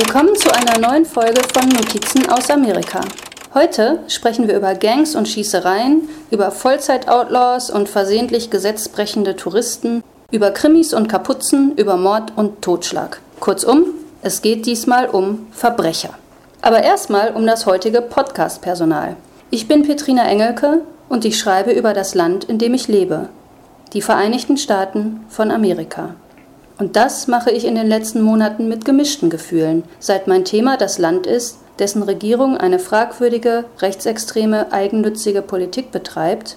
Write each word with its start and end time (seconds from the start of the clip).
Willkommen 0.00 0.36
zu 0.36 0.54
einer 0.54 0.78
neuen 0.78 1.04
Folge 1.04 1.40
von 1.52 1.68
Notizen 1.70 2.30
aus 2.30 2.50
Amerika. 2.50 3.00
Heute 3.52 3.98
sprechen 4.06 4.46
wir 4.46 4.56
über 4.56 4.76
Gangs 4.76 5.16
und 5.16 5.26
Schießereien, 5.26 6.08
über 6.30 6.52
Vollzeit-Outlaws 6.52 7.70
und 7.70 7.88
versehentlich 7.88 8.48
gesetzbrechende 8.48 9.34
Touristen, 9.34 10.04
über 10.30 10.52
Krimis 10.52 10.94
und 10.94 11.08
Kapuzen, 11.08 11.74
über 11.76 11.96
Mord 11.96 12.32
und 12.36 12.62
Totschlag. 12.62 13.20
Kurzum, 13.40 13.86
es 14.22 14.40
geht 14.40 14.66
diesmal 14.66 15.08
um 15.08 15.48
Verbrecher. 15.50 16.10
Aber 16.62 16.84
erstmal 16.84 17.32
um 17.32 17.44
das 17.44 17.66
heutige 17.66 18.00
Podcast-Personal. 18.00 19.16
Ich 19.50 19.66
bin 19.66 19.82
Petrina 19.82 20.28
Engelke 20.28 20.82
und 21.08 21.24
ich 21.24 21.36
schreibe 21.36 21.72
über 21.72 21.92
das 21.92 22.14
Land, 22.14 22.44
in 22.44 22.58
dem 22.58 22.72
ich 22.72 22.86
lebe, 22.86 23.30
die 23.94 24.02
Vereinigten 24.02 24.58
Staaten 24.58 25.24
von 25.28 25.50
Amerika. 25.50 26.14
Und 26.78 26.94
das 26.94 27.26
mache 27.26 27.50
ich 27.50 27.64
in 27.64 27.74
den 27.74 27.88
letzten 27.88 28.22
Monaten 28.22 28.68
mit 28.68 28.84
gemischten 28.84 29.30
Gefühlen, 29.30 29.82
seit 29.98 30.28
mein 30.28 30.44
Thema 30.44 30.76
das 30.76 30.98
Land 30.98 31.26
ist, 31.26 31.58
dessen 31.80 32.02
Regierung 32.02 32.56
eine 32.56 32.78
fragwürdige, 32.78 33.64
rechtsextreme, 33.80 34.72
eigennützige 34.72 35.42
Politik 35.42 35.90
betreibt, 35.90 36.56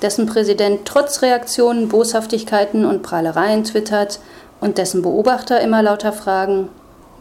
dessen 0.00 0.26
Präsident 0.26 0.80
trotz 0.84 1.22
Reaktionen 1.22 1.88
Boshaftigkeiten 1.88 2.84
und 2.86 3.02
Prahlereien 3.02 3.64
twittert 3.64 4.20
und 4.60 4.78
dessen 4.78 5.02
Beobachter 5.02 5.60
immer 5.60 5.82
lauter 5.82 6.12
fragen, 6.12 6.68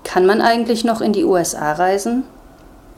kann 0.04 0.26
man 0.26 0.42
eigentlich 0.42 0.86
noch 0.86 1.02
in 1.02 1.12
die 1.12 1.26
USA 1.26 1.73
reisen? 1.73 2.23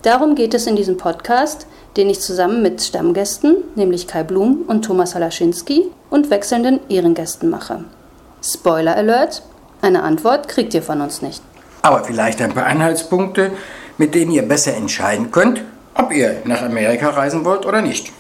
Darum 0.04 0.36
geht 0.36 0.54
es 0.54 0.68
in 0.68 0.76
diesem 0.76 0.98
Podcast, 0.98 1.66
den 1.98 2.10
ich 2.10 2.22
zusammen 2.22 2.62
mit 2.62 2.82
Stammgästen, 2.82 3.58
nämlich 3.76 4.08
Kai 4.08 4.24
Blum 4.24 4.64
und 4.68 4.86
Thomas 4.86 5.16
Halaschinski, 5.16 5.88
und 6.10 6.30
wechselnden 6.30 6.80
Ehrengästen 6.90 7.50
mache. 7.50 7.84
Spoiler 8.42 8.96
Alert, 8.96 9.44
eine 9.82 10.04
Antwort 10.04 10.48
kriegt 10.48 10.74
ihr 10.74 10.82
von 10.82 11.02
uns 11.02 11.22
nicht. 11.22 11.42
Aber 11.82 12.04
vielleicht 12.04 12.42
ein 12.42 12.54
paar 12.54 12.66
Anhaltspunkte, 12.66 13.52
mit 13.98 14.16
denen 14.16 14.32
ihr 14.32 14.48
besser 14.48 14.76
entscheiden 14.76 15.32
könnt, 15.32 15.64
ob 15.94 16.12
ihr 16.12 16.42
nach 16.46 16.62
Amerika 16.62 17.10
reisen 17.10 17.46
wollt 17.46 17.66
oder 17.66 17.82
nicht. 17.82 18.12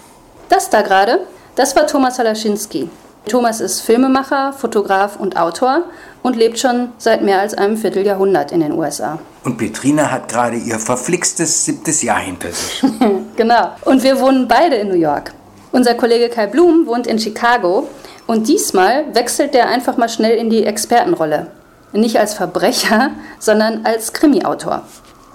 Das 0.50 0.70
da 0.70 0.82
gerade, 0.82 1.20
das 1.56 1.76
war 1.76 1.88
Thomas 1.88 2.20
Halaschinski. 2.20 2.90
Thomas 3.28 3.62
ist 3.62 3.82
Filmemacher, 3.82 4.54
Fotograf 4.54 5.18
und 5.18 5.38
Autor 5.38 5.84
und 6.24 6.36
lebt 6.36 6.58
schon 6.58 6.90
seit 6.98 7.22
mehr 7.22 7.40
als 7.40 7.54
einem 7.54 7.78
Vierteljahrhundert 7.78 8.52
in 8.52 8.62
den 8.62 8.72
USA. 8.74 9.20
Und 9.44 9.58
Petrina 9.58 10.12
hat 10.12 10.30
gerade 10.30 10.58
ihr 10.58 10.80
verflixtes 10.80 11.66
siebtes 11.66 12.02
Jahr 12.02 12.20
hinter 12.20 12.52
sich. 12.52 12.84
genau. 13.36 13.72
Und 13.86 14.04
wir 14.04 14.20
wohnen 14.20 14.48
beide 14.48 14.76
in 14.76 14.88
New 14.88 14.96
York. 14.96 15.34
Unser 15.72 15.94
Kollege 15.94 16.30
Kai 16.30 16.48
Blum 16.48 16.88
wohnt 16.88 17.06
in 17.08 17.20
Chicago 17.20 17.88
und 18.30 18.48
diesmal 18.48 19.06
wechselt 19.16 19.56
er 19.56 19.70
einfach 19.70 19.98
mal 19.98 20.08
schnell 20.08 20.38
in 20.38 20.52
die 20.52 20.64
Expertenrolle. 20.64 21.48
Nicht 21.94 22.20
als 22.20 22.36
Verbrecher, 22.36 23.10
sondern 23.40 23.88
als 23.88 24.14
Krimi-Autor. 24.14 24.84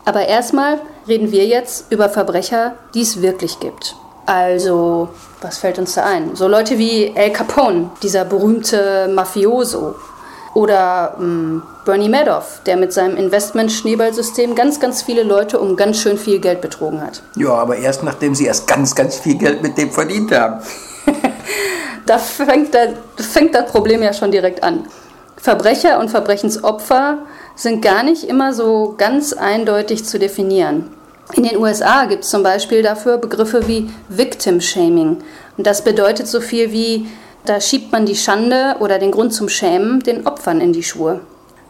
Aber 0.05 0.27
erstmal 0.27 0.79
reden 1.09 1.33
wir 1.33 1.45
jetzt 1.45 1.91
über 1.91 2.09
Verbrecher, 2.09 2.75
die 2.95 3.01
es 3.03 3.21
wirklich 3.21 3.59
gibt. 3.59 3.97
Also, 4.27 5.09
was 5.41 5.59
fällt 5.59 5.81
uns 5.81 5.95
da 5.95 6.05
ein? 6.05 6.37
So 6.37 6.47
Leute 6.47 6.79
wie 6.79 7.09
El 7.17 7.33
Capone, 7.33 7.91
dieser 8.01 8.25
berühmte 8.25 9.11
Mafioso. 9.13 9.97
Oder 10.55 11.17
ähm, 11.19 11.65
Bernie 11.85 12.09
Madoff, 12.09 12.61
der 12.65 12.77
mit 12.77 12.93
seinem 12.93 13.17
Investment-Schneeballsystem 13.17 14.55
ganz, 14.55 14.79
ganz 14.79 15.03
viele 15.03 15.25
Leute 15.25 15.59
um 15.59 15.75
ganz 15.75 15.99
schön 15.99 16.17
viel 16.17 16.39
Geld 16.39 16.61
betrogen 16.61 17.01
hat. 17.01 17.25
Ja, 17.35 17.55
aber 17.55 17.77
erst 17.77 18.05
nachdem 18.05 18.37
sie 18.37 18.47
erst 18.47 18.69
ganz, 18.69 18.95
ganz 18.95 19.17
viel 19.17 19.37
Geld 19.37 19.65
mit 19.65 19.77
dem 19.79 19.91
verdient 19.91 20.31
haben. 20.31 20.63
Da 22.07 22.19
fängt, 22.19 22.75
der, 22.75 22.95
fängt 23.17 23.55
das 23.55 23.71
Problem 23.71 24.03
ja 24.03 24.13
schon 24.13 24.31
direkt 24.31 24.63
an. 24.63 24.87
Verbrecher 25.37 25.99
und 26.01 26.09
Verbrechensopfer 26.11 27.19
sind 27.55 27.83
gar 27.83 28.03
nicht 28.03 28.25
immer 28.25 28.53
so 28.53 28.95
ganz 28.97 29.33
eindeutig 29.33 30.05
zu 30.05 30.19
definieren. 30.19 30.91
In 31.33 31.43
den 31.43 31.59
USA 31.59 32.05
gibt 32.05 32.25
es 32.25 32.31
zum 32.31 32.43
Beispiel 32.43 32.83
dafür 32.83 33.19
Begriffe 33.19 33.67
wie 33.67 33.91
Victim 34.09 34.61
Shaming. 34.61 35.19
Und 35.57 35.67
das 35.67 35.83
bedeutet 35.83 36.29
so 36.29 36.41
viel 36.41 36.73
wie, 36.73 37.09
da 37.45 37.61
schiebt 37.61 37.93
man 37.93 38.07
die 38.07 38.17
Schande 38.17 38.77
oder 38.81 38.99
den 38.99 39.11
Grund 39.11 39.33
zum 39.33 39.49
Schämen 39.49 40.01
den 40.01 40.27
Opfern 40.27 40.61
in 40.61 40.73
die 40.73 40.83
Schuhe. 40.83 41.21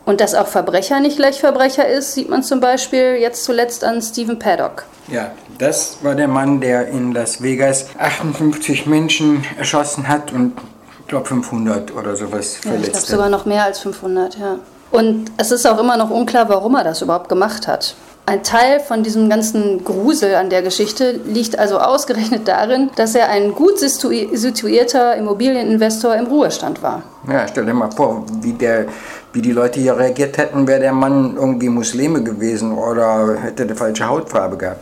Und 0.04 0.20
dass 0.20 0.34
auch 0.34 0.46
Verbrecher 0.46 1.00
nicht 1.00 1.16
gleich 1.16 1.40
Verbrecher 1.40 1.88
ist, 1.88 2.14
sieht 2.14 2.28
man 2.28 2.42
zum 2.42 2.60
Beispiel 2.60 3.16
jetzt 3.18 3.44
zuletzt 3.44 3.84
an 3.84 4.02
Stephen 4.02 4.38
Paddock. 4.38 4.84
Ja, 5.08 5.30
das 5.58 5.98
war 6.02 6.14
der 6.14 6.28
Mann, 6.28 6.60
der 6.60 6.88
in 6.88 7.12
Las 7.12 7.42
Vegas 7.42 7.86
58 7.98 8.86
Menschen 8.86 9.44
erschossen 9.58 10.08
hat 10.08 10.32
und 10.32 10.52
ich 11.00 11.06
glaube 11.08 11.26
500 11.26 11.94
oder 11.94 12.16
sowas 12.16 12.56
verletzt. 12.56 12.64
Ja, 12.64 12.74
ich 12.74 12.92
glaube 12.92 13.06
sogar 13.06 13.28
noch 13.28 13.46
mehr 13.46 13.64
als 13.64 13.78
500, 13.80 14.38
ja. 14.38 14.58
Und 14.90 15.32
es 15.38 15.50
ist 15.50 15.66
auch 15.66 15.78
immer 15.78 15.96
noch 15.96 16.10
unklar, 16.10 16.48
warum 16.48 16.74
er 16.76 16.84
das 16.84 17.02
überhaupt 17.02 17.28
gemacht 17.28 17.66
hat. 17.66 17.94
Ein 18.26 18.42
Teil 18.42 18.80
von 18.80 19.02
diesem 19.02 19.28
ganzen 19.28 19.84
Grusel 19.84 20.34
an 20.34 20.48
der 20.48 20.62
Geschichte 20.62 21.20
liegt 21.26 21.58
also 21.58 21.78
ausgerechnet 21.78 22.48
darin, 22.48 22.90
dass 22.96 23.14
er 23.14 23.28
ein 23.28 23.52
gut 23.52 23.78
situierter 23.78 25.16
Immobilieninvestor 25.16 26.14
im 26.16 26.26
Ruhestand 26.26 26.82
war. 26.82 27.02
Ja, 27.30 27.46
stell 27.46 27.66
dir 27.66 27.74
mal 27.74 27.90
vor, 27.90 28.24
wie, 28.40 28.54
der, 28.54 28.86
wie 29.34 29.42
die 29.42 29.52
Leute 29.52 29.78
hier 29.78 29.98
reagiert 29.98 30.38
hätten, 30.38 30.66
wäre 30.66 30.80
der 30.80 30.94
Mann 30.94 31.36
irgendwie 31.36 31.68
Muslime 31.68 32.22
gewesen 32.22 32.72
oder 32.72 33.36
hätte 33.42 33.66
die 33.66 33.74
falsche 33.74 34.08
Hautfarbe 34.08 34.56
gehabt. 34.56 34.80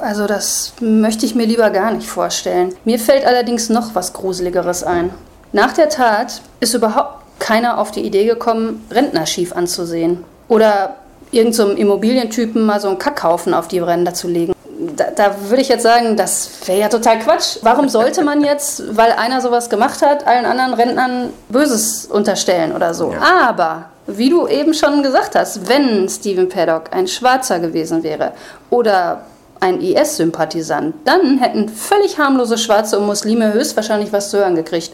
Also 0.00 0.28
das 0.28 0.74
möchte 0.80 1.26
ich 1.26 1.34
mir 1.34 1.46
lieber 1.46 1.70
gar 1.70 1.90
nicht 1.90 2.08
vorstellen. 2.08 2.74
Mir 2.84 3.00
fällt 3.00 3.26
allerdings 3.26 3.70
noch 3.70 3.96
was 3.96 4.12
Gruseligeres 4.12 4.84
ein. 4.84 5.10
Nach 5.52 5.72
der 5.72 5.88
Tat 5.88 6.42
ist 6.60 6.74
überhaupt 6.74 7.24
keiner 7.40 7.78
auf 7.78 7.90
die 7.90 8.02
Idee 8.02 8.26
gekommen, 8.26 8.84
Rentner 8.90 9.26
schief 9.26 9.54
anzusehen. 9.54 10.24
Oder 10.48 10.96
irgendeinem 11.30 11.70
so 11.70 11.76
Immobilientypen 11.76 12.64
mal 12.64 12.80
so 12.80 12.88
einen 12.88 12.98
Kackhaufen 12.98 13.54
auf 13.54 13.68
die 13.68 13.78
Ränder 13.78 14.14
zu 14.14 14.28
legen. 14.28 14.52
Da, 14.96 15.06
da 15.14 15.34
würde 15.48 15.62
ich 15.62 15.68
jetzt 15.68 15.82
sagen, 15.82 16.16
das 16.16 16.50
wäre 16.66 16.80
ja 16.80 16.88
total 16.88 17.18
Quatsch. 17.18 17.58
Warum 17.62 17.88
sollte 17.88 18.22
man 18.22 18.44
jetzt, 18.44 18.96
weil 18.96 19.12
einer 19.12 19.40
sowas 19.40 19.70
gemacht 19.70 20.02
hat, 20.02 20.26
allen 20.26 20.44
anderen 20.44 20.74
Rentnern 20.74 21.32
Böses 21.48 22.06
unterstellen 22.06 22.74
oder 22.74 22.92
so? 22.92 23.12
Ja. 23.12 23.48
Aber 23.48 23.86
wie 24.06 24.30
du 24.30 24.46
eben 24.46 24.74
schon 24.74 25.02
gesagt 25.02 25.34
hast, 25.34 25.68
wenn 25.68 26.08
Stephen 26.08 26.48
Paddock 26.48 26.92
ein 26.92 27.08
Schwarzer 27.08 27.58
gewesen 27.58 28.02
wäre 28.02 28.32
oder 28.70 29.22
ein 29.60 29.80
IS-Sympathisant, 29.80 30.94
dann 31.04 31.38
hätten 31.38 31.68
völlig 31.68 32.18
harmlose 32.18 32.58
Schwarze 32.58 32.98
und 32.98 33.06
Muslime 33.06 33.52
höchstwahrscheinlich 33.52 34.12
was 34.12 34.30
zu 34.30 34.38
hören 34.38 34.54
gekriegt. 34.54 34.92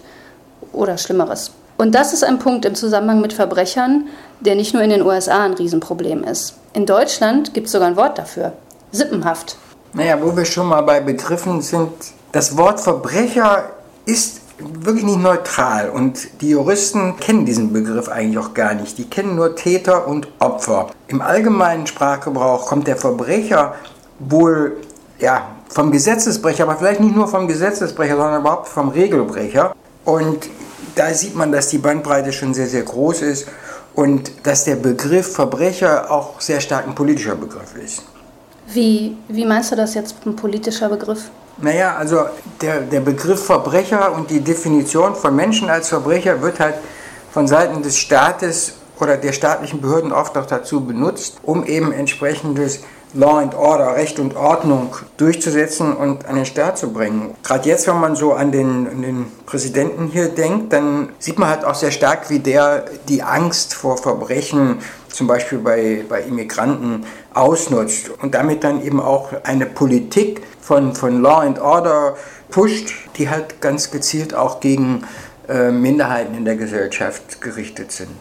Oder 0.72 0.97
Schlimmeres. 0.97 1.50
Und 1.76 1.94
das 1.94 2.12
ist 2.12 2.25
ein 2.25 2.38
Punkt 2.38 2.64
im 2.64 2.75
Zusammenhang 2.75 3.20
mit 3.20 3.32
Verbrechern, 3.32 4.09
der 4.44 4.54
nicht 4.54 4.75
nur 4.75 4.82
in 4.82 4.91
den 4.91 5.03
USA 5.03 5.44
ein 5.44 5.54
Riesenproblem 5.54 6.25
ist. 6.25 6.54
In 6.72 6.86
Deutschland 6.86 7.54
gibt 7.54 7.66
es 7.66 7.72
sogar 7.72 7.88
ein 7.88 7.97
Wort 7.97 8.19
dafür. 8.19 8.53
Sippenhaft. 8.91 9.56
Naja, 9.92 10.19
wo 10.20 10.36
wir 10.36 10.44
schon 10.44 10.69
mal 10.69 10.82
bei 10.82 11.00
Begriffen 11.00 11.60
sind, 11.60 11.91
das 12.32 12.56
Wort 12.56 12.81
Verbrecher 12.81 13.70
ist 14.04 14.41
wirklich 14.58 15.04
nicht 15.04 15.20
neutral 15.20 15.91
und 15.91 16.41
die 16.41 16.50
Juristen 16.50 17.16
kennen 17.19 17.44
diesen 17.44 17.72
Begriff 17.72 18.08
eigentlich 18.08 18.38
auch 18.38 18.54
gar 18.54 18.75
nicht. 18.75 18.97
Die 18.98 19.08
kennen 19.08 19.36
nur 19.36 19.56
Täter 19.56 20.06
und 20.06 20.28
Opfer. 20.38 20.91
Im 21.08 21.20
allgemeinen 21.20 21.86
Sprachgebrauch 21.86 22.66
kommt 22.66 22.86
der 22.86 22.97
Verbrecher 22.97 23.75
wohl 24.19 24.76
ja, 25.19 25.48
vom 25.69 25.91
Gesetzesbrecher, 25.91 26.64
aber 26.64 26.76
vielleicht 26.76 27.00
nicht 27.00 27.14
nur 27.14 27.28
vom 27.28 27.48
Gesetzesbrecher, 27.48 28.16
sondern 28.16 28.41
überhaupt 28.41 28.69
vom 28.69 28.88
Regelbrecher. 28.88 29.75
Und 30.04 30.48
da 30.94 31.12
sieht 31.14 31.34
man, 31.34 31.52
dass 31.52 31.69
die 31.69 31.78
Bandbreite 31.78 32.32
schon 32.32 32.54
sehr, 32.54 32.66
sehr 32.66 32.82
groß 32.82 33.22
ist 33.22 33.48
und 33.94 34.32
dass 34.42 34.64
der 34.64 34.76
Begriff 34.76 35.34
Verbrecher 35.34 36.10
auch 36.10 36.41
sehr 36.41 36.60
stark 36.60 36.86
ein 36.86 36.94
politischer 36.94 37.34
Begriff 37.34 37.75
ist. 37.76 38.03
Wie, 38.69 39.16
wie 39.28 39.44
meinst 39.44 39.72
du 39.72 39.76
das 39.76 39.94
jetzt, 39.94 40.14
ein 40.25 40.36
politischer 40.36 40.88
Begriff? 40.88 41.30
Naja, 41.58 41.97
also 41.97 42.25
der, 42.60 42.81
der 42.81 43.00
Begriff 43.00 43.44
Verbrecher 43.44 44.12
und 44.12 44.31
die 44.31 44.41
Definition 44.41 45.14
von 45.14 45.36
Menschen 45.36 45.69
als 45.69 45.88
Verbrecher 45.88 46.41
wird 46.41 46.58
halt 46.58 46.76
von 47.31 47.47
Seiten 47.47 47.82
des 47.82 47.98
Staates 47.98 48.75
oder 48.98 49.16
der 49.16 49.32
staatlichen 49.32 49.81
Behörden 49.81 50.12
oft 50.12 50.36
auch 50.38 50.47
dazu 50.47 50.84
benutzt, 50.84 51.38
um 51.42 51.64
eben 51.64 51.93
entsprechendes 51.93 52.81
Law 53.14 53.38
and 53.38 53.55
Order, 53.55 53.94
Recht 53.97 54.19
und 54.19 54.37
Ordnung 54.37 54.97
durchzusetzen 55.19 55.94
und 55.94 56.25
an 56.26 56.37
den 56.37 56.47
Start 56.47 56.79
zu 56.79 56.93
bringen. 56.93 57.35
Gerade 57.43 57.69
jetzt, 57.69 57.87
wenn 57.87 58.00
man 58.00 58.17
so 58.17 58.32
an 58.32 58.53
den, 58.53 58.88
an 58.88 59.03
den 59.03 59.26
Präsidenten 59.44 60.06
hier 60.06 60.29
denkt, 60.29 60.73
dann 60.73 61.11
sieht 61.19 61.38
man 61.38 61.50
halt 61.50 61.64
auch 61.64 61.75
sehr 61.75 61.91
stark, 61.91 62.31
wie 62.31 62.38
der 62.38 62.87
die 63.09 63.23
Angst 63.23 63.75
vor 63.75 63.99
Verbrechen, 63.99 64.79
zum 65.09 65.26
Beispiel 65.26 65.59
bei, 65.59 66.05
bei 66.09 66.23
Immigranten, 66.23 67.05
ausnutzt 67.35 68.11
und 68.23 68.35
damit 68.35 68.64
dann 68.64 68.82
eben 68.82 69.00
auch 69.00 69.29
eine 69.44 69.67
Politik 69.67 70.43
von, 70.61 70.94
von 70.94 71.20
Law 71.20 71.41
and 71.41 71.61
Order 71.61 72.17
pusht, 72.50 72.94
die 73.17 73.29
halt 73.29 73.61
ganz 73.61 73.91
gezielt 73.91 74.35
auch 74.35 74.61
gegen 74.61 75.05
äh, 75.49 75.70
Minderheiten 75.70 76.35
in 76.35 76.44
der 76.44 76.56
Gesellschaft 76.56 77.41
gerichtet 77.41 77.93
sind. 77.93 78.17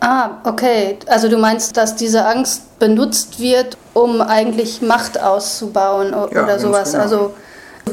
Ah, 0.00 0.30
okay. 0.44 0.98
Also 1.06 1.28
du 1.28 1.38
meinst, 1.38 1.76
dass 1.76 1.96
diese 1.96 2.24
Angst 2.24 2.78
benutzt 2.78 3.40
wird, 3.40 3.76
um 3.94 4.20
eigentlich 4.20 4.80
Macht 4.80 5.20
auszubauen 5.20 6.14
oder 6.14 6.48
ja, 6.48 6.58
sowas. 6.58 6.92
Genau. 6.92 7.02
Also 7.02 7.34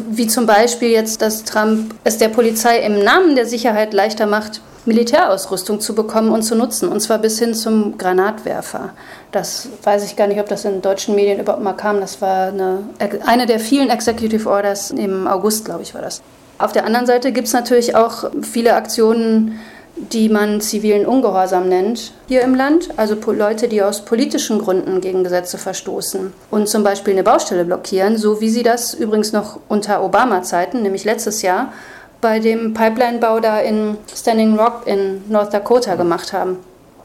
wie 0.10 0.28
zum 0.28 0.46
Beispiel 0.46 0.90
jetzt, 0.90 1.22
dass 1.22 1.44
Trump 1.44 1.96
es 2.04 2.18
der 2.18 2.30
Polizei 2.30 2.80
im 2.80 3.04
Namen 3.04 3.36
der 3.36 3.46
Sicherheit 3.46 3.94
leichter 3.94 4.28
macht, 4.28 4.62
Militärausrüstung 4.86 5.80
zu 5.80 5.96
bekommen 5.96 6.30
und 6.30 6.44
zu 6.44 6.56
nutzen, 6.56 6.90
und 6.90 7.00
zwar 7.00 7.18
bis 7.18 7.40
hin 7.40 7.56
zum 7.56 7.98
Granatwerfer. 7.98 8.92
Das 9.32 9.70
weiß 9.84 10.06
ich 10.06 10.16
gar 10.16 10.28
nicht, 10.28 10.40
ob 10.40 10.48
das 10.48 10.64
in 10.64 10.82
deutschen 10.82 11.16
Medien 11.16 11.40
überhaupt 11.40 11.64
mal 11.64 11.74
kam. 11.74 12.00
Das 12.00 12.22
war 12.22 12.50
eine, 12.50 12.84
eine 13.26 13.48
der 13.48 13.60
vielen 13.60 13.90
Executive 13.90 14.48
Orders 14.48 14.92
im 14.92 15.28
August, 15.28 15.66
glaube 15.66 15.82
ich, 15.82 15.96
war 15.96 16.02
das. 16.02 16.22
Auf 16.58 16.72
der 16.72 16.86
anderen 16.86 17.06
Seite 17.08 17.32
gibt 17.32 17.48
es 17.48 17.54
natürlich 17.54 17.96
auch 17.96 18.30
viele 18.42 18.76
Aktionen, 18.76 19.60
die 19.96 20.30
man 20.30 20.60
zivilen 20.62 21.06
Ungehorsam 21.06 21.70
nennt 21.70 22.12
hier 22.28 22.42
im 22.42 22.54
Land, 22.54 22.90
also 22.98 23.16
Leute, 23.32 23.68
die 23.68 23.82
aus 23.82 24.04
politischen 24.04 24.60
Gründen 24.60 25.00
gegen 25.02 25.24
Gesetze 25.24 25.58
verstoßen 25.58 26.34
und 26.52 26.68
zum 26.68 26.84
Beispiel 26.84 27.14
eine 27.14 27.24
Baustelle 27.24 27.66
blockieren, 27.66 28.18
so 28.18 28.42
wie 28.42 28.50
sie 28.50 28.64
das 28.64 28.94
übrigens 28.94 29.32
noch 29.32 29.60
unter 29.70 30.04
Obama-Zeiten, 30.04 30.82
nämlich 30.82 31.06
letztes 31.06 31.42
Jahr, 31.42 31.72
bei 32.20 32.40
dem 32.40 32.74
Pipeline-Bau 32.74 33.40
da 33.40 33.60
in 33.60 33.98
Standing 34.14 34.58
Rock 34.58 34.84
in 34.86 35.24
North 35.30 35.54
Dakota 35.54 35.96
gemacht 35.96 36.34
haben. 36.34 36.58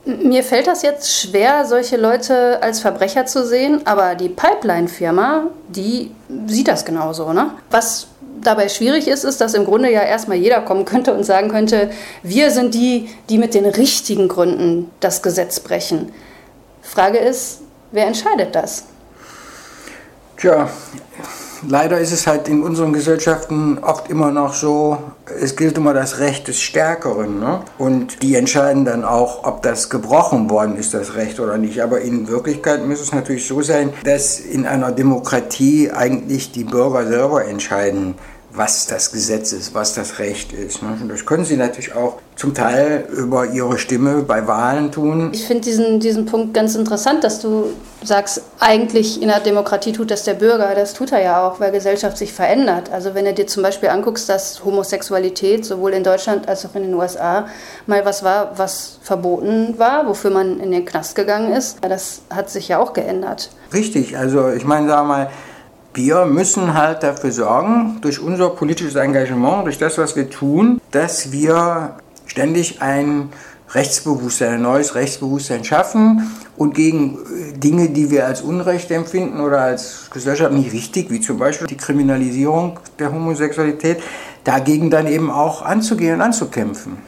Mir 0.05 0.43
fällt 0.43 0.67
das 0.67 0.83
jetzt 0.83 1.15
schwer, 1.15 1.67
solche 1.67 1.99
Leute 1.99 2.63
als 2.63 2.81
Verbrecher 2.81 3.27
zu 3.27 3.47
sehen, 3.47 3.83
aber 3.85 4.15
die 4.15 4.31
Pipeline-Firma, 4.31 5.45
die 5.69 6.11
sieht 6.47 6.69
das 6.69 6.85
genauso. 6.85 7.33
Ne? 7.35 7.51
Was 7.71 8.07
dabei 8.43 8.69
schwierig 8.69 9.09
ist, 9.09 9.25
ist, 9.25 9.41
dass 9.41 9.55
im 9.55 9.65
Grunde 9.65 9.91
ja 9.91 10.03
erstmal 10.03 10.37
jeder 10.37 10.61
kommen 10.61 10.85
könnte 10.85 11.15
und 11.15 11.25
sagen 11.25 11.49
könnte, 11.49 11.91
wir 12.23 12.51
sind 12.51 12.75
die, 12.75 13.09
die 13.29 13.39
mit 13.39 13.55
den 13.55 13.67
richtigen 13.67 14.29
Gründen 14.29 14.91
das 15.01 15.23
Gesetz 15.23 15.61
brechen. 15.61 16.13
Frage 16.83 17.19
ist, 17.19 17.61
wer 17.93 18.07
entscheidet 18.07 18.55
das? 18.55 18.85
Tja, 20.41 20.71
leider 21.69 21.99
ist 21.99 22.13
es 22.13 22.27
halt 22.27 22.49
in 22.49 22.63
unseren 22.63 22.95
Gesellschaften 22.95 23.77
oft 23.83 24.09
immer 24.09 24.31
noch 24.31 24.55
so, 24.55 24.97
es 25.39 25.55
gilt 25.55 25.77
immer 25.77 25.93
das 25.93 26.19
Recht 26.19 26.49
des 26.49 26.63
Stärkeren. 26.63 27.41
Ne? 27.41 27.61
Und 27.77 28.23
die 28.23 28.37
entscheiden 28.37 28.87
dann 28.87 29.05
auch, 29.05 29.45
ob 29.45 29.61
das 29.61 29.91
gebrochen 29.91 30.49
worden 30.49 30.77
ist, 30.77 30.95
das 30.95 31.15
Recht 31.15 31.41
oder 31.41 31.59
nicht. 31.59 31.83
Aber 31.83 32.01
in 32.01 32.29
Wirklichkeit 32.29 32.87
muss 32.87 33.03
es 33.03 33.13
natürlich 33.13 33.47
so 33.47 33.61
sein, 33.61 33.93
dass 34.05 34.41
in 34.41 34.65
einer 34.65 34.93
Demokratie 34.93 35.91
eigentlich 35.91 36.53
die 36.53 36.65
Bürger 36.65 37.07
selber 37.07 37.45
entscheiden, 37.45 38.15
was 38.53 38.87
das 38.87 39.13
Gesetz 39.13 39.53
ist, 39.53 39.75
was 39.75 39.95
das 39.95 40.19
Recht 40.19 40.53
ist. 40.53 40.83
Ne? 40.83 40.99
Und 41.01 41.09
das 41.09 41.25
können 41.25 41.45
sie 41.45 41.57
natürlich 41.57 41.95
auch 41.95 42.19
zum 42.35 42.55
Teil 42.55 43.07
über 43.13 43.47
ihre 43.47 43.79
Stimme 43.79 44.23
bei 44.23 44.47
Wahlen 44.47 44.91
tun. 44.91 45.31
Ich 45.33 45.47
finde 45.47 45.63
diesen, 45.63 46.01
diesen 46.01 46.27
Punkt 46.27 46.55
ganz 46.55 46.75
interessant, 46.75 47.23
dass 47.23 47.41
du 47.41 47.67
sagst, 48.03 48.43
eigentlich 48.59 49.21
in 49.21 49.29
der 49.29 49.41
Demokratie 49.41 49.93
tut 49.93 50.11
das 50.11 50.25
der 50.25 50.35
Bürger. 50.35 50.75
Das 50.75 50.95
tut 50.95 51.13
er 51.13 51.23
ja 51.23 51.47
auch, 51.47 51.61
weil 51.61 51.71
Gesellschaft 51.71 52.17
sich 52.17 52.33
verändert. 52.33 52.91
Also 52.91 53.15
wenn 53.15 53.25
du 53.27 53.35
dir 53.35 53.47
zum 53.47 53.63
Beispiel 53.63 53.91
anguckst, 53.91 54.29
dass 54.29 54.65
Homosexualität 54.65 55.65
sowohl 55.65 55.93
in 55.93 56.03
Deutschland 56.03 56.49
als 56.49 56.65
auch 56.67 56.75
in 56.75 56.83
den 56.83 56.95
USA 56.95 57.47
mal 57.87 58.05
was 58.05 58.25
war, 58.25 58.59
was 58.59 58.99
verboten 59.03 59.79
war, 59.79 60.09
wofür 60.09 60.31
man 60.31 60.61
in 60.61 60.71
den 60.71 60.85
Knast 60.85 61.15
gegangen 61.15 61.53
ist, 61.53 61.79
das 61.83 62.23
hat 62.31 62.51
sich 62.51 62.69
ja 62.69 62.79
auch 62.79 62.95
geändert. 62.95 63.51
Richtig, 63.73 64.17
also 64.17 64.51
ich 64.51 64.65
meine, 64.65 64.89
sag 64.89 65.07
mal, 65.07 65.31
wir 65.95 66.25
müssen 66.25 66.75
halt 66.75 67.03
dafür 67.03 67.33
sorgen, 67.33 67.99
durch 68.01 68.21
unser 68.21 68.51
politisches 68.51 68.95
Engagement, 68.95 69.67
durch 69.67 69.79
das, 69.79 69.99
was 69.99 70.17
wir 70.17 70.31
tun, 70.31 70.81
dass 70.91 71.33
wir 71.33 71.97
ständig 72.27 72.81
ein 72.81 73.31
Rechtsbewusstsein, 73.73 74.55
ein 74.55 74.63
neues 74.63 74.95
Rechtsbewusstsein 74.95 75.65
schaffen 75.65 76.31
und 76.57 76.75
gegen 76.75 77.19
äh, 77.19 77.59
Dinge, 77.59 77.91
die 77.91 78.11
wir 78.11 78.27
als 78.27 78.43
Unrecht 78.43 78.91
empfinden 78.91 79.41
oder 79.41 79.61
als 79.61 80.11
Gesellschaft 80.13 80.53
nicht 80.53 80.73
richtig, 80.73 81.11
wie 81.11 81.21
zum 81.21 81.39
Beispiel 81.39 81.69
die 81.69 81.77
Kriminalisierung 81.77 82.81
der 82.99 83.13
Homosexualität, 83.13 84.03
dagegen 84.43 84.91
dann 84.91 85.07
eben 85.07 85.31
auch 85.31 85.63
anzugehen 85.63 86.15
und 86.15 86.21
anzukämpfen. 86.21 86.99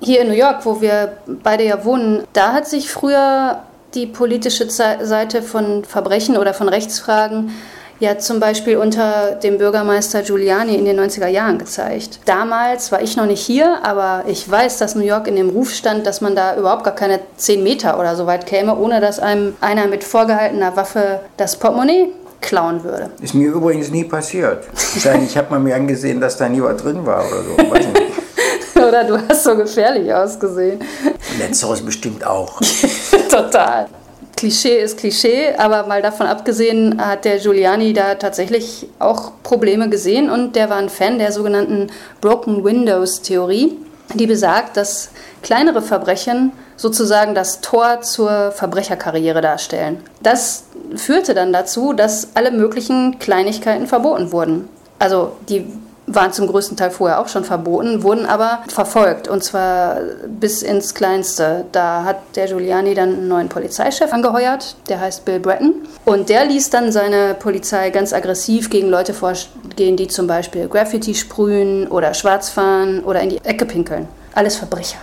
Hier 0.00 0.22
in 0.22 0.28
New 0.28 0.34
York, 0.34 0.64
wo 0.64 0.80
wir 0.80 1.18
beide 1.42 1.64
ja 1.64 1.84
wohnen, 1.84 2.24
da 2.32 2.52
hat 2.52 2.68
sich 2.68 2.90
früher 2.90 3.62
die 3.94 4.06
politische 4.06 4.70
Seite 4.70 5.42
von 5.42 5.84
Verbrechen 5.84 6.36
oder 6.36 6.54
von 6.54 6.68
Rechtsfragen 6.68 7.50
ja 8.00 8.18
zum 8.18 8.40
Beispiel 8.40 8.76
unter 8.76 9.32
dem 9.32 9.58
Bürgermeister 9.58 10.22
Giuliani 10.22 10.74
in 10.74 10.84
den 10.84 10.98
90er 10.98 11.26
Jahren 11.28 11.58
gezeigt. 11.58 12.20
Damals 12.24 12.92
war 12.92 13.02
ich 13.02 13.16
noch 13.16 13.26
nicht 13.26 13.40
hier, 13.40 13.78
aber 13.82 14.24
ich 14.26 14.48
weiß, 14.48 14.78
dass 14.78 14.94
New 14.94 15.04
York 15.04 15.26
in 15.26 15.36
dem 15.36 15.50
Ruf 15.50 15.70
stand, 15.72 16.06
dass 16.06 16.20
man 16.20 16.36
da 16.36 16.56
überhaupt 16.56 16.84
gar 16.84 16.94
keine 16.94 17.20
10 17.36 17.62
Meter 17.62 17.98
oder 17.98 18.16
so 18.16 18.26
weit 18.26 18.46
käme, 18.46 18.76
ohne 18.76 19.00
dass 19.00 19.18
einem 19.18 19.56
einer 19.60 19.86
mit 19.86 20.04
vorgehaltener 20.04 20.76
Waffe 20.76 21.20
das 21.36 21.56
Portemonnaie 21.56 22.08
klauen 22.40 22.84
würde. 22.84 23.10
Ist 23.20 23.34
mir 23.34 23.48
übrigens 23.48 23.90
nie 23.90 24.04
passiert. 24.04 24.64
Ich 24.96 25.36
habe 25.36 25.50
mal 25.50 25.58
mir 25.58 25.74
angesehen, 25.74 26.20
dass 26.20 26.36
da 26.36 26.48
nie 26.48 26.62
was 26.62 26.80
drin 26.80 27.04
war 27.04 27.24
oder 27.26 27.42
so. 27.42 27.70
Weiß 27.70 27.86
nicht. 27.86 28.02
oder 28.76 29.04
du 29.04 29.18
hast 29.28 29.44
so 29.44 29.56
gefährlich 29.56 30.12
ausgesehen. 30.12 30.80
Letzteres 31.38 31.82
bestimmt 31.82 32.24
auch. 32.24 32.60
Total. 33.30 33.88
Klischee 34.38 34.78
ist 34.80 34.98
Klischee, 34.98 35.54
aber 35.58 35.88
mal 35.88 36.00
davon 36.00 36.28
abgesehen 36.28 37.04
hat 37.04 37.24
der 37.24 37.38
Giuliani 37.38 37.92
da 37.92 38.14
tatsächlich 38.14 38.86
auch 39.00 39.32
Probleme 39.42 39.88
gesehen 39.88 40.30
und 40.30 40.54
der 40.54 40.70
war 40.70 40.76
ein 40.76 40.90
Fan 40.90 41.18
der 41.18 41.32
sogenannten 41.32 41.88
Broken 42.20 42.62
Windows 42.62 43.20
Theorie, 43.22 43.76
die 44.14 44.28
besagt, 44.28 44.76
dass 44.76 45.10
kleinere 45.42 45.82
Verbrechen 45.82 46.52
sozusagen 46.76 47.34
das 47.34 47.62
Tor 47.62 48.02
zur 48.02 48.52
Verbrecherkarriere 48.52 49.40
darstellen. 49.40 50.04
Das 50.22 50.66
führte 50.94 51.34
dann 51.34 51.52
dazu, 51.52 51.92
dass 51.92 52.28
alle 52.34 52.52
möglichen 52.52 53.18
Kleinigkeiten 53.18 53.88
verboten 53.88 54.30
wurden. 54.30 54.68
Also 55.00 55.32
die 55.48 55.66
waren 56.08 56.32
zum 56.32 56.46
größten 56.46 56.76
Teil 56.76 56.90
vorher 56.90 57.20
auch 57.20 57.28
schon 57.28 57.44
verboten, 57.44 58.02
wurden 58.02 58.26
aber 58.26 58.60
verfolgt 58.68 59.28
und 59.28 59.44
zwar 59.44 59.98
bis 60.28 60.62
ins 60.62 60.94
Kleinste. 60.94 61.66
Da 61.72 62.04
hat 62.04 62.18
der 62.36 62.46
Giuliani 62.46 62.94
dann 62.94 63.14
einen 63.14 63.28
neuen 63.28 63.48
Polizeichef 63.48 64.12
angeheuert, 64.12 64.76
der 64.88 65.00
heißt 65.00 65.24
Bill 65.24 65.40
Breton 65.40 65.74
und 66.04 66.28
der 66.28 66.44
ließ 66.46 66.70
dann 66.70 66.92
seine 66.92 67.34
Polizei 67.34 67.90
ganz 67.90 68.12
aggressiv 68.12 68.70
gegen 68.70 68.88
Leute 68.88 69.14
vorgehen, 69.14 69.96
die 69.96 70.08
zum 70.08 70.26
Beispiel 70.26 70.68
Graffiti 70.68 71.14
sprühen 71.14 71.88
oder 71.88 72.14
schwarz 72.14 72.48
fahren 72.48 73.04
oder 73.04 73.20
in 73.20 73.30
die 73.30 73.38
Ecke 73.44 73.64
pinkeln. 73.66 74.08
Alles 74.34 74.56
Verbrecher. 74.56 74.98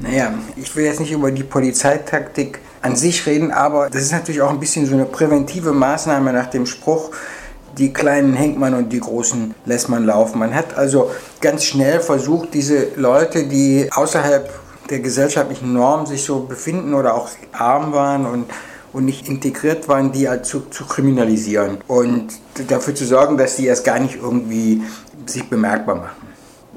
Naja, 0.00 0.32
ich 0.56 0.74
will 0.76 0.84
jetzt 0.84 1.00
nicht 1.00 1.10
über 1.10 1.32
die 1.32 1.42
Polizeitaktik 1.42 2.60
an 2.82 2.94
sich 2.94 3.26
reden, 3.26 3.50
aber 3.50 3.90
das 3.90 4.02
ist 4.02 4.12
natürlich 4.12 4.40
auch 4.40 4.50
ein 4.50 4.60
bisschen 4.60 4.86
so 4.86 4.94
eine 4.94 5.04
präventive 5.04 5.72
Maßnahme 5.72 6.32
nach 6.32 6.46
dem 6.46 6.66
Spruch, 6.66 7.10
die 7.78 7.92
Kleinen 7.92 8.34
hängt 8.34 8.58
man 8.58 8.74
und 8.74 8.92
die 8.92 9.00
Großen 9.00 9.54
lässt 9.64 9.88
man 9.88 10.04
laufen. 10.04 10.38
Man 10.38 10.54
hat 10.54 10.76
also 10.76 11.10
ganz 11.40 11.64
schnell 11.64 12.00
versucht, 12.00 12.54
diese 12.54 12.88
Leute, 12.96 13.46
die 13.46 13.88
außerhalb 13.92 14.50
der 14.90 15.00
gesellschaftlichen 15.00 15.72
Norm 15.72 16.06
sich 16.06 16.24
so 16.24 16.40
befinden 16.40 16.94
oder 16.94 17.14
auch 17.14 17.28
arm 17.52 17.92
waren 17.92 18.26
und, 18.26 18.46
und 18.92 19.04
nicht 19.04 19.28
integriert 19.28 19.88
waren, 19.88 20.12
die 20.12 20.28
halt 20.28 20.46
zu, 20.46 20.60
zu 20.70 20.86
kriminalisieren 20.86 21.78
und 21.86 22.28
dafür 22.68 22.94
zu 22.94 23.04
sorgen, 23.04 23.36
dass 23.36 23.56
die 23.56 23.66
erst 23.66 23.84
gar 23.84 23.98
nicht 23.98 24.16
irgendwie 24.16 24.82
sich 25.26 25.48
bemerkbar 25.48 25.96
machen. 25.96 26.28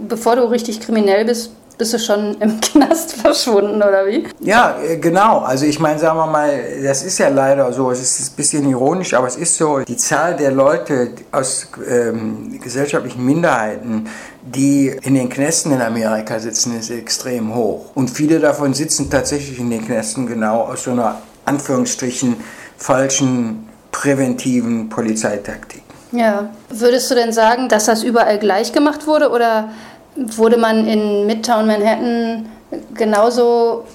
Bevor 0.08 0.36
du 0.36 0.50
richtig 0.50 0.82
kriminell 0.82 1.26
bist, 1.26 1.52
bist 1.82 1.94
du 1.96 1.98
schon 1.98 2.40
im 2.40 2.62
Knast 2.62 3.14
verschwunden 3.14 3.78
oder 3.78 4.06
wie? 4.06 4.28
Ja, 4.40 4.78
äh, 4.80 4.98
genau. 4.98 5.40
Also 5.40 5.66
ich 5.66 5.80
meine, 5.80 5.98
sagen 5.98 6.16
wir 6.16 6.28
mal, 6.28 6.62
das 6.84 7.02
ist 7.02 7.18
ja 7.18 7.30
leider 7.30 7.74
so, 7.74 7.90
es 7.90 8.20
ist 8.20 8.34
ein 8.34 8.36
bisschen 8.36 8.70
ironisch, 8.70 9.16
aber 9.16 9.26
es 9.26 9.36
ist 9.36 9.56
so, 9.58 9.80
die 9.80 9.98
Zahl 9.98 10.36
der 10.36 10.52
Leute 10.52 11.10
aus 11.32 11.70
ähm, 11.90 12.60
gesellschaftlichen 12.62 13.26
Minderheiten, 13.26 14.08
die 14.44 14.96
in 15.02 15.16
den 15.16 15.28
Knästen 15.28 15.72
in 15.72 15.82
Amerika 15.82 16.38
sitzen, 16.40 16.78
ist 16.78 16.92
extrem 16.92 17.56
hoch. 17.56 17.88
Und 17.96 18.12
viele 18.12 18.40
davon 18.40 18.76
sitzen 18.76 19.10
tatsächlich 19.10 19.60
in 19.60 19.72
den 19.72 19.84
Knästen 19.84 20.28
genau 20.28 20.62
aus 20.62 20.84
so 20.84 20.92
einer 20.92 21.20
Anführungsstrichen 21.46 22.36
falschen 22.78 23.68
präventiven 23.92 24.88
Polizeitaktik. 24.88 25.82
Ja. 26.12 26.50
Würdest 26.70 27.10
du 27.10 27.16
denn 27.16 27.34
sagen, 27.34 27.70
dass 27.70 27.86
das 27.86 28.04
überall 28.04 28.38
gleich 28.38 28.72
gemacht 28.72 29.08
wurde 29.08 29.30
oder 29.30 29.70
wurde 30.38 30.58
man 30.58 30.88
in 30.88 31.26
Midtown 31.26 31.68
Manhattan 31.68 32.50
genauso 32.94 33.86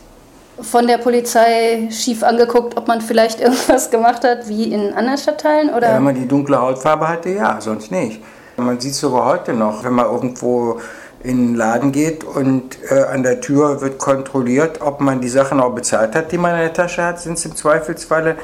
von 0.61 0.87
der 0.87 0.99
Polizei 0.99 1.89
schief 1.91 2.23
angeguckt, 2.23 2.77
ob 2.77 2.89
man 2.89 3.01
vielleicht 3.01 3.41
irgendwas 3.43 3.91
gemacht 3.91 4.25
hat 4.25 4.49
wie 4.49 4.73
in 4.73 4.93
anderen 4.95 5.19
Stadtteilen? 5.19 5.71
Oder? 5.71 5.89
Ja, 5.89 5.97
wenn 5.97 6.05
man 6.05 6.15
die 6.15 6.29
dunkle 6.29 6.61
Hautfarbe 6.61 7.09
hatte, 7.09 7.31
ja, 7.31 7.61
sonst 7.61 7.91
nicht. 7.91 8.21
Man 8.57 8.81
sieht 8.81 8.93
es 8.93 9.01
sogar 9.01 9.27
heute 9.27 9.53
noch, 9.53 9.85
wenn 9.85 9.93
man 9.93 10.07
irgendwo 10.07 10.81
in 11.23 11.39
einen 11.39 11.55
Laden 11.57 11.93
geht 11.93 12.25
und 12.25 12.79
äh, 12.91 13.03
an 13.03 13.23
der 13.23 13.41
Tür 13.41 13.81
wird 13.81 13.99
kontrolliert, 13.99 14.81
ob 14.81 15.01
man 15.01 15.21
die 15.21 15.29
Sachen 15.29 15.61
auch 15.61 15.75
bezahlt 15.75 16.15
hat, 16.15 16.33
die 16.33 16.39
man 16.39 16.53
in 16.53 16.61
der 16.61 16.73
Tasche 16.73 17.03
hat, 17.03 17.21
sind 17.21 17.37
es 17.37 17.45
im 17.45 17.55
Zweifelsfalle 17.55 18.37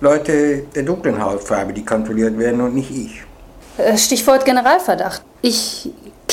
Leute 0.00 0.62
der 0.74 0.84
dunklen 0.84 1.22
Hautfarbe, 1.22 1.72
die 1.72 1.84
kontrolliert 1.84 2.38
werden 2.38 2.60
und 2.60 2.74
nicht 2.74 2.90
ich. 2.90 3.24
Äh, 3.76 3.96
Stichwort 3.96 4.44
Generalverdacht. 4.44 5.22
Ich 5.42 5.90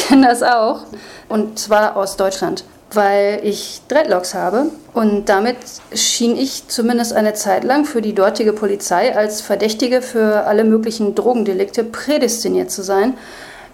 kenne 0.08 0.28
das 0.28 0.44
auch. 0.44 0.82
Und 1.30 1.60
zwar 1.60 1.96
aus 1.96 2.18
Deutschland, 2.18 2.64
weil 2.92 3.40
ich 3.44 3.82
Dreadlocks 3.88 4.34
habe. 4.34 4.68
Und 4.94 5.30
damit 5.30 5.58
schien 5.94 6.38
ich 6.38 6.68
zumindest 6.68 7.14
eine 7.14 7.34
Zeit 7.34 7.64
lang 7.64 7.86
für 7.86 8.02
die 8.02 8.14
dortige 8.14 8.54
Polizei 8.54 9.16
als 9.16 9.42
Verdächtige 9.42 10.02
für 10.02 10.46
alle 10.46 10.64
möglichen 10.64 11.16
Drogendelikte 11.16 11.84
prädestiniert 11.84 12.72
zu 12.72 12.84
sein. 12.84 13.16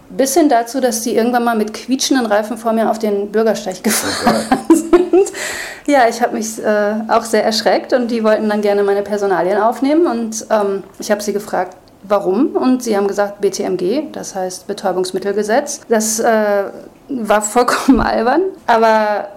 Bis 0.10 0.34
hin 0.34 0.50
dazu, 0.50 0.82
dass 0.82 1.02
die 1.02 1.16
irgendwann 1.16 1.46
mal 1.46 1.56
mit 1.56 1.74
quietschenden 1.74 2.26
Reifen 2.26 2.58
vor 2.58 2.74
mir 2.74 2.90
auf 2.92 3.00
den 3.00 3.32
Bürgersteig 3.32 3.82
gefahren 3.84 4.46
oh 4.70 4.76
sind. 4.76 5.32
Ja, 5.88 6.08
ich 6.08 6.22
habe 6.22 6.36
mich 6.36 6.62
äh, 6.64 6.94
auch 7.08 7.24
sehr 7.24 7.44
erschreckt 7.44 7.94
und 7.94 8.12
die 8.12 8.24
wollten 8.24 8.50
dann 8.50 8.62
gerne 8.62 8.84
meine 8.84 9.04
Personalien 9.04 9.58
aufnehmen 9.58 10.08
und 10.08 10.46
ähm, 10.50 10.84
ich 11.00 11.12
habe 11.12 11.22
sie 11.22 11.34
gefragt, 11.34 11.76
warum 12.04 12.56
und 12.56 12.84
sie 12.84 12.98
haben 12.98 13.08
gesagt 13.08 13.42
BTMG, 13.42 14.12
das 14.12 14.36
heißt 14.36 14.68
Betäubungsmittelgesetz. 14.68 15.82
Das 15.88 16.20
äh, 16.20 16.64
war 17.10 17.42
vollkommen 17.42 18.00
albern, 18.02 18.42
aber 18.68 19.28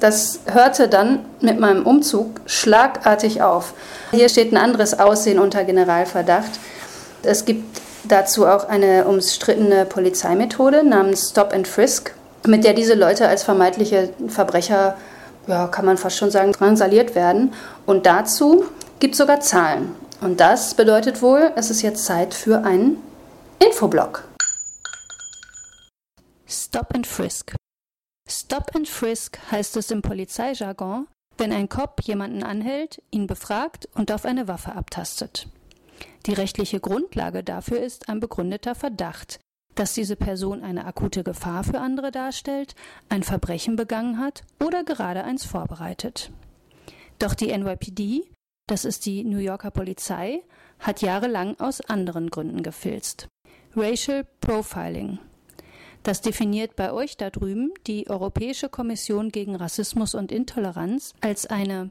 das 0.00 0.40
hörte 0.46 0.88
dann 0.88 1.24
mit 1.40 1.60
meinem 1.60 1.86
Umzug 1.86 2.40
schlagartig 2.46 3.42
auf. 3.42 3.74
Hier 4.10 4.28
steht 4.28 4.52
ein 4.52 4.56
anderes 4.56 4.98
Aussehen 4.98 5.38
unter 5.38 5.64
Generalverdacht. 5.64 6.50
Es 7.22 7.44
gibt 7.44 7.80
dazu 8.04 8.46
auch 8.46 8.68
eine 8.68 9.06
umstrittene 9.06 9.86
Polizeimethode 9.86 10.84
namens 10.84 11.30
Stop 11.30 11.52
and 11.52 11.66
Frisk, 11.66 12.14
mit 12.46 12.64
der 12.64 12.74
diese 12.74 12.94
Leute 12.94 13.28
als 13.28 13.42
vermeintliche 13.42 14.10
Verbrecher, 14.28 14.96
ja, 15.46 15.66
kann 15.68 15.86
man 15.86 15.96
fast 15.96 16.18
schon 16.18 16.30
sagen, 16.30 16.52
drangsaliert 16.52 17.14
werden. 17.14 17.52
Und 17.86 18.06
dazu 18.06 18.64
gibt 19.00 19.14
es 19.14 19.18
sogar 19.18 19.40
Zahlen. 19.40 19.94
Und 20.20 20.40
das 20.40 20.74
bedeutet 20.74 21.22
wohl, 21.22 21.52
es 21.56 21.70
ist 21.70 21.82
jetzt 21.82 22.04
Zeit 22.04 22.34
für 22.34 22.64
einen 22.64 22.98
Infoblock. 23.64 24.24
Stop 26.46 26.94
and 26.94 27.06
Frisk. 27.06 27.54
Stop 28.28 28.74
and 28.74 28.88
Frisk 28.88 29.38
heißt 29.50 29.76
es 29.76 29.90
im 29.90 30.02
Polizeijargon, 30.02 31.06
wenn 31.36 31.52
ein 31.52 31.68
Cop 31.68 32.00
jemanden 32.02 32.42
anhält, 32.42 33.02
ihn 33.10 33.26
befragt 33.26 33.88
und 33.94 34.12
auf 34.12 34.24
eine 34.24 34.48
Waffe 34.48 34.72
abtastet. 34.72 35.48
Die 36.26 36.32
rechtliche 36.32 36.80
Grundlage 36.80 37.42
dafür 37.42 37.80
ist 37.80 38.08
ein 38.08 38.20
begründeter 38.20 38.74
Verdacht, 38.74 39.40
dass 39.74 39.92
diese 39.92 40.16
Person 40.16 40.62
eine 40.62 40.86
akute 40.86 41.24
Gefahr 41.24 41.64
für 41.64 41.80
andere 41.80 42.10
darstellt, 42.10 42.74
ein 43.08 43.22
Verbrechen 43.22 43.76
begangen 43.76 44.18
hat 44.18 44.44
oder 44.62 44.84
gerade 44.84 45.24
eins 45.24 45.44
vorbereitet. 45.44 46.30
Doch 47.18 47.34
die 47.34 47.56
NYPD, 47.56 48.22
das 48.66 48.84
ist 48.84 49.06
die 49.06 49.24
New 49.24 49.38
Yorker 49.38 49.70
Polizei, 49.70 50.42
hat 50.78 51.02
jahrelang 51.02 51.58
aus 51.60 51.80
anderen 51.80 52.30
Gründen 52.30 52.62
gefilzt. 52.62 53.28
Racial 53.76 54.26
Profiling. 54.40 55.18
Das 56.02 56.20
definiert 56.20 56.76
bei 56.76 56.92
euch 56.92 57.16
da 57.16 57.30
drüben 57.30 57.72
die 57.86 58.08
Europäische 58.10 58.68
Kommission 58.68 59.30
gegen 59.30 59.56
Rassismus 59.56 60.14
und 60.14 60.30
Intoleranz 60.30 61.14
als 61.20 61.46
eine 61.46 61.90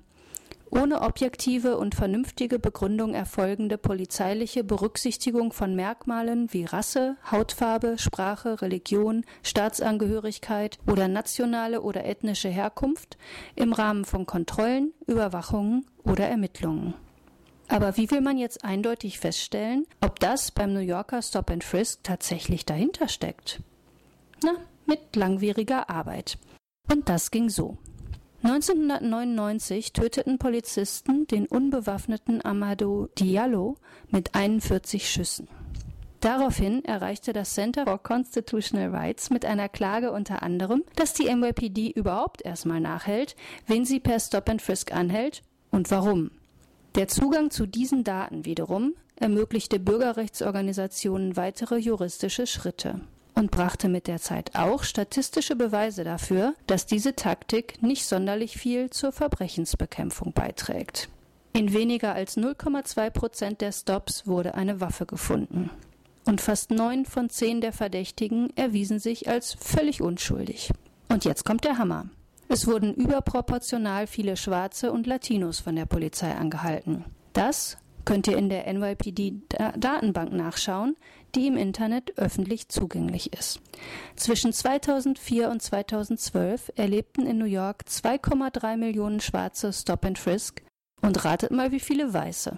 ohne 0.74 1.02
objektive 1.02 1.78
und 1.78 1.96
vernünftige 1.96 2.58
Begründung 2.58 3.14
erfolgende 3.14 3.78
polizeiliche 3.78 4.64
Berücksichtigung 4.64 5.54
von 5.54 5.76
Merkmalen 5.76 6.52
wie 6.52 6.66
Rasse, 6.66 7.18
Hautfarbe, 7.30 7.98
Sprache, 7.98 8.62
Religion, 8.62 9.24
Staatsangehörigkeit 9.44 10.80
oder 10.88 11.08
nationale 11.08 11.82
oder 11.82 12.06
ethnische 12.06 12.50
Herkunft 12.50 13.18
im 13.56 13.74
Rahmen 13.74 14.06
von 14.06 14.26
Kontrollen, 14.26 14.94
Überwachungen 15.06 15.86
oder 16.04 16.28
Ermittlungen. 16.28 16.96
Aber 17.68 17.96
wie 17.98 18.10
will 18.12 18.22
man 18.22 18.38
jetzt 18.38 18.66
eindeutig 18.66 19.20
feststellen, 19.20 19.86
ob 20.02 20.20
das 20.20 20.52
beim 20.52 20.74
New 20.74 20.80
Yorker 20.80 21.22
Stop 21.22 21.50
and 21.50 21.64
Frisk 21.64 22.04
tatsächlich 22.04 22.66
dahinter 22.66 23.08
steckt? 23.08 23.62
Na, 24.44 24.54
mit 24.86 25.16
langwieriger 25.16 25.90
Arbeit. 25.90 26.38
Und 26.92 27.08
das 27.10 27.32
ging 27.32 27.50
so. 27.50 27.78
1999 28.44 29.94
töteten 29.94 30.38
Polizisten 30.38 31.26
den 31.28 31.46
unbewaffneten 31.46 32.44
Amadou 32.44 33.08
Diallo 33.18 33.78
mit 34.10 34.36
41 34.36 35.10
Schüssen. 35.10 35.48
Daraufhin 36.20 36.84
erreichte 36.84 37.32
das 37.32 37.54
Center 37.54 37.86
for 37.86 38.04
Constitutional 38.04 38.94
Rights 38.94 39.30
mit 39.30 39.46
einer 39.46 39.70
Klage 39.70 40.12
unter 40.12 40.44
anderem, 40.44 40.84
dass 40.98 41.14
die 41.14 41.34
NYPD 41.34 41.92
überhaupt 41.92 42.44
erstmal 42.44 42.82
nachhält, 42.82 43.38
wen 43.66 43.86
sie 43.86 44.02
per 44.02 44.20
Stop 44.20 44.50
and 44.50 44.62
Frisk 44.62 44.94
anhält 44.94 45.42
und 45.72 45.90
warum. 45.90 46.32
Der 46.96 47.08
Zugang 47.08 47.50
zu 47.50 47.66
diesen 47.66 48.04
Daten 48.04 48.44
wiederum 48.44 48.94
ermöglichte 49.16 49.80
Bürgerrechtsorganisationen 49.80 51.38
weitere 51.38 51.78
juristische 51.78 52.46
Schritte 52.46 53.00
und 53.36 53.52
brachte 53.52 53.90
mit 53.90 54.08
der 54.08 54.20
Zeit 54.20 54.52
auch 54.56 54.84
statistische 54.84 55.56
Beweise 55.56 56.04
dafür, 56.04 56.56
dass 56.68 56.86
diese 56.86 57.16
Taktik 57.16 57.82
nicht 57.82 58.06
sonderlich 58.06 58.58
viel 58.58 58.90
zur 58.90 59.12
Verbrechensbekämpfung 59.12 60.34
beiträgt. 60.34 61.10
In 61.54 61.74
weniger 61.74 62.16
als 62.16 62.38
0,2 62.38 63.10
Prozent 63.12 63.62
der 63.62 63.72
Stops 63.72 64.26
wurde 64.26 64.56
eine 64.56 64.82
Waffe 64.82 65.06
gefunden. 65.06 65.70
Und 66.26 66.42
fast 66.42 66.72
neun 66.72 67.06
von 67.06 67.30
zehn 67.30 67.62
der 67.62 67.74
Verdächtigen 67.74 68.50
erwiesen 68.56 69.00
sich 69.00 69.30
als 69.30 69.54
völlig 69.54 70.02
unschuldig. 70.02 70.72
Und 71.10 71.26
jetzt 71.26 71.44
kommt 71.44 71.64
der 71.66 71.78
Hammer. 71.78 72.08
Es 72.48 72.68
wurden 72.68 72.94
überproportional 72.94 74.08
viele 74.08 74.38
Schwarze 74.38 74.92
und 74.92 75.06
Latinos 75.06 75.60
von 75.60 75.76
der 75.76 75.86
Polizei 75.86 76.34
angehalten. 76.34 77.06
Das 77.34 77.78
könnt 78.06 78.28
ihr 78.28 78.38
in 78.38 78.50
der 78.50 78.72
NYPD-Datenbank 78.72 80.34
nachschauen, 80.34 80.96
die 81.36 81.48
im 81.48 81.58
Internet 81.58 82.18
öffentlich 82.18 82.70
zugänglich 82.70 83.34
ist. 83.34 83.60
Zwischen 84.16 84.54
2004 84.54 85.50
und 85.50 85.62
2012 85.62 86.72
erlebten 86.76 87.26
in 87.26 87.38
New 87.38 87.46
York 87.46 87.84
2,3 87.88 88.78
Millionen 88.78 89.20
Schwarze 89.20 89.74
Stop 89.74 90.06
and 90.06 90.20
Frisk 90.20 90.62
und 91.02 91.24
ratet 91.26 91.52
mal, 91.52 91.72
wie 91.72 91.80
viele 91.80 92.14
Weiße. 92.14 92.58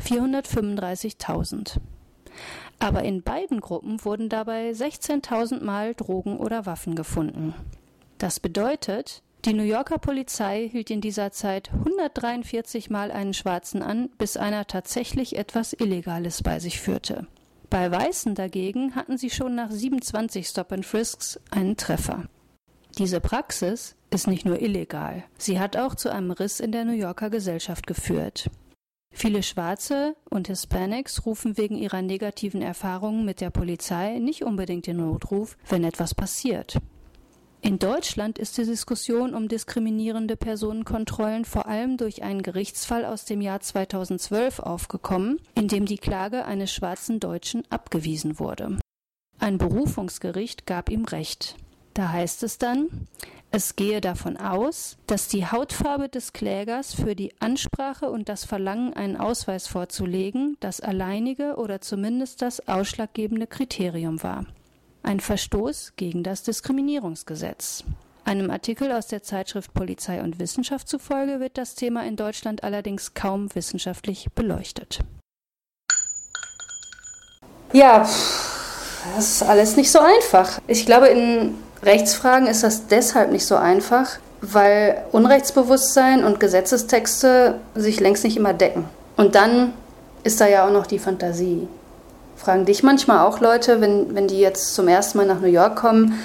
435.000. 0.00 1.78
Aber 2.78 3.02
in 3.02 3.22
beiden 3.22 3.60
Gruppen 3.60 4.04
wurden 4.04 4.28
dabei 4.28 4.70
16.000 4.70 5.64
Mal 5.64 5.94
Drogen 5.94 6.38
oder 6.38 6.66
Waffen 6.66 6.94
gefunden. 6.94 7.54
Das 8.18 8.38
bedeutet, 8.38 9.22
die 9.44 9.52
New 9.52 9.64
Yorker 9.64 9.98
Polizei 9.98 10.68
hielt 10.68 10.90
in 10.90 11.00
dieser 11.00 11.32
Zeit 11.32 11.70
143 11.72 12.90
Mal 12.90 13.10
einen 13.10 13.34
Schwarzen 13.34 13.82
an, 13.82 14.10
bis 14.18 14.36
einer 14.36 14.66
tatsächlich 14.66 15.36
etwas 15.36 15.72
Illegales 15.72 16.42
bei 16.42 16.60
sich 16.60 16.80
führte. 16.80 17.26
Bei 17.70 17.90
Weißen 17.90 18.34
dagegen 18.34 18.94
hatten 18.94 19.18
sie 19.18 19.28
schon 19.28 19.54
nach 19.54 19.70
27 19.70 20.46
Stop 20.46 20.72
and 20.72 20.86
Frisks 20.86 21.38
einen 21.50 21.76
Treffer. 21.76 22.24
Diese 22.96 23.20
Praxis 23.20 23.94
ist 24.10 24.26
nicht 24.26 24.46
nur 24.46 24.60
illegal, 24.60 25.24
sie 25.36 25.60
hat 25.60 25.76
auch 25.76 25.94
zu 25.94 26.10
einem 26.10 26.30
Riss 26.30 26.60
in 26.60 26.72
der 26.72 26.84
New 26.84 26.94
Yorker 26.94 27.28
Gesellschaft 27.28 27.86
geführt. 27.86 28.50
Viele 29.14 29.42
Schwarze 29.42 30.16
und 30.30 30.48
Hispanics 30.48 31.26
rufen 31.26 31.58
wegen 31.58 31.76
ihrer 31.76 32.02
negativen 32.02 32.62
Erfahrungen 32.62 33.24
mit 33.24 33.40
der 33.40 33.50
Polizei 33.50 34.18
nicht 34.18 34.44
unbedingt 34.44 34.86
den 34.86 34.98
Notruf, 34.98 35.56
wenn 35.68 35.84
etwas 35.84 36.14
passiert. 36.14 36.78
In 37.60 37.80
Deutschland 37.80 38.38
ist 38.38 38.56
die 38.56 38.64
Diskussion 38.64 39.34
um 39.34 39.48
diskriminierende 39.48 40.36
Personenkontrollen 40.36 41.44
vor 41.44 41.66
allem 41.66 41.96
durch 41.96 42.22
einen 42.22 42.42
Gerichtsfall 42.42 43.04
aus 43.04 43.24
dem 43.24 43.40
Jahr 43.40 43.60
2012 43.60 44.60
aufgekommen, 44.60 45.40
in 45.56 45.66
dem 45.66 45.84
die 45.84 45.98
Klage 45.98 46.44
eines 46.44 46.72
schwarzen 46.72 47.18
Deutschen 47.18 47.64
abgewiesen 47.68 48.38
wurde. 48.38 48.78
Ein 49.40 49.58
Berufungsgericht 49.58 50.66
gab 50.66 50.88
ihm 50.88 51.04
Recht. 51.04 51.56
Da 51.94 52.10
heißt 52.10 52.44
es 52.44 52.58
dann, 52.58 53.08
es 53.50 53.74
gehe 53.74 54.00
davon 54.00 54.36
aus, 54.36 54.96
dass 55.08 55.26
die 55.26 55.46
Hautfarbe 55.46 56.08
des 56.08 56.32
Klägers 56.32 56.94
für 56.94 57.16
die 57.16 57.32
Ansprache 57.40 58.08
und 58.08 58.28
das 58.28 58.44
Verlangen, 58.44 58.92
einen 58.92 59.16
Ausweis 59.16 59.66
vorzulegen, 59.66 60.56
das 60.60 60.80
alleinige 60.80 61.56
oder 61.56 61.80
zumindest 61.80 62.40
das 62.40 62.68
ausschlaggebende 62.68 63.48
Kriterium 63.48 64.22
war 64.22 64.46
ein 65.02 65.20
Verstoß 65.20 65.92
gegen 65.96 66.22
das 66.22 66.42
Diskriminierungsgesetz. 66.42 67.84
Einem 68.24 68.50
Artikel 68.50 68.92
aus 68.92 69.06
der 69.06 69.22
Zeitschrift 69.22 69.72
Polizei 69.72 70.22
und 70.22 70.38
Wissenschaft 70.38 70.88
zufolge 70.88 71.40
wird 71.40 71.56
das 71.56 71.74
Thema 71.74 72.04
in 72.04 72.16
Deutschland 72.16 72.62
allerdings 72.62 73.14
kaum 73.14 73.54
wissenschaftlich 73.54 74.28
beleuchtet. 74.34 75.00
Ja, 77.72 78.00
das 79.16 79.30
ist 79.30 79.42
alles 79.42 79.76
nicht 79.76 79.90
so 79.90 79.98
einfach. 79.98 80.60
Ich 80.66 80.84
glaube, 80.84 81.08
in 81.08 81.54
Rechtsfragen 81.82 82.46
ist 82.46 82.62
das 82.62 82.86
deshalb 82.86 83.30
nicht 83.30 83.46
so 83.46 83.56
einfach, 83.56 84.18
weil 84.40 85.04
Unrechtsbewusstsein 85.12 86.24
und 86.24 86.40
Gesetzestexte 86.40 87.60
sich 87.74 88.00
längst 88.00 88.24
nicht 88.24 88.36
immer 88.36 88.52
decken. 88.52 88.84
Und 89.16 89.34
dann 89.34 89.72
ist 90.22 90.40
da 90.40 90.46
ja 90.46 90.66
auch 90.66 90.72
noch 90.72 90.86
die 90.86 90.98
Fantasie. 90.98 91.66
Fragen 92.38 92.64
dich 92.64 92.82
manchmal 92.82 93.26
auch 93.26 93.40
Leute, 93.40 93.80
wenn, 93.80 94.14
wenn 94.14 94.28
die 94.28 94.38
jetzt 94.38 94.74
zum 94.74 94.88
ersten 94.88 95.18
Mal 95.18 95.26
nach 95.26 95.40
New 95.40 95.48
York 95.48 95.76
kommen, 95.76 96.18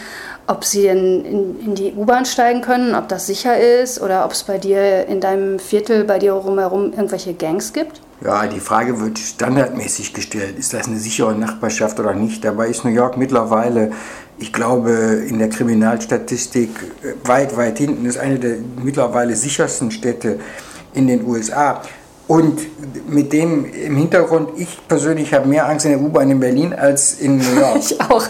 ob 0.45 0.63
sie 0.63 0.87
in, 0.87 1.25
in, 1.25 1.59
in 1.59 1.75
die 1.75 1.93
U-Bahn 1.93 2.25
steigen 2.25 2.61
können, 2.61 2.95
ob 2.95 3.07
das 3.07 3.27
sicher 3.27 3.59
ist 3.59 4.01
oder 4.01 4.25
ob 4.25 4.31
es 4.31 4.43
bei 4.43 4.57
dir 4.57 5.07
in 5.07 5.21
deinem 5.21 5.57
Viertel, 5.57 6.03
bei 6.03 6.19
dir 6.19 6.33
rumherum 6.33 6.91
irgendwelche 6.91 7.33
Gangs 7.33 7.73
gibt? 7.73 8.01
Ja, 8.23 8.45
die 8.47 8.59
Frage 8.59 9.01
wird 9.01 9.19
standardmäßig 9.19 10.13
gestellt. 10.13 10.57
Ist 10.57 10.73
das 10.73 10.87
eine 10.87 10.97
sichere 10.97 11.33
Nachbarschaft 11.35 11.99
oder 11.99 12.13
nicht? 12.13 12.43
Dabei 12.45 12.67
ist 12.67 12.85
New 12.85 12.91
York 12.91 13.17
mittlerweile, 13.17 13.91
ich 14.37 14.53
glaube, 14.53 14.91
in 15.27 15.39
der 15.39 15.49
Kriminalstatistik 15.49 16.69
weit, 17.25 17.57
weit 17.57 17.77
hinten. 17.79 18.05
Ist 18.05 18.17
eine 18.17 18.39
der 18.39 18.57
mittlerweile 18.81 19.35
sichersten 19.35 19.91
Städte 19.91 20.39
in 20.93 21.07
den 21.07 21.25
USA. 21.25 21.81
Und 22.27 22.59
mit 23.09 23.33
dem 23.33 23.65
im 23.65 23.97
Hintergrund, 23.97 24.49
ich 24.57 24.77
persönlich 24.87 25.33
habe 25.33 25.47
mehr 25.47 25.67
Angst 25.67 25.85
in 25.85 25.91
der 25.91 26.01
U-Bahn 26.01 26.31
in 26.31 26.39
Berlin 26.39 26.73
als 26.73 27.19
in 27.19 27.37
New 27.37 27.59
York. 27.59 27.77
ich 27.79 27.99
auch. 28.01 28.25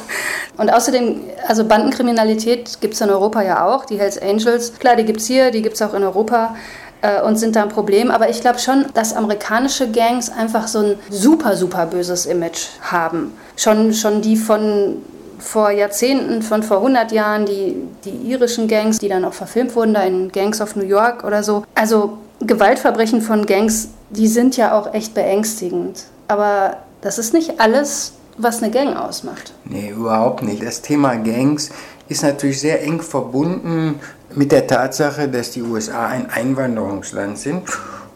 Und 0.58 0.72
außerdem, 0.72 1.22
also 1.48 1.66
Bandenkriminalität 1.66 2.80
gibt 2.82 2.96
es 2.96 3.02
in 3.02 3.10
Europa 3.10 3.42
ja 3.44 3.66
auch, 3.66 3.86
die 3.86 4.00
Hells 4.00 4.20
Angels. 4.20 4.74
Klar, 4.80 4.96
die 4.96 5.06
gibt 5.06 5.20
es 5.20 5.28
hier, 5.28 5.52
die 5.52 5.62
gibt 5.62 5.76
es 5.76 5.82
auch 5.82 5.94
in 5.94 6.04
Europa 6.04 6.56
äh, 7.02 7.22
und 7.22 7.38
sind 7.38 7.56
da 7.56 7.64
ein 7.64 7.70
Problem. 7.70 8.10
Aber 8.10 8.30
ich 8.30 8.42
glaube 8.42 8.58
schon, 8.58 8.86
dass 8.96 9.14
amerikanische 9.14 9.92
Gangs 9.92 10.30
einfach 10.32 10.68
so 10.68 10.80
ein 10.80 10.96
super, 11.10 11.56
super 11.56 11.86
böses 11.86 12.26
Image 12.26 12.70
haben. 12.82 13.34
Schon, 13.56 13.94
schon 13.94 14.22
die 14.22 14.38
von 14.38 14.98
vor 15.38 15.72
Jahrzehnten, 15.72 16.42
von 16.42 16.64
vor 16.64 16.78
100 16.78 17.12
Jahren, 17.12 17.46
die, 17.46 17.76
die 18.06 18.32
irischen 18.32 18.68
Gangs, 18.68 19.00
die 19.00 19.10
dann 19.10 19.26
auch 19.26 19.34
verfilmt 19.34 19.76
wurden, 19.76 19.94
da 19.94 20.02
in 20.02 20.32
Gangs 20.32 20.62
of 20.62 20.76
New 20.76 20.86
York 20.86 21.24
oder 21.24 21.44
so. 21.44 21.64
Also 21.76 22.18
Gewaltverbrechen 22.46 23.22
von 23.22 23.46
Gangs, 23.46 23.90
die 24.10 24.28
sind 24.28 24.58
ja 24.58 24.78
auch 24.78 24.94
echt 24.94 25.14
beängstigend. 25.14 26.06
Aber 26.28 26.78
das 27.02 27.18
ist 27.18 27.34
nicht 27.34 27.60
alles, 27.60 28.14
was 28.38 28.62
eine 28.62 28.72
Gang 28.72 28.96
ausmacht. 28.96 29.54
Nee, 29.66 29.90
überhaupt 29.90 30.44
nicht. 30.44 30.64
Das 30.64 30.82
Thema 30.82 31.16
Gangs 31.16 31.70
ist 32.08 32.24
natürlich 32.24 32.60
sehr 32.60 32.84
eng 32.84 33.02
verbunden 33.02 34.00
mit 34.34 34.52
der 34.52 34.68
Tatsache, 34.68 35.28
dass 35.28 35.52
die 35.52 35.62
USA 35.62 36.08
ein 36.08 36.30
Einwanderungsland 36.30 37.38
sind 37.38 37.64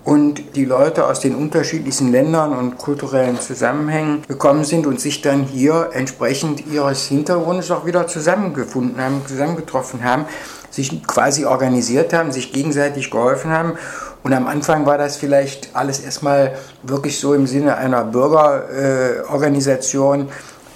und 0.07 0.55
die 0.55 0.63
Leute 0.63 1.05
aus 1.05 1.19
den 1.19 1.35
unterschiedlichsten 1.35 2.13
Ländern 2.13 2.53
und 2.53 2.77
kulturellen 2.77 3.41
Zusammenhängen 3.41 4.23
gekommen 4.27 4.63
sind 4.63 4.87
und 4.87 5.01
sich 5.01 5.21
dann 5.21 5.43
hier 5.43 5.89
entsprechend 5.93 6.65
ihres 6.65 7.07
Hintergrundes 7.07 7.71
auch 7.71 7.85
wieder 7.85 8.07
zusammengefunden 8.07 9.01
haben, 9.01 9.21
zusammengetroffen 9.27 10.05
haben, 10.05 10.25
sich 10.71 11.05
quasi 11.05 11.43
organisiert 11.43 12.13
haben, 12.13 12.31
sich 12.31 12.53
gegenseitig 12.53 13.11
geholfen 13.11 13.51
haben. 13.51 13.73
Und 14.23 14.33
am 14.33 14.47
Anfang 14.47 14.85
war 14.85 14.97
das 14.97 15.17
vielleicht 15.17 15.69
alles 15.73 15.99
erstmal 15.99 16.53
wirklich 16.83 17.19
so 17.19 17.33
im 17.33 17.47
Sinne 17.47 17.77
einer 17.77 18.03
Bürgerorganisation 18.03 20.23
äh, 20.23 20.27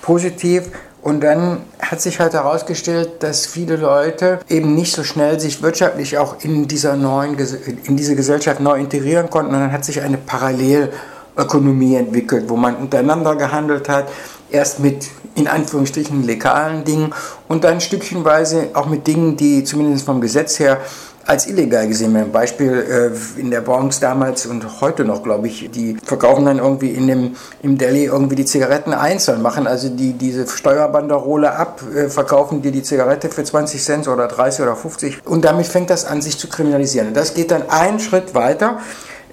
positiv. 0.02 0.70
Und 1.02 1.22
dann 1.22 1.64
hat 1.80 2.00
sich 2.00 2.20
halt 2.20 2.34
herausgestellt, 2.34 3.24
dass 3.24 3.48
viele 3.48 3.76
Leute 3.76 4.40
eben 4.50 4.76
nicht 4.76 4.94
so 4.94 5.04
schnell 5.04 5.40
sich 5.40 5.64
wirtschaftlich 5.64 6.20
auch 6.20 6.44
in 6.44 6.68
dieser 6.68 6.96
neuen, 6.96 7.36
in 7.84 7.98
diese 7.98 8.16
Gesellschaft 8.16 8.60
neu 8.60 8.80
integrieren 8.80 9.30
konnten. 9.30 9.56
Und 9.56 9.62
dann 9.62 9.72
hat 9.72 9.84
sich 9.84 10.02
eine 10.02 10.18
Parallelökonomie 10.18 11.96
entwickelt, 11.96 12.50
wo 12.50 12.56
man 12.56 12.76
untereinander 12.76 13.36
gehandelt 13.36 13.90
hat. 13.90 14.10
Erst 14.52 14.80
mit 14.80 15.08
in 15.36 15.48
Anführungsstrichen 15.48 16.24
legalen 16.24 16.84
Dingen 16.84 17.14
und 17.48 17.64
dann 17.64 17.82
stückchenweise 17.82 18.70
auch 18.74 18.88
mit 18.88 19.08
Dingen, 19.08 19.38
die 19.38 19.64
zumindest 19.64 20.06
vom 20.06 20.22
Gesetz 20.22 20.60
her 20.60 20.80
als 21.26 21.48
illegal 21.48 21.88
gesehen 21.88 22.14
werden. 22.14 22.32
Beispiel 22.32 23.12
äh, 23.38 23.40
in 23.40 23.52
der 23.52 23.62
Bronx 23.62 24.00
damals 24.00 24.46
und 24.46 24.82
heute 24.82 25.06
noch, 25.06 25.24
glaube 25.24 25.48
ich, 25.48 25.70
die 25.72 25.98
verkaufen 26.04 26.46
dann 26.46 26.58
irgendwie 26.58 26.90
in 26.90 27.08
dem, 27.08 27.36
im 27.62 27.78
Delhi 27.78 28.06
irgendwie 28.06 28.36
die 28.36 28.46
Zigaretten 28.46 28.94
einzeln, 28.94 29.42
machen 29.42 29.68
also 29.68 29.90
die, 29.90 30.14
diese 30.14 30.48
Steuerbanderole 30.48 31.54
ab, 31.54 31.82
äh, 31.96 32.10
verkaufen 32.10 32.62
dir 32.62 32.72
die 32.72 32.84
Zigarette 32.84 33.30
für 33.30 33.44
20 33.44 33.84
Cent 33.84 34.08
oder 34.08 34.28
30 34.28 34.64
oder 34.64 34.76
50 34.76 35.22
und 35.26 35.46
damit 35.46 35.68
fängt 35.68 35.90
das 35.90 36.06
an, 36.06 36.22
sich 36.22 36.38
zu 36.38 36.48
kriminalisieren. 36.50 37.10
Und 37.10 37.18
das 37.18 37.34
geht 37.34 37.52
dann 37.52 37.70
einen 37.70 38.00
Schritt 38.00 38.34
weiter 38.34 38.80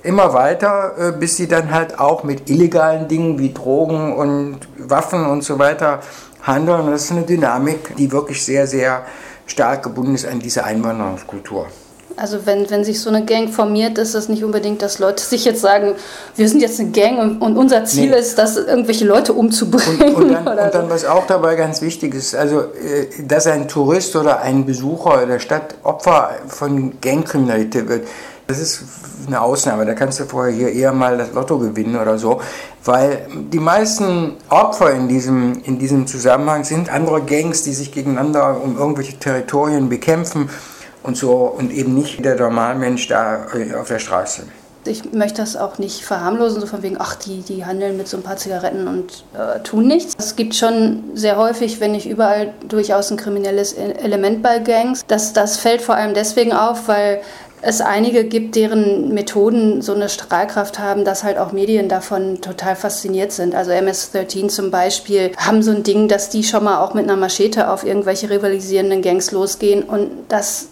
immer 0.02 0.32
weiter, 0.32 0.94
äh, 0.98 1.12
bis 1.12 1.36
sie 1.36 1.48
dann 1.48 1.72
halt 1.72 1.98
auch 1.98 2.24
mit 2.24 2.48
illegalen 2.48 3.08
Dingen 3.08 3.38
wie 3.38 3.52
Drogen 3.52 4.14
und 4.14 4.60
Waffen 4.78 5.26
und 5.26 5.42
so 5.42 5.58
weiter 5.58 6.00
handeln. 6.42 6.80
Und 6.80 6.92
das 6.92 7.04
ist 7.04 7.12
eine 7.12 7.22
Dynamik, 7.22 7.96
die 7.96 8.10
wirklich 8.12 8.44
sehr, 8.44 8.66
sehr 8.66 9.04
stark 9.48 9.82
gebunden 9.82 10.14
ist 10.14 10.26
an 10.26 10.38
diese 10.38 10.64
Einwanderungskultur. 10.64 11.66
Also 12.18 12.46
wenn, 12.46 12.68
wenn 12.68 12.82
sich 12.84 13.00
so 13.00 13.10
eine 13.10 13.24
Gang 13.24 13.48
formiert, 13.48 13.96
ist 13.96 14.14
das 14.14 14.28
nicht 14.28 14.42
unbedingt, 14.42 14.82
dass 14.82 14.98
Leute 14.98 15.22
sich 15.22 15.44
jetzt 15.44 15.60
sagen, 15.60 15.94
wir 16.34 16.48
sind 16.48 16.60
jetzt 16.60 16.80
eine 16.80 16.90
Gang 16.90 17.20
und, 17.20 17.40
und 17.40 17.56
unser 17.56 17.84
Ziel 17.84 18.10
nee. 18.10 18.18
ist, 18.18 18.36
dass 18.38 18.56
irgendwelche 18.56 19.04
Leute 19.04 19.32
umzubringen. 19.32 20.14
Und, 20.14 20.24
und, 20.24 20.32
dann, 20.32 20.46
und 20.64 20.74
dann, 20.74 20.90
was 20.90 21.04
auch 21.04 21.28
dabei 21.28 21.54
ganz 21.54 21.80
wichtig 21.80 22.14
ist, 22.14 22.34
also 22.34 22.60
äh, 22.60 23.06
dass 23.22 23.46
ein 23.46 23.68
Tourist 23.68 24.16
oder 24.16 24.40
ein 24.40 24.66
Besucher 24.66 25.26
der 25.26 25.38
Stadt 25.38 25.76
Opfer 25.84 26.30
von 26.48 27.00
Gangkriminalität 27.00 27.88
wird, 27.88 28.08
das 28.48 28.58
ist 28.58 28.82
eine 29.26 29.42
Ausnahme. 29.42 29.84
Da 29.84 29.92
kannst 29.92 30.18
du 30.18 30.24
vorher 30.24 30.52
hier 30.52 30.72
eher 30.72 30.92
mal 30.92 31.18
das 31.18 31.32
Lotto 31.34 31.58
gewinnen 31.58 31.96
oder 31.96 32.18
so. 32.18 32.40
Weil 32.82 33.26
die 33.52 33.60
meisten 33.60 34.36
Opfer 34.48 34.92
in 34.92 35.06
diesem, 35.06 35.62
in 35.64 35.78
diesem 35.78 36.06
Zusammenhang 36.06 36.64
sind 36.64 36.90
andere 36.90 37.22
Gangs, 37.22 37.62
die 37.62 37.74
sich 37.74 37.92
gegeneinander 37.92 38.60
um 38.62 38.78
irgendwelche 38.78 39.18
Territorien 39.18 39.90
bekämpfen 39.90 40.48
und 41.02 41.18
so 41.18 41.42
und 41.42 41.70
eben 41.70 41.94
nicht 41.94 42.24
der 42.24 42.36
Normalmensch 42.36 43.06
da 43.08 43.46
äh, 43.54 43.74
auf 43.74 43.88
der 43.88 43.98
Straße. 43.98 44.44
Ich 44.86 45.12
möchte 45.12 45.42
das 45.42 45.56
auch 45.56 45.76
nicht 45.76 46.02
verharmlosen, 46.02 46.60
so 46.60 46.66
von 46.66 46.82
wegen, 46.82 46.96
ach, 46.98 47.16
die, 47.16 47.42
die 47.42 47.66
handeln 47.66 47.98
mit 47.98 48.08
so 48.08 48.16
ein 48.16 48.22
paar 48.22 48.38
Zigaretten 48.38 48.88
und 48.88 49.24
äh, 49.34 49.60
tun 49.60 49.86
nichts. 49.86 50.14
Es 50.18 50.34
gibt 50.36 50.54
schon 50.54 51.04
sehr 51.12 51.36
häufig, 51.36 51.80
wenn 51.80 51.92
nicht 51.92 52.08
überall, 52.08 52.54
durchaus 52.66 53.10
ein 53.10 53.18
kriminelles 53.18 53.74
e-, 53.74 53.92
Element 53.92 54.42
bei 54.42 54.60
Gangs. 54.60 55.04
Das, 55.06 55.34
das 55.34 55.58
fällt 55.58 55.82
vor 55.82 55.96
allem 55.96 56.14
deswegen 56.14 56.52
auf, 56.54 56.88
weil 56.88 57.20
es 57.60 57.80
einige 57.80 58.24
gibt, 58.24 58.54
deren 58.56 59.12
Methoden 59.14 59.82
so 59.82 59.94
eine 59.94 60.08
Strahlkraft 60.08 60.78
haben, 60.78 61.04
dass 61.04 61.24
halt 61.24 61.38
auch 61.38 61.52
Medien 61.52 61.88
davon 61.88 62.40
total 62.40 62.76
fasziniert 62.76 63.32
sind. 63.32 63.54
Also 63.54 63.72
MS-13 63.72 64.48
zum 64.48 64.70
Beispiel 64.70 65.32
haben 65.36 65.62
so 65.62 65.72
ein 65.72 65.82
Ding, 65.82 66.08
dass 66.08 66.30
die 66.30 66.44
schon 66.44 66.64
mal 66.64 66.80
auch 66.80 66.94
mit 66.94 67.04
einer 67.04 67.16
Machete 67.16 67.70
auf 67.70 67.84
irgendwelche 67.84 68.30
rivalisierenden 68.30 69.02
Gangs 69.02 69.32
losgehen 69.32 69.82
und 69.82 70.10
das, 70.28 70.68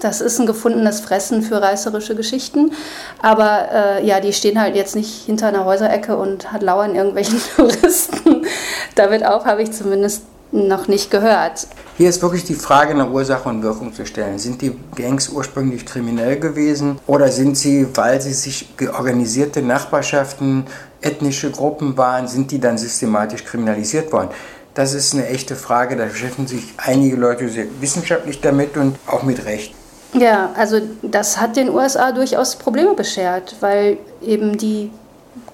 das 0.00 0.20
ist 0.20 0.38
ein 0.38 0.46
gefundenes 0.46 1.00
Fressen 1.00 1.42
für 1.42 1.60
reißerische 1.60 2.14
Geschichten. 2.14 2.72
Aber 3.20 3.68
äh, 3.72 4.06
ja, 4.06 4.20
die 4.20 4.32
stehen 4.32 4.60
halt 4.60 4.76
jetzt 4.76 4.94
nicht 4.94 5.24
hinter 5.26 5.48
einer 5.48 5.64
Häuserecke 5.64 6.16
und 6.16 6.46
lauern 6.60 6.94
irgendwelchen 6.94 7.40
Touristen. 7.56 8.46
Damit 8.94 9.26
auf 9.26 9.44
habe 9.44 9.62
ich 9.62 9.72
zumindest 9.72 10.22
noch 10.54 10.86
nicht 10.86 11.10
gehört. 11.10 11.66
Hier 11.98 12.08
ist 12.08 12.22
wirklich 12.22 12.44
die 12.44 12.54
Frage 12.54 12.94
nach 12.94 13.10
Ursache 13.10 13.48
und 13.48 13.62
Wirkung 13.62 13.92
zu 13.92 14.06
stellen. 14.06 14.38
Sind 14.38 14.62
die 14.62 14.76
Gangs 14.94 15.28
ursprünglich 15.28 15.84
kriminell 15.84 16.38
gewesen 16.38 16.98
oder 17.06 17.28
sind 17.28 17.56
sie, 17.56 17.86
weil 17.94 18.20
sie 18.20 18.32
sich 18.32 18.68
organisierte 18.96 19.62
Nachbarschaften, 19.62 20.64
ethnische 21.00 21.50
Gruppen 21.50 21.96
waren, 21.96 22.28
sind 22.28 22.50
die 22.52 22.60
dann 22.60 22.78
systematisch 22.78 23.44
kriminalisiert 23.44 24.12
worden? 24.12 24.28
Das 24.74 24.94
ist 24.94 25.12
eine 25.12 25.26
echte 25.28 25.56
Frage, 25.56 25.96
da 25.96 26.04
beschäftigen 26.06 26.46
sich 26.46 26.74
einige 26.76 27.16
Leute 27.16 27.48
sehr 27.48 27.66
wissenschaftlich 27.80 28.40
damit 28.40 28.76
und 28.76 28.96
auch 29.06 29.22
mit 29.22 29.44
Recht. 29.44 29.74
Ja, 30.14 30.52
also 30.56 30.80
das 31.02 31.40
hat 31.40 31.56
den 31.56 31.68
USA 31.68 32.12
durchaus 32.12 32.56
Probleme 32.56 32.94
beschert, 32.94 33.56
weil 33.60 33.98
eben 34.22 34.56
die 34.56 34.90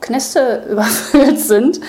Knäste 0.00 0.64
überfüllt 0.70 1.40
sind 1.40 1.80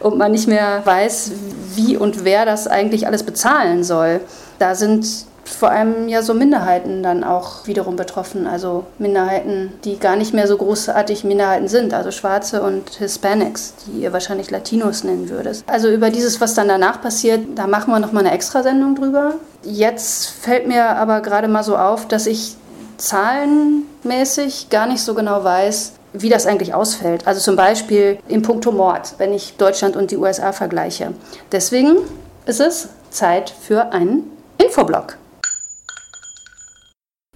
und 0.00 0.18
man 0.18 0.32
nicht 0.32 0.48
mehr 0.48 0.82
weiß, 0.84 1.32
wie 1.74 1.96
und 1.96 2.24
wer 2.24 2.44
das 2.44 2.66
eigentlich 2.66 3.06
alles 3.06 3.22
bezahlen 3.22 3.84
soll. 3.84 4.20
Da 4.58 4.74
sind 4.74 5.06
vor 5.44 5.70
allem 5.70 6.08
ja 6.08 6.22
so 6.22 6.34
Minderheiten 6.34 7.02
dann 7.02 7.22
auch 7.22 7.66
wiederum 7.66 7.96
betroffen. 7.96 8.46
Also 8.46 8.84
Minderheiten, 8.98 9.72
die 9.84 9.98
gar 9.98 10.16
nicht 10.16 10.34
mehr 10.34 10.46
so 10.46 10.56
großartig 10.56 11.24
Minderheiten 11.24 11.68
sind. 11.68 11.94
Also 11.94 12.10
Schwarze 12.10 12.62
und 12.62 12.90
Hispanics, 12.90 13.74
die 13.86 14.00
ihr 14.00 14.12
wahrscheinlich 14.12 14.50
Latinos 14.50 15.04
nennen 15.04 15.28
würdest. 15.28 15.64
Also 15.68 15.90
über 15.90 16.10
dieses, 16.10 16.40
was 16.40 16.54
dann 16.54 16.68
danach 16.68 17.00
passiert, 17.00 17.40
da 17.54 17.66
machen 17.66 17.92
wir 17.92 17.98
nochmal 17.98 18.24
eine 18.24 18.34
Extrasendung 18.34 18.94
drüber. 18.94 19.34
Jetzt 19.62 20.28
fällt 20.28 20.66
mir 20.66 20.96
aber 20.96 21.20
gerade 21.20 21.48
mal 21.48 21.62
so 21.62 21.76
auf, 21.76 22.08
dass 22.08 22.26
ich 22.26 22.56
zahlenmäßig 22.96 24.70
gar 24.70 24.86
nicht 24.86 25.02
so 25.02 25.14
genau 25.14 25.44
weiß, 25.44 25.92
wie 26.14 26.28
das 26.30 26.46
eigentlich 26.46 26.72
ausfällt. 26.72 27.26
Also 27.26 27.40
zum 27.40 27.56
Beispiel 27.56 28.18
im 28.28 28.42
Punkto 28.42 28.72
Mord, 28.72 29.14
wenn 29.18 29.34
ich 29.34 29.56
Deutschland 29.56 29.96
und 29.96 30.10
die 30.10 30.16
USA 30.16 30.52
vergleiche. 30.52 31.12
Deswegen 31.52 31.96
ist 32.46 32.60
es 32.60 32.88
Zeit 33.10 33.50
für 33.50 33.92
einen 33.92 34.30
Infoblock. 34.58 35.18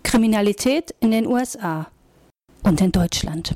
Kriminalität 0.03 0.95
in 1.01 1.11
den 1.11 1.27
USA 1.27 1.89
und 2.63 2.81
in 2.81 2.93
Deutschland. 2.93 3.55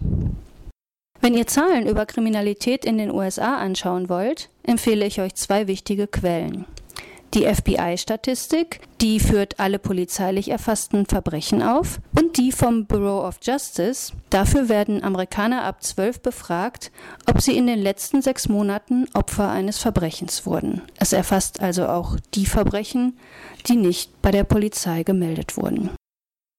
Wenn 1.20 1.34
ihr 1.34 1.46
Zahlen 1.46 1.86
über 1.86 2.04
Kriminalität 2.04 2.84
in 2.84 2.98
den 2.98 3.12
USA 3.12 3.56
anschauen 3.56 4.08
wollt, 4.08 4.48
empfehle 4.64 5.06
ich 5.06 5.20
euch 5.20 5.36
zwei 5.36 5.68
wichtige 5.68 6.08
Quellen 6.08 6.66
die 7.34 7.46
FBI-Statistik, 7.46 8.80
die 9.00 9.18
führt 9.18 9.58
alle 9.58 9.78
polizeilich 9.78 10.50
erfassten 10.50 11.06
Verbrechen 11.06 11.62
auf 11.62 12.00
und 12.18 12.36
die 12.36 12.52
vom 12.52 12.86
Bureau 12.86 13.26
of 13.26 13.38
Justice. 13.42 14.12
Dafür 14.30 14.68
werden 14.68 15.02
Amerikaner 15.02 15.64
ab 15.64 15.82
12 15.82 16.20
befragt, 16.20 16.92
ob 17.26 17.40
sie 17.40 17.56
in 17.56 17.66
den 17.66 17.80
letzten 17.80 18.22
sechs 18.22 18.48
Monaten 18.48 19.06
Opfer 19.14 19.50
eines 19.50 19.78
Verbrechens 19.78 20.46
wurden. 20.46 20.82
Es 20.98 21.12
erfasst 21.12 21.60
also 21.60 21.86
auch 21.86 22.16
die 22.34 22.46
Verbrechen, 22.46 23.18
die 23.66 23.76
nicht 23.76 24.20
bei 24.22 24.30
der 24.30 24.44
Polizei 24.44 25.02
gemeldet 25.02 25.56
wurden. 25.56 25.90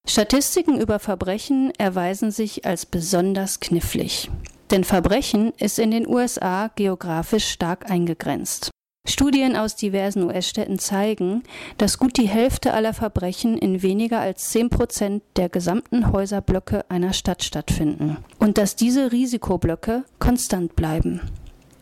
Statistiken 0.06 0.78
über 0.78 0.98
Verbrechen 0.98 1.72
erweisen 1.78 2.30
sich 2.30 2.66
als 2.66 2.84
besonders 2.84 3.60
knifflig. 3.60 4.30
Denn 4.70 4.84
Verbrechen 4.84 5.52
ist 5.58 5.78
in 5.78 5.90
den 5.90 6.06
USA 6.06 6.68
geografisch 6.74 7.48
stark 7.48 7.90
eingegrenzt. 7.90 8.70
Studien 9.06 9.54
aus 9.54 9.76
diversen 9.76 10.22
US-Städten 10.22 10.78
zeigen, 10.78 11.42
dass 11.76 11.98
gut 11.98 12.16
die 12.16 12.26
Hälfte 12.26 12.72
aller 12.72 12.94
Verbrechen 12.94 13.58
in 13.58 13.82
weniger 13.82 14.20
als 14.20 14.48
10 14.48 14.70
Prozent 14.70 15.22
der 15.36 15.50
gesamten 15.50 16.10
Häuserblöcke 16.10 16.86
einer 16.88 17.12
Stadt 17.12 17.44
stattfinden 17.44 18.16
und 18.38 18.56
dass 18.56 18.76
diese 18.76 19.12
Risikoblöcke 19.12 20.04
konstant 20.18 20.74
bleiben. 20.74 21.20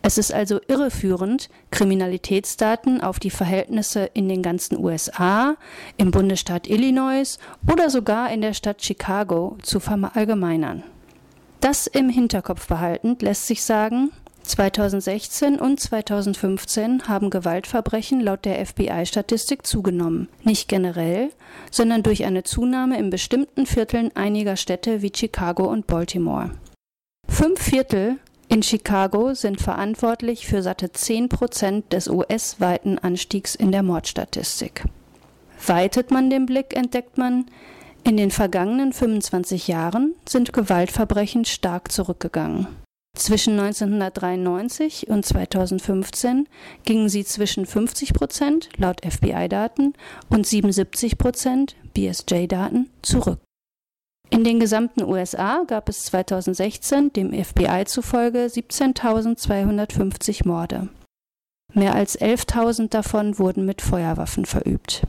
Es 0.03 0.19
ist 0.19 0.35
also 0.35 0.59
irreführend, 0.67 1.49
Kriminalitätsdaten 1.71 3.01
auf 3.01 3.21
die 3.21 3.31
Verhältnisse 3.31 4.11
in 4.15 4.29
den 4.29 4.43
ganzen 4.43 4.77
USA, 4.77 5.55
im 5.97 6.11
Bundesstaat 6.11 6.69
Illinois 6.69 7.39
oder 7.73 7.89
sogar 7.89 8.33
in 8.33 8.41
der 8.41 8.53
Stadt 8.53 8.83
Chicago 8.83 9.57
zu 9.63 9.79
verallgemeinern. 9.79 10.83
Das 11.61 11.87
im 11.87 12.09
Hinterkopf 12.09 12.67
behaltend 12.67 13.23
lässt 13.23 13.47
sich 13.47 13.63
sagen, 13.63 14.11
2016 14.43 15.59
und 15.59 15.81
2015 15.81 17.09
haben 17.09 17.31
Gewaltverbrechen 17.31 18.21
laut 18.21 18.45
der 18.45 18.65
FBI-Statistik 18.65 19.67
zugenommen. 19.67 20.29
Nicht 20.43 20.69
generell, 20.69 21.31
sondern 21.71 22.03
durch 22.03 22.25
eine 22.25 22.43
Zunahme 22.43 22.99
in 22.99 23.11
bestimmten 23.11 23.67
Vierteln 23.67 24.11
einiger 24.15 24.57
Städte 24.57 25.03
wie 25.03 25.13
Chicago 25.15 25.65
und 25.65 25.87
Baltimore. 25.87 26.51
Fünf 27.29 27.61
Viertel 27.61 28.19
in 28.49 28.63
Chicago 28.63 29.33
sind 29.33 29.61
verantwortlich 29.61 30.47
für 30.47 30.63
satte 30.63 30.93
10 30.93 31.31
Prozent 31.31 31.93
des 31.93 32.09
US-weiten 32.09 32.99
Anstiegs 32.99 33.55
in 33.55 33.73
der 33.73 33.83
Mordstatistik. 33.83 34.85
Weitet 35.67 36.11
man 36.11 36.29
den 36.29 36.45
Blick, 36.45 36.77
entdeckt 36.77 37.17
man, 37.17 37.47
in 38.05 38.17
den 38.17 38.31
vergangenen 38.31 38.93
25 38.93 39.69
Jahren 39.69 40.15
sind 40.29 40.53
Gewaltverbrechen 40.53 41.45
stark 41.45 41.93
zurückgegangen. 41.93 42.67
Zwischen 43.15 43.61
1993 43.61 45.09
und 45.09 45.25
2015 45.25 46.49
gingen 46.85 47.09
sie 47.09 47.25
zwischen 47.25 47.67
50 47.67 48.15
Prozent 48.15 48.71
laut 48.79 49.05
FBI-Daten 49.05 49.93
und 50.31 50.47
77 50.47 51.19
Prozent 51.19 51.77
BSJ-Daten 51.93 52.89
zurück. 53.03 53.39
In 54.31 54.45
den 54.45 54.59
gesamten 54.59 55.05
USA 55.05 55.65
gab 55.67 55.91
es 55.91 56.07
2016 56.07 57.13
dem 57.13 57.33
FBI 57.33 57.85
zufolge 57.85 58.47
17.250 58.47 60.49
Morde. 60.49 60.89
Mehr 61.75 61.95
als 61.95 62.19
11.000 62.19 62.89
davon 62.89 63.39
wurden 63.39 63.67
mit 63.67 63.83
Feuerwaffen 63.83 64.47
verübt. 64.47 65.03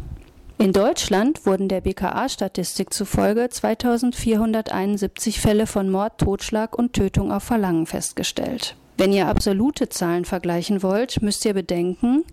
In 0.58 0.72
Deutschland 0.72 1.46
wurden 1.46 1.68
der 1.68 1.82
BKA-Statistik 1.82 2.94
zufolge 2.94 3.50
2471 3.50 5.42
Fälle 5.42 5.68
von 5.68 5.89
Mord, 5.89 6.20
Totschlag 6.20 6.78
und 6.78 6.94
Tötung 6.94 7.32
auf 7.32 7.44
Verlangen 7.44 7.86
festgestellt. 7.86 8.76
Wenn 8.98 9.12
ihr 9.12 9.28
absolute 9.28 9.89
Zahlen 9.89 10.24
vergleichen 10.24 10.84
wollt, 10.84 11.22
müsst 11.22 11.46
ihr 11.46 11.54
bedenken, 11.54 12.24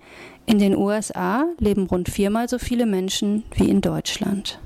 in 0.47 0.59
den 0.59 0.77
USA 0.77 1.47
leben 1.59 1.87
rund 1.87 2.09
viermal 2.09 2.49
so 2.49 2.59
viele 2.59 2.87
Menschen 2.87 3.45
wie 3.55 3.69
in 3.69 3.81
Deutschland. 3.81 4.61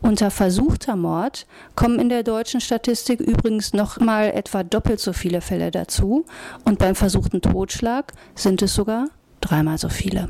Unter 0.00 0.30
versuchter 0.30 0.96
Mord 0.96 1.46
kommen 1.74 1.98
in 1.98 2.08
der 2.08 2.22
deutschen 2.22 2.60
Statistik 2.60 3.20
übrigens 3.20 3.72
noch 3.72 3.98
mal 3.98 4.26
etwa 4.26 4.62
doppelt 4.62 5.00
so 5.00 5.12
viele 5.12 5.40
Fälle 5.40 5.70
dazu 5.70 6.24
und 6.64 6.78
beim 6.78 6.94
versuchten 6.94 7.40
Totschlag 7.40 8.12
sind 8.34 8.62
es 8.62 8.74
sogar 8.74 9.06
dreimal 9.40 9.78
so 9.78 9.88
viele. 9.88 10.28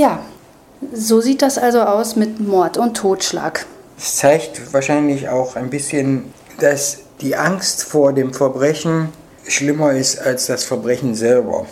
Ja, 0.00 0.18
so 0.94 1.20
sieht 1.20 1.42
das 1.42 1.58
also 1.58 1.82
aus 1.82 2.16
mit 2.16 2.40
Mord 2.40 2.78
und 2.78 2.96
Totschlag. 2.96 3.66
Es 3.98 4.16
zeigt 4.16 4.72
wahrscheinlich 4.72 5.28
auch 5.28 5.56
ein 5.56 5.68
bisschen, 5.68 6.32
dass 6.58 7.00
die 7.20 7.36
Angst 7.36 7.84
vor 7.84 8.14
dem 8.14 8.32
Verbrechen 8.32 9.10
schlimmer 9.46 9.92
ist 9.92 10.18
als 10.18 10.46
das 10.46 10.64
Verbrechen 10.64 11.14
selber. 11.14 11.66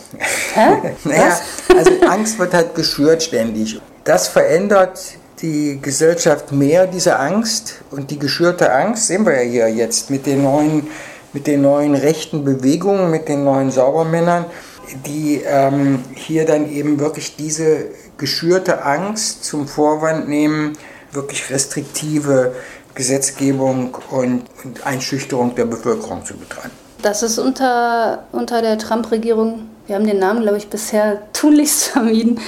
Hä? 0.53 0.93
naja, 1.05 1.39
also 1.75 1.91
Angst 2.07 2.37
wird 2.37 2.53
halt 2.53 2.75
geschürt 2.75 3.23
ständig. 3.23 3.81
Das 4.03 4.27
verändert 4.27 4.99
die 5.41 5.79
Gesellschaft 5.81 6.51
mehr, 6.51 6.85
diese 6.85 7.17
Angst. 7.17 7.81
Und 7.89 8.11
die 8.11 8.19
geschürte 8.19 8.71
Angst 8.71 9.07
sehen 9.07 9.25
wir 9.25 9.43
ja 9.43 9.49
hier 9.49 9.69
jetzt 9.69 10.11
mit 10.11 10.27
den 10.27 10.43
neuen, 10.43 10.85
mit 11.33 11.47
den 11.47 11.63
neuen 11.63 11.95
rechten 11.95 12.45
Bewegungen, 12.45 13.09
mit 13.09 13.27
den 13.27 13.43
neuen 13.43 13.71
Saubermännern, 13.71 14.45
die 15.05 15.41
ähm, 15.45 16.03
hier 16.13 16.45
dann 16.45 16.71
eben 16.71 16.99
wirklich 16.99 17.35
diese 17.35 17.85
geschürte 18.19 18.83
Angst 18.83 19.43
zum 19.43 19.67
Vorwand 19.67 20.29
nehmen, 20.29 20.77
wirklich 21.11 21.49
restriktive 21.49 22.53
Gesetzgebung 22.93 23.97
und, 24.11 24.43
Einschüchterung 24.83 25.55
der 25.55 25.65
Bevölkerung 25.65 26.23
zu 26.25 26.35
betreiben. 26.35 26.71
Das 27.01 27.23
ist 27.23 27.39
unter, 27.39 28.25
unter 28.31 28.61
der 28.61 28.77
Trump-Regierung, 28.77 29.69
wir 29.89 29.95
haben 29.95 30.05
den 30.05 30.19
Namen, 30.19 30.43
glaube 30.43 30.57
ich, 30.57 30.69
bisher 30.69 31.19
tunlichst 31.33 31.83
vermieden, 31.87 32.39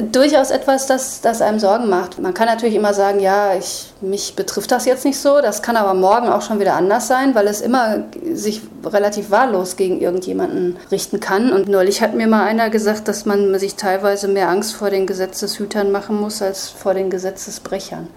durchaus 0.00 0.50
etwas, 0.50 0.86
das, 0.86 1.20
das 1.20 1.42
einem 1.42 1.58
Sorgen 1.58 1.88
macht. 1.88 2.18
Man 2.20 2.34
kann 2.34 2.46
natürlich 2.46 2.76
immer 2.76 2.94
sagen, 2.94 3.20
ja, 3.20 3.54
ich, 3.54 3.92
mich 4.00 4.36
betrifft 4.36 4.70
das 4.70 4.84
jetzt 4.84 5.04
nicht 5.04 5.18
so. 5.18 5.40
Das 5.40 5.62
kann 5.62 5.76
aber 5.76 5.94
morgen 5.94 6.28
auch 6.28 6.42
schon 6.42 6.60
wieder 6.60 6.74
anders 6.74 7.08
sein, 7.08 7.34
weil 7.34 7.48
es 7.48 7.60
immer 7.60 8.04
sich 8.32 8.62
relativ 8.84 9.30
wahllos 9.30 9.76
gegen 9.76 10.00
irgendjemanden 10.00 10.76
richten 10.90 11.20
kann. 11.20 11.52
Und 11.52 11.68
neulich 11.68 12.00
hat 12.00 12.14
mir 12.14 12.28
mal 12.28 12.44
einer 12.44 12.70
gesagt, 12.70 13.08
dass 13.08 13.26
man 13.26 13.58
sich 13.58 13.74
teilweise 13.74 14.28
mehr 14.28 14.48
Angst 14.48 14.74
vor 14.74 14.90
den 14.90 15.06
Gesetzeshütern 15.06 15.90
machen 15.90 16.20
muss 16.20 16.42
als 16.42 16.68
vor 16.68 16.94
den 16.94 17.10
Gesetzesbrechern. 17.10 18.08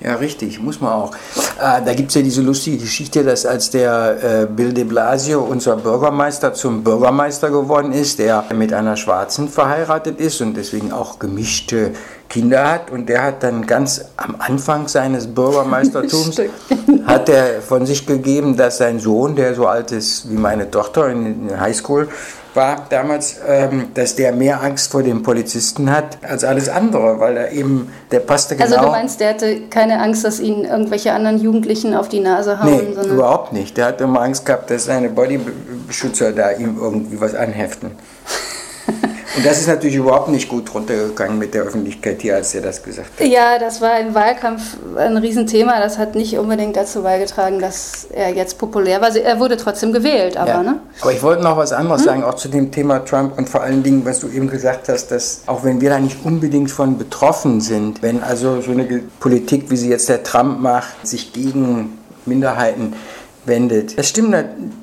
Ja, 0.00 0.16
richtig, 0.16 0.60
muss 0.60 0.80
man 0.80 0.92
auch. 0.92 1.14
Äh, 1.60 1.82
da 1.84 1.94
gibt 1.94 2.08
es 2.08 2.16
ja 2.16 2.22
diese 2.22 2.42
lustige 2.42 2.78
Geschichte, 2.78 3.22
dass 3.22 3.46
als 3.46 3.70
der 3.70 4.42
äh, 4.42 4.46
Bill 4.46 4.72
de 4.72 4.84
Blasio, 4.84 5.40
unser 5.40 5.76
Bürgermeister, 5.76 6.52
zum 6.52 6.82
Bürgermeister 6.82 7.50
geworden 7.50 7.92
ist, 7.92 8.18
der 8.18 8.44
mit 8.54 8.72
einer 8.72 8.96
Schwarzen 8.96 9.48
verheiratet 9.48 10.20
ist 10.20 10.40
und 10.40 10.56
deswegen 10.56 10.92
auch 10.92 11.18
gemischte 11.18 11.92
Kinder 12.28 12.70
hat. 12.70 12.90
Und 12.90 13.08
der 13.08 13.22
hat 13.22 13.42
dann 13.42 13.66
ganz 13.66 14.04
am 14.16 14.36
Anfang 14.38 14.88
seines 14.88 15.28
Bürgermeistertums, 15.28 16.40
hat 17.06 17.28
er 17.28 17.62
von 17.62 17.86
sich 17.86 18.04
gegeben, 18.04 18.56
dass 18.56 18.78
sein 18.78 18.98
Sohn, 18.98 19.36
der 19.36 19.54
so 19.54 19.66
alt 19.68 19.92
ist 19.92 20.28
wie 20.30 20.36
meine 20.36 20.70
Tochter 20.70 21.08
in 21.08 21.48
der 21.48 21.60
Highschool, 21.60 22.08
war 22.54 22.86
damals, 22.88 23.36
ähm, 23.46 23.88
dass 23.94 24.16
der 24.16 24.32
mehr 24.32 24.62
Angst 24.62 24.90
vor 24.90 25.02
den 25.02 25.22
Polizisten 25.22 25.90
hat 25.90 26.18
als 26.22 26.44
alles 26.44 26.68
andere, 26.68 27.18
weil 27.20 27.36
er 27.36 27.52
eben, 27.52 27.92
der 28.10 28.20
passte 28.20 28.54
genau. 28.54 28.64
Also 28.64 28.76
du 28.76 28.80
genau 28.82 28.92
meinst, 28.92 29.20
der 29.20 29.30
hatte 29.30 29.60
keine 29.68 30.00
Angst, 30.00 30.24
dass 30.24 30.40
ihn 30.40 30.64
irgendwelche 30.64 31.12
anderen 31.12 31.40
Jugendlichen 31.40 31.94
auf 31.94 32.08
die 32.08 32.20
Nase 32.20 32.62
hauen? 32.62 32.94
Nee, 32.96 33.08
überhaupt 33.08 33.52
nicht. 33.52 33.76
Der 33.76 33.86
hat 33.86 34.00
immer 34.00 34.20
Angst 34.20 34.46
gehabt, 34.46 34.70
dass 34.70 34.84
seine 34.84 35.08
Bodybeschützer 35.08 36.32
da 36.32 36.52
ihm 36.52 36.78
irgendwie 36.80 37.20
was 37.20 37.34
anheften. 37.34 37.92
Und 39.36 39.44
das 39.44 39.60
ist 39.60 39.66
natürlich 39.66 39.96
überhaupt 39.96 40.28
nicht 40.28 40.48
gut 40.48 40.72
runtergegangen 40.72 41.38
mit 41.38 41.54
der 41.54 41.64
Öffentlichkeit 41.64 42.22
hier, 42.22 42.36
als 42.36 42.54
er 42.54 42.62
das 42.62 42.82
gesagt 42.82 43.08
hat. 43.18 43.26
Ja, 43.26 43.58
das 43.58 43.80
war 43.80 43.98
im 43.98 44.14
Wahlkampf 44.14 44.76
ein 44.96 45.16
Riesenthema. 45.16 45.80
Das 45.80 45.98
hat 45.98 46.14
nicht 46.14 46.38
unbedingt 46.38 46.76
dazu 46.76 47.02
beigetragen, 47.02 47.58
dass 47.58 48.06
er 48.12 48.32
jetzt 48.32 48.58
populär 48.58 49.00
war. 49.00 49.14
Er 49.14 49.40
wurde 49.40 49.56
trotzdem 49.56 49.92
gewählt, 49.92 50.36
aber 50.36 50.50
ja. 50.50 50.62
ne? 50.62 50.80
Aber 51.00 51.12
ich 51.12 51.22
wollte 51.22 51.42
noch 51.42 51.56
was 51.56 51.72
anderes 51.72 52.02
hm? 52.02 52.06
sagen, 52.06 52.24
auch 52.24 52.34
zu 52.34 52.48
dem 52.48 52.70
Thema 52.70 53.04
Trump 53.04 53.36
und 53.36 53.48
vor 53.48 53.62
allen 53.62 53.82
Dingen, 53.82 54.04
was 54.04 54.20
du 54.20 54.28
eben 54.28 54.48
gesagt 54.48 54.88
hast, 54.88 55.08
dass 55.08 55.42
auch 55.46 55.64
wenn 55.64 55.80
wir 55.80 55.90
da 55.90 55.98
nicht 55.98 56.24
unbedingt 56.24 56.70
von 56.70 56.96
betroffen 56.96 57.60
sind, 57.60 58.02
wenn 58.02 58.22
also 58.22 58.60
so 58.60 58.70
eine 58.70 58.84
Politik, 59.18 59.70
wie 59.70 59.76
sie 59.76 59.88
jetzt 59.88 60.08
der 60.08 60.22
Trump 60.22 60.60
macht, 60.60 61.06
sich 61.06 61.32
gegen 61.32 61.98
Minderheiten 62.24 62.94
wendet. 63.46 63.98
Das 63.98 64.08
stimmt 64.08 64.34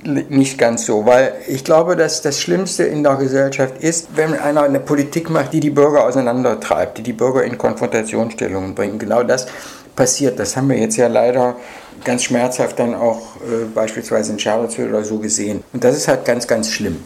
nicht 0.04 0.58
ganz 0.58 0.86
so, 0.86 1.06
weil 1.06 1.34
ich 1.48 1.64
glaube, 1.64 1.96
dass 1.96 2.22
das 2.22 2.40
Schlimmste 2.40 2.84
in 2.84 3.04
der 3.04 3.16
Gesellschaft 3.16 3.82
ist, 3.82 4.10
wenn 4.16 4.34
einer 4.34 4.64
eine 4.64 4.80
Politik 4.80 5.30
macht, 5.30 5.54
die 5.54 5.60
die 5.60 5.70
Bürger 5.70 6.06
auseinandertreibt, 6.06 6.98
die 6.98 7.04
die 7.04 7.14
Bürger 7.14 7.44
in 7.44 7.58
Konfrontationsstellungen 7.58 8.76
bringt. 8.76 9.00
Genau 9.00 9.24
das 9.24 9.48
passiert. 9.96 10.40
Das 10.40 10.56
haben 10.56 10.70
wir 10.70 10.78
jetzt 10.78 10.98
ja 10.98 11.08
leider 11.08 11.56
ganz 12.04 12.24
schmerzhaft 12.24 12.80
dann 12.80 12.96
auch 12.96 13.36
äh, 13.38 13.66
beispielsweise 13.74 14.32
in 14.32 14.40
Charlottesville 14.40 14.90
oder 14.90 15.04
so 15.04 15.18
gesehen. 15.18 15.64
Und 15.74 15.84
das 15.84 15.96
ist 15.96 16.08
halt 16.08 16.26
ganz, 16.26 16.48
ganz 16.48 16.70
schlimm. 16.70 17.04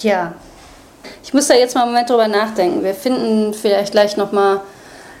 Ja, 0.00 0.34
ich 1.22 1.34
muss 1.34 1.48
da 1.48 1.54
jetzt 1.54 1.74
mal 1.74 1.82
einen 1.82 1.92
Moment 1.92 2.10
drüber 2.10 2.28
nachdenken. 2.28 2.82
Wir 2.82 2.94
finden 2.94 3.54
vielleicht 3.54 3.92
gleich 3.92 4.16
nochmal 4.16 4.60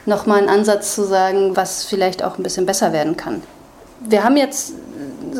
noch 0.06 0.26
mal 0.26 0.38
einen 0.38 0.48
Ansatz 0.48 0.94
zu 0.94 1.04
sagen, 1.04 1.56
was 1.56 1.84
vielleicht 1.84 2.22
auch 2.22 2.38
ein 2.38 2.42
bisschen 2.42 2.66
besser 2.66 2.92
werden 2.92 3.16
kann. 3.16 3.42
Wir 4.00 4.24
haben 4.24 4.36
jetzt 4.36 4.72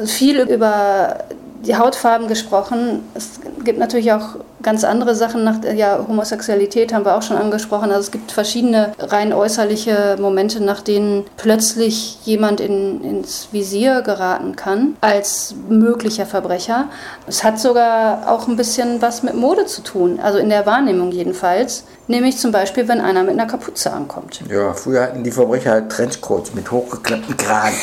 viel 0.06 0.40
über 0.40 1.24
die 1.64 1.76
Hautfarben 1.76 2.28
gesprochen. 2.28 3.02
Es 3.14 3.40
gibt 3.64 3.78
natürlich 3.78 4.12
auch 4.12 4.36
ganz 4.62 4.84
andere 4.84 5.14
Sachen. 5.14 5.44
Nach, 5.44 5.62
ja, 5.74 6.04
Homosexualität 6.06 6.92
haben 6.92 7.04
wir 7.04 7.16
auch 7.16 7.22
schon 7.22 7.36
angesprochen. 7.36 7.90
Also 7.90 8.00
es 8.00 8.10
gibt 8.10 8.32
verschiedene 8.32 8.92
rein 8.98 9.32
äußerliche 9.32 10.16
Momente, 10.20 10.62
nach 10.62 10.80
denen 10.82 11.24
plötzlich 11.36 12.18
jemand 12.24 12.60
in, 12.60 13.02
ins 13.02 13.48
Visier 13.52 14.02
geraten 14.02 14.56
kann 14.56 14.96
als 15.00 15.54
möglicher 15.68 16.26
Verbrecher. 16.26 16.88
Es 17.26 17.44
hat 17.44 17.58
sogar 17.58 18.30
auch 18.30 18.48
ein 18.48 18.56
bisschen 18.56 19.00
was 19.02 19.22
mit 19.22 19.34
Mode 19.34 19.66
zu 19.66 19.82
tun, 19.82 20.20
also 20.22 20.38
in 20.38 20.48
der 20.48 20.66
Wahrnehmung 20.66 21.12
jedenfalls. 21.12 21.84
Nämlich 22.10 22.38
zum 22.38 22.50
Beispiel, 22.50 22.88
wenn 22.88 23.00
einer 23.00 23.22
mit 23.22 23.34
einer 23.34 23.46
Kapuze 23.46 23.92
ankommt. 23.92 24.40
Ja, 24.50 24.72
früher 24.72 25.02
hatten 25.02 25.22
die 25.22 25.30
Verbrecher 25.30 25.70
halt 25.70 25.92
Trenchcoats 25.92 26.52
mit 26.54 26.68
hochgeklappten 26.68 27.36
Kragen. 27.36 27.76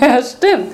ja, 0.00 0.22
stimmt. 0.22 0.72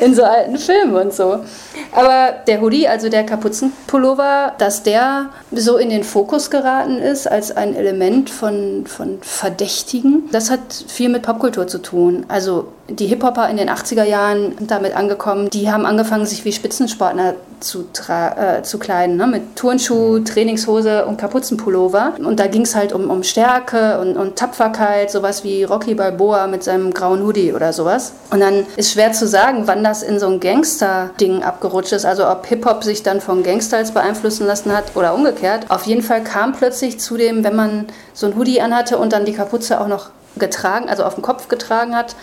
In 0.00 0.16
so 0.16 0.24
alten 0.24 0.58
Filmen 0.58 0.96
und 0.96 1.14
so. 1.14 1.44
Aber 1.92 2.32
der 2.48 2.60
Hoodie, 2.60 2.88
also 2.88 3.08
der 3.08 3.24
Kapuzenpullover, 3.24 4.54
dass 4.74 4.82
der 4.82 5.30
so 5.52 5.76
in 5.76 5.88
den 5.88 6.02
Fokus 6.02 6.50
geraten 6.50 6.98
ist 6.98 7.30
als 7.30 7.52
ein 7.56 7.76
Element 7.76 8.28
von, 8.28 8.86
von 8.86 9.18
Verdächtigen, 9.20 10.24
das 10.32 10.50
hat 10.50 10.84
viel 10.88 11.10
mit 11.10 11.22
Popkultur 11.22 11.68
zu 11.68 11.78
tun. 11.78 12.26
Also 12.26 12.72
die 12.88 13.06
Hip-Hopper 13.06 13.48
in 13.48 13.56
den 13.56 13.70
80er 13.70 14.04
Jahren 14.04 14.54
damit 14.60 14.94
angekommen, 14.94 15.48
die 15.48 15.70
haben 15.70 15.86
angefangen, 15.86 16.26
sich 16.26 16.44
wie 16.44 16.52
Spitzensportler 16.52 17.34
zu, 17.60 17.86
äh, 18.08 18.62
zu 18.62 18.78
kleiden, 18.78 19.16
ne? 19.16 19.26
mit 19.26 19.56
Turnschuh, 19.56 20.18
Trainingshose 20.18 21.06
und 21.06 21.16
Kapuzenpullover. 21.16 22.14
Und 22.18 22.38
da 22.38 22.46
ging 22.46 22.62
es 22.62 22.74
halt 22.74 22.92
um, 22.92 23.10
um 23.10 23.22
Stärke 23.22 23.98
und, 24.00 24.16
und 24.16 24.36
Tapferkeit, 24.36 25.10
sowas 25.10 25.44
wie 25.44 25.64
Rocky 25.64 25.94
Balboa 25.94 26.46
mit 26.46 26.62
seinem 26.62 26.92
grauen 26.92 27.24
Hoodie 27.24 27.54
oder 27.54 27.72
sowas. 27.72 28.12
Und 28.30 28.40
dann 28.40 28.66
ist 28.76 28.92
schwer 28.92 29.12
zu 29.12 29.26
sagen, 29.26 29.62
wann 29.66 29.82
das 29.82 30.02
in 30.02 30.18
so 30.18 30.26
ein 30.26 30.40
Gangster-Ding 30.40 31.42
abgerutscht 31.42 31.92
ist, 31.92 32.04
also 32.04 32.28
ob 32.28 32.44
Hip-Hop 32.46 32.84
sich 32.84 33.02
dann 33.02 33.22
von 33.22 33.42
Gangstyles 33.42 33.92
beeinflussen 33.92 34.46
lassen 34.46 34.76
hat 34.76 34.94
oder 34.94 35.14
umgekehrt. 35.14 35.70
Auf 35.70 35.86
jeden 35.86 36.02
Fall 36.02 36.22
kam 36.22 36.52
plötzlich 36.52 37.00
zu 37.00 37.16
dem, 37.16 37.44
wenn 37.44 37.56
man 37.56 37.86
so 38.12 38.26
ein 38.26 38.36
Hoodie 38.36 38.60
anhatte 38.60 38.98
und 38.98 39.14
dann 39.14 39.24
die 39.24 39.32
Kapuze 39.32 39.80
auch 39.80 39.88
noch 39.88 40.10
getragen, 40.36 40.88
also 40.88 41.04
auf 41.04 41.14
dem 41.14 41.22
Kopf 41.22 41.48
getragen 41.48 41.96
hat, 41.96 42.16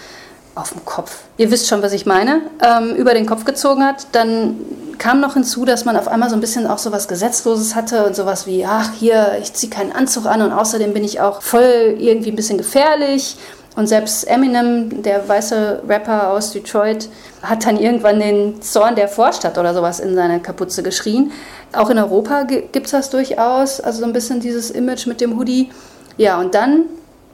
auf 0.56 0.72
dem 0.72 0.84
Kopf, 0.86 1.20
ihr 1.38 1.50
wisst 1.52 1.68
schon, 1.68 1.82
was 1.82 1.94
ich 1.94 2.06
meine, 2.06 2.42
ähm, 2.62 2.96
über 2.96 3.14
den 3.14 3.26
Kopf 3.26 3.46
gezogen 3.46 3.84
hat, 3.86 4.08
dann 4.12 4.58
kam 4.98 5.20
noch 5.20 5.34
hinzu, 5.34 5.66
dass 5.66 5.86
man 5.86 5.98
auf 5.98 6.08
einmal 6.08 6.30
so 6.30 6.36
ein 6.36 6.42
bisschen 6.42 6.68
auch 6.68 6.78
so 6.78 6.92
was 6.92 7.08
Gesetzloses 7.08 7.74
hatte 7.74 8.06
und 8.06 8.16
sowas 8.16 8.46
wie, 8.46 8.66
ach 8.66 8.92
hier, 8.94 9.38
ich 9.42 9.54
ziehe 9.54 9.72
keinen 9.72 9.92
Anzug 9.92 10.26
an 10.26 10.42
und 10.42 10.52
außerdem 10.52 10.94
bin 10.94 11.04
ich 11.04 11.22
auch 11.22 11.42
voll 11.42 11.96
irgendwie 11.98 12.32
ein 12.32 12.36
bisschen 12.36 12.58
gefährlich. 12.58 13.38
Und 13.78 13.88
selbst 13.88 14.28
Eminem, 14.28 15.02
der 15.02 15.28
weiße 15.28 15.84
Rapper 15.88 16.32
aus 16.32 16.52
Detroit, 16.52 17.08
hat 17.42 17.66
dann 17.66 17.78
irgendwann 17.78 18.20
den 18.20 18.62
Zorn 18.62 18.96
der 18.96 19.08
Vorstadt 19.08 19.58
oder 19.58 19.74
sowas 19.74 20.02
in 20.02 20.14
seine 20.14 20.42
Kapuze 20.42 20.84
geschrien. 20.84 21.32
Auch 21.74 21.90
in 21.90 21.98
Europa 21.98 22.44
gibt 22.44 22.76
es 22.76 22.92
das 22.92 23.10
durchaus, 23.10 23.80
also 23.80 24.02
so 24.02 24.06
ein 24.06 24.12
bisschen 24.12 24.42
dieses 24.42 24.72
Image 24.72 25.08
mit 25.08 25.22
dem 25.22 25.38
Hoodie. 25.38 25.72
Ja, 26.18 26.38
und 26.38 26.54
dann, 26.54 26.84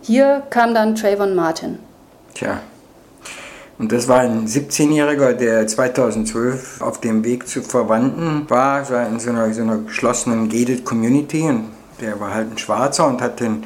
hier 0.03 0.43
kam 0.51 0.75
dann 0.75 0.95
Trayvon 0.95 1.33
Martin. 1.33 1.79
Tja, 2.35 2.59
und 3.79 3.91
das 3.91 4.07
war 4.07 4.21
ein 4.21 4.47
17-Jähriger, 4.47 5.33
der 5.33 5.67
2012 5.67 6.81
auf 6.81 6.99
dem 6.99 7.23
Weg 7.23 7.47
zu 7.47 7.61
Verwandten 7.61 8.49
war, 8.49 8.89
war 8.89 9.07
in 9.07 9.19
so 9.19 9.29
einer, 9.29 9.53
so 9.53 9.61
einer 9.61 9.77
geschlossenen 9.77 10.49
gated 10.49 10.83
Community. 10.83 11.43
Und 11.43 11.65
der 12.01 12.19
war 12.19 12.33
halt 12.33 12.51
ein 12.51 12.57
Schwarzer 12.57 13.07
und 13.07 13.21
hat 13.21 13.39
den 13.39 13.65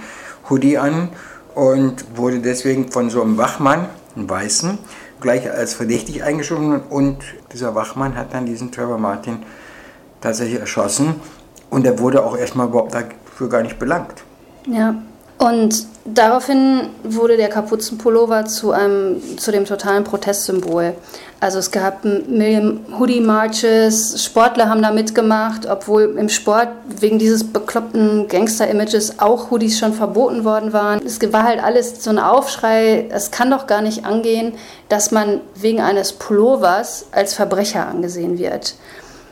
Hoodie 0.50 0.78
an 0.78 1.10
und 1.56 2.18
wurde 2.18 2.40
deswegen 2.40 2.92
von 2.92 3.10
so 3.10 3.22
einem 3.22 3.38
Wachmann, 3.38 3.88
einem 4.16 4.30
Weißen, 4.30 4.80
gleich 5.22 5.50
als 5.50 5.76
verdächtig 5.76 6.24
eingeschoben. 6.24 6.82
Und 6.90 7.20
dieser 7.54 7.74
Wachmann 7.74 8.18
hat 8.18 8.34
dann 8.34 8.46
diesen 8.46 8.70
Trevor 8.70 8.98
Martin 8.98 9.38
tatsächlich 10.20 10.60
erschossen. 10.60 11.16
Und 11.70 11.86
er 11.86 12.00
wurde 12.00 12.26
auch 12.26 12.38
erstmal 12.38 12.68
überhaupt 12.68 12.94
dafür 12.94 13.48
gar 13.48 13.62
nicht 13.62 13.80
belangt. 13.80 14.26
Ja, 14.68 14.94
und 15.42 15.88
daraufhin 16.06 16.90
wurde 17.04 17.36
der 17.36 17.50
Kapuzenpullover 17.50 18.46
zu, 18.46 18.74
einem, 18.74 19.40
zu 19.40 19.52
dem 19.52 19.66
totalen 19.66 20.04
Protestsymbol. 20.04 20.94
Also 21.40 21.58
es 21.58 21.72
gab 21.72 22.06
Million 22.06 22.82
Hoodie 23.00 23.22
Marches, 23.22 24.24
Sportler 24.24 24.70
haben 24.70 24.84
da 24.84 24.92
mitgemacht, 24.92 25.66
obwohl 25.66 26.16
im 26.16 26.30
Sport 26.30 26.68
wegen 27.00 27.18
dieses 27.18 27.44
bekloppten 27.44 28.28
Gangster-Images 28.28 29.18
auch 29.18 29.50
Hoodies 29.50 29.80
schon 29.80 29.94
verboten 29.94 30.44
worden 30.46 30.74
waren. 30.74 31.04
Es 31.04 31.20
war 31.34 31.42
halt 31.42 31.64
alles 31.64 32.04
so 32.04 32.12
ein 32.12 32.20
Aufschrei, 32.20 33.08
es 33.10 33.32
kann 33.32 33.50
doch 33.50 33.66
gar 33.66 33.82
nicht 33.82 34.06
angehen, 34.06 34.54
dass 34.90 35.10
man 35.10 35.42
wegen 35.56 35.82
eines 35.82 36.14
Pullovers 36.14 37.08
als 37.12 37.34
Verbrecher 37.34 37.88
angesehen 37.88 38.38
wird. 38.38 38.76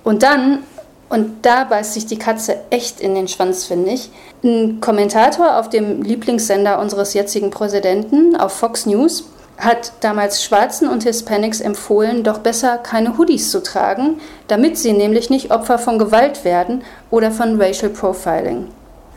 Und 0.03 0.23
dann 0.23 0.63
und 1.09 1.45
da 1.45 1.63
beißt 1.63 1.93
sich 1.93 2.05
die 2.05 2.19
Katze 2.19 2.57
echt 2.69 3.01
in 3.01 3.15
den 3.15 3.27
Schwanz, 3.27 3.65
finde 3.65 3.91
ich. 3.91 4.09
Ein 4.43 4.79
Kommentator 4.79 5.57
auf 5.57 5.69
dem 5.69 6.01
Lieblingssender 6.03 6.79
unseres 6.79 7.13
jetzigen 7.13 7.49
Präsidenten 7.49 8.35
auf 8.35 8.53
Fox 8.53 8.85
News 8.85 9.25
hat 9.57 9.91
damals 9.99 10.41
Schwarzen 10.43 10.87
und 10.87 11.03
Hispanics 11.03 11.59
empfohlen, 11.59 12.23
doch 12.23 12.37
besser 12.37 12.77
keine 12.77 13.17
Hoodies 13.17 13.51
zu 13.51 13.61
tragen, 13.61 14.21
damit 14.47 14.77
sie 14.77 14.93
nämlich 14.93 15.29
nicht 15.29 15.51
Opfer 15.51 15.77
von 15.77 15.99
Gewalt 15.99 16.45
werden 16.45 16.83
oder 17.11 17.31
von 17.31 17.61
Racial 17.61 17.91
Profiling. 17.91 18.67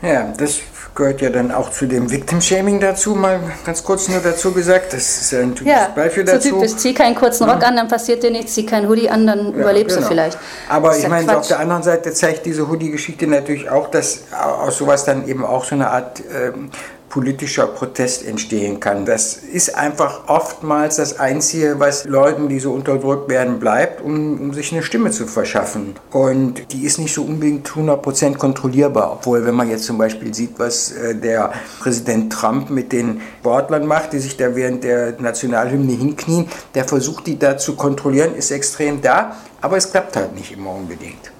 Ja, 0.03 0.33
das 0.37 0.59
gehört 0.95 1.21
ja 1.21 1.29
dann 1.29 1.51
auch 1.51 1.71
zu 1.71 1.85
dem 1.85 2.11
Victim-Shaming 2.11 2.79
dazu, 2.79 3.15
mal 3.15 3.39
ganz 3.65 3.83
kurz 3.83 4.09
nur 4.09 4.19
dazu 4.19 4.51
gesagt. 4.51 4.93
Das 4.93 5.21
ist 5.21 5.31
ja 5.31 5.39
ein 5.39 5.55
typisches 5.55 5.79
ja, 5.79 5.91
Beispiel 5.95 6.23
dazu. 6.23 6.49
So 6.49 6.55
typisch, 6.55 6.75
zieh 6.75 6.93
keinen 6.93 7.15
kurzen 7.15 7.49
Rock 7.49 7.61
ja. 7.61 7.69
an, 7.69 7.75
dann 7.77 7.87
passiert 7.87 8.21
dir 8.21 8.29
nichts, 8.29 8.53
zieh 8.53 8.65
keinen 8.65 8.87
Hoodie 8.87 9.09
an, 9.09 9.25
dann 9.25 9.53
ja, 9.53 9.61
überlebst 9.61 9.95
genau. 9.95 10.07
du 10.07 10.13
vielleicht. 10.13 10.37
Aber 10.69 10.97
ich 10.97 11.07
meine, 11.07 11.37
auf 11.37 11.47
der 11.47 11.59
anderen 11.59 11.83
Seite 11.83 12.13
zeigt 12.13 12.45
diese 12.45 12.67
Hoodie-Geschichte 12.67 13.27
natürlich 13.27 13.69
auch, 13.69 13.89
dass 13.89 14.23
aus 14.33 14.77
sowas 14.77 15.05
dann 15.05 15.27
eben 15.27 15.43
auch 15.45 15.63
so 15.63 15.75
eine 15.75 15.89
Art 15.89 16.21
ähm, 16.31 16.69
politischer 17.13 17.67
Protest 17.67 18.25
entstehen 18.25 18.79
kann. 18.79 19.05
Das 19.05 19.35
ist 19.35 19.75
einfach 19.75 20.27
oftmals 20.27 20.95
das 20.95 21.19
Einzige, 21.19 21.79
was 21.79 22.05
Leuten, 22.05 22.49
die 22.49 22.59
so 22.59 22.71
unterdrückt 22.71 23.29
werden, 23.29 23.59
bleibt, 23.59 24.01
um, 24.01 24.41
um 24.41 24.53
sich 24.55 24.71
eine 24.71 24.81
Stimme 24.81 25.11
zu 25.11 25.27
verschaffen. 25.27 25.93
Und 26.09 26.73
die 26.73 26.85
ist 26.85 26.97
nicht 26.97 27.13
so 27.13 27.21
unbedingt 27.21 27.69
100% 27.69 28.37
kontrollierbar, 28.37 29.11
obwohl 29.11 29.45
wenn 29.45 29.53
man 29.53 29.69
jetzt 29.69 29.83
zum 29.83 29.99
Beispiel 29.99 30.33
sieht, 30.33 30.57
was 30.57 30.91
äh, 30.91 31.13
der 31.13 31.53
Präsident 31.81 32.33
Trump 32.33 32.71
mit 32.71 32.91
den 32.91 33.21
Sportlern 33.41 33.85
macht, 33.85 34.13
die 34.13 34.19
sich 34.19 34.35
da 34.35 34.55
während 34.55 34.83
der 34.83 35.13
Nationalhymne 35.19 35.93
hinknien, 35.93 36.47
der 36.73 36.85
versucht, 36.85 37.27
die 37.27 37.37
da 37.37 37.59
zu 37.59 37.75
kontrollieren, 37.75 38.33
ist 38.33 38.49
extrem 38.49 39.03
da, 39.03 39.37
aber 39.61 39.77
es 39.77 39.91
klappt 39.91 40.15
halt 40.15 40.33
nicht 40.33 40.51
immer 40.51 40.71
unbedingt. 40.71 41.31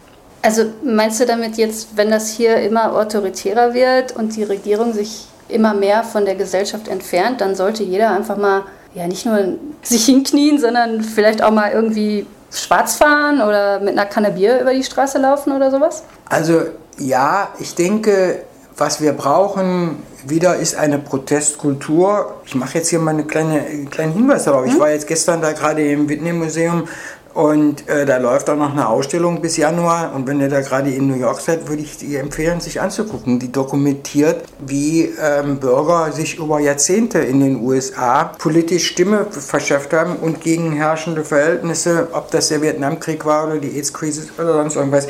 Also 0.43 0.65
meinst 0.83 1.19
du 1.19 1.25
damit 1.25 1.57
jetzt, 1.57 1.95
wenn 1.95 2.11
das 2.11 2.29
hier 2.29 2.57
immer 2.57 2.93
autoritärer 2.93 3.73
wird 3.73 4.15
und 4.15 4.35
die 4.35 4.43
Regierung 4.43 4.93
sich 4.93 5.29
immer 5.49 5.73
mehr 5.73 6.03
von 6.03 6.25
der 6.25 6.35
Gesellschaft 6.35 6.87
entfernt, 6.87 7.41
dann 7.41 7.55
sollte 7.55 7.83
jeder 7.83 8.11
einfach 8.11 8.37
mal 8.37 8.63
ja 8.93 9.07
nicht 9.07 9.25
nur 9.25 9.57
sich 9.81 10.05
hinknien, 10.05 10.59
sondern 10.59 11.01
vielleicht 11.01 11.43
auch 11.43 11.51
mal 11.51 11.71
irgendwie 11.71 12.25
schwarz 12.51 12.95
fahren 12.95 13.41
oder 13.41 13.79
mit 13.79 13.93
einer 13.93 14.05
Kanne 14.05 14.31
Bier 14.31 14.61
über 14.61 14.73
die 14.73 14.83
Straße 14.83 15.17
laufen 15.17 15.51
oder 15.51 15.71
sowas? 15.71 16.03
Also 16.29 16.61
ja, 16.97 17.49
ich 17.59 17.75
denke, 17.75 18.43
was 18.77 19.01
wir 19.01 19.13
brauchen 19.13 20.03
wieder 20.25 20.55
ist 20.55 20.75
eine 20.75 20.99
Protestkultur. 20.99 22.35
Ich 22.45 22.55
mache 22.55 22.77
jetzt 22.77 22.89
hier 22.89 22.99
mal 22.99 23.11
einen 23.11 23.27
kleine, 23.27 23.85
kleinen 23.89 24.13
Hinweis 24.13 24.45
darauf. 24.45 24.65
Ich 24.65 24.73
hm? 24.73 24.79
war 24.79 24.89
jetzt 24.89 25.07
gestern 25.07 25.41
da 25.41 25.51
gerade 25.51 25.85
im 25.85 26.07
Whitney 26.07 26.33
Museum 26.33 26.87
und 27.33 27.89
äh, 27.89 28.05
da 28.05 28.17
läuft 28.17 28.47
auch 28.51 28.55
noch 28.55 28.71
eine 28.71 28.87
Ausstellung 28.87 29.41
bis 29.41 29.57
Januar. 29.57 30.13
Und 30.13 30.27
wenn 30.27 30.39
ihr 30.39 30.49
da 30.49 30.61
gerade 30.61 30.91
in 30.91 31.07
New 31.07 31.15
York 31.15 31.41
seid, 31.41 31.67
würde 31.67 31.81
ich 31.81 31.97
dir 31.97 32.19
empfehlen, 32.19 32.59
sich 32.59 32.79
anzugucken. 32.79 33.39
Die 33.39 33.51
dokumentiert, 33.51 34.43
wie 34.59 35.11
ähm, 35.19 35.57
Bürger 35.57 36.11
sich 36.11 36.37
über 36.37 36.59
Jahrzehnte 36.59 37.19
in 37.19 37.39
den 37.39 37.61
USA 37.63 38.25
politisch 38.25 38.87
Stimme 38.87 39.25
verschafft 39.31 39.93
haben 39.93 40.17
und 40.17 40.41
gegen 40.41 40.73
herrschende 40.73 41.23
Verhältnisse, 41.23 42.09
ob 42.11 42.29
das 42.29 42.49
der 42.49 42.61
Vietnamkrieg 42.61 43.25
war 43.25 43.47
oder 43.47 43.57
die 43.57 43.77
AIDS-Krise 43.77 44.27
oder 44.37 44.53
sonst 44.53 44.75
irgendwas, 44.75 45.07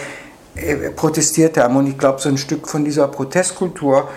äh, 0.55 0.91
protestiert 0.91 1.57
haben. 1.57 1.75
Und 1.75 1.87
ich 1.87 1.97
glaube, 1.97 2.21
so 2.21 2.29
ein 2.29 2.37
Stück 2.37 2.69
von 2.69 2.85
dieser 2.85 3.09
Protestkultur 3.09 4.07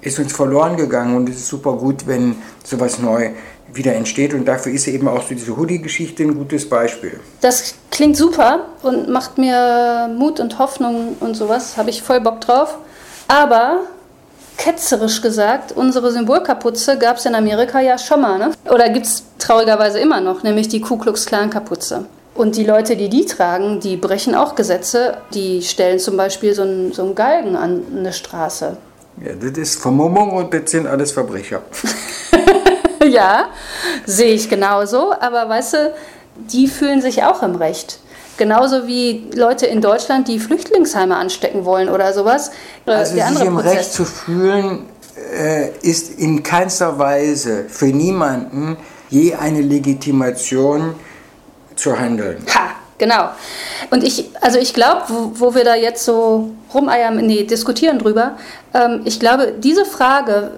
ist 0.00 0.20
uns 0.20 0.32
verloren 0.32 0.76
gegangen. 0.76 1.16
Und 1.16 1.28
es 1.28 1.38
ist 1.38 1.48
super 1.48 1.72
gut, 1.72 2.06
wenn 2.06 2.36
sowas 2.62 3.00
neu 3.00 3.30
wieder 3.72 3.94
entsteht. 3.94 4.34
Und 4.34 4.46
dafür 4.46 4.72
ist 4.72 4.86
eben 4.86 5.08
auch 5.08 5.22
so 5.22 5.34
diese 5.34 5.56
Hoodie-Geschichte 5.56 6.22
ein 6.22 6.34
gutes 6.34 6.68
Beispiel. 6.68 7.20
Das 7.40 7.74
klingt 7.90 8.16
super 8.16 8.66
und 8.82 9.08
macht 9.08 9.38
mir 9.38 10.10
Mut 10.16 10.40
und 10.40 10.58
Hoffnung 10.58 11.16
und 11.20 11.34
sowas. 11.34 11.76
Habe 11.76 11.90
ich 11.90 12.02
voll 12.02 12.20
Bock 12.20 12.40
drauf. 12.40 12.78
Aber 13.28 13.80
ketzerisch 14.56 15.22
gesagt, 15.22 15.72
unsere 15.72 16.10
Symbolkapuze 16.10 16.98
gab 16.98 17.16
es 17.16 17.26
in 17.26 17.34
Amerika 17.34 17.80
ja 17.80 17.96
schon 17.96 18.20
mal. 18.20 18.38
Ne? 18.38 18.52
Oder 18.70 18.88
gibt 18.88 19.06
es 19.06 19.22
traurigerweise 19.38 20.00
immer 20.00 20.20
noch, 20.20 20.42
nämlich 20.42 20.68
die 20.68 20.80
Ku 20.80 20.96
Klux 20.96 21.26
Klan 21.26 21.50
Kapuze. 21.50 22.06
Und 22.34 22.56
die 22.56 22.64
Leute, 22.64 22.96
die 22.96 23.08
die 23.08 23.24
tragen, 23.24 23.80
die 23.80 23.96
brechen 23.96 24.34
auch 24.34 24.54
Gesetze. 24.54 25.18
Die 25.34 25.62
stellen 25.62 25.98
zum 25.98 26.16
Beispiel 26.16 26.54
so 26.54 26.62
einen, 26.62 26.92
so 26.92 27.02
einen 27.02 27.14
Galgen 27.14 27.56
an 27.56 27.82
eine 27.96 28.12
Straße. 28.12 28.76
Ja, 29.24 29.32
das 29.40 29.58
ist 29.58 29.82
Vermummung 29.82 30.30
und 30.30 30.54
das 30.54 30.70
sind 30.70 30.86
alles 30.86 31.10
Verbrecher. 31.10 31.62
ja, 33.08 33.48
sehe 34.06 34.34
ich 34.34 34.48
genauso. 34.48 35.12
Aber 35.12 35.48
weißt 35.48 35.74
du, 35.74 35.94
die 36.36 36.66
fühlen 36.68 37.00
sich 37.00 37.24
auch 37.24 37.42
im 37.42 37.54
Recht. 37.56 38.00
Genauso 38.36 38.86
wie 38.86 39.28
Leute 39.34 39.66
in 39.66 39.80
Deutschland, 39.80 40.28
die 40.28 40.38
Flüchtlingsheime 40.38 41.16
anstecken 41.16 41.64
wollen 41.64 41.88
oder 41.88 42.12
sowas. 42.12 42.52
Also 42.86 43.16
Der 43.16 43.28
sich 43.28 43.40
im 43.40 43.54
Prozess. 43.54 43.74
Recht 43.74 43.92
zu 43.92 44.04
fühlen, 44.04 44.86
äh, 45.36 45.70
ist 45.82 46.18
in 46.18 46.42
keinster 46.42 46.98
Weise 46.98 47.64
für 47.68 47.86
niemanden 47.86 48.76
je 49.10 49.34
eine 49.34 49.60
Legitimation 49.60 50.94
zu 51.74 51.98
handeln. 51.98 52.44
Ha, 52.54 52.70
genau. 52.98 53.30
Und 53.90 54.04
ich, 54.04 54.30
also 54.40 54.58
ich 54.58 54.74
glaube, 54.74 55.02
wo, 55.08 55.32
wo, 55.34 55.54
wir 55.54 55.64
da 55.64 55.74
jetzt 55.74 56.04
so 56.04 56.50
rumeiern, 56.72 57.16
nee, 57.16 57.44
diskutieren 57.44 57.98
drüber, 57.98 58.36
ähm, 58.74 59.02
ich 59.04 59.18
glaube, 59.18 59.54
diese 59.58 59.84
Frage 59.84 60.52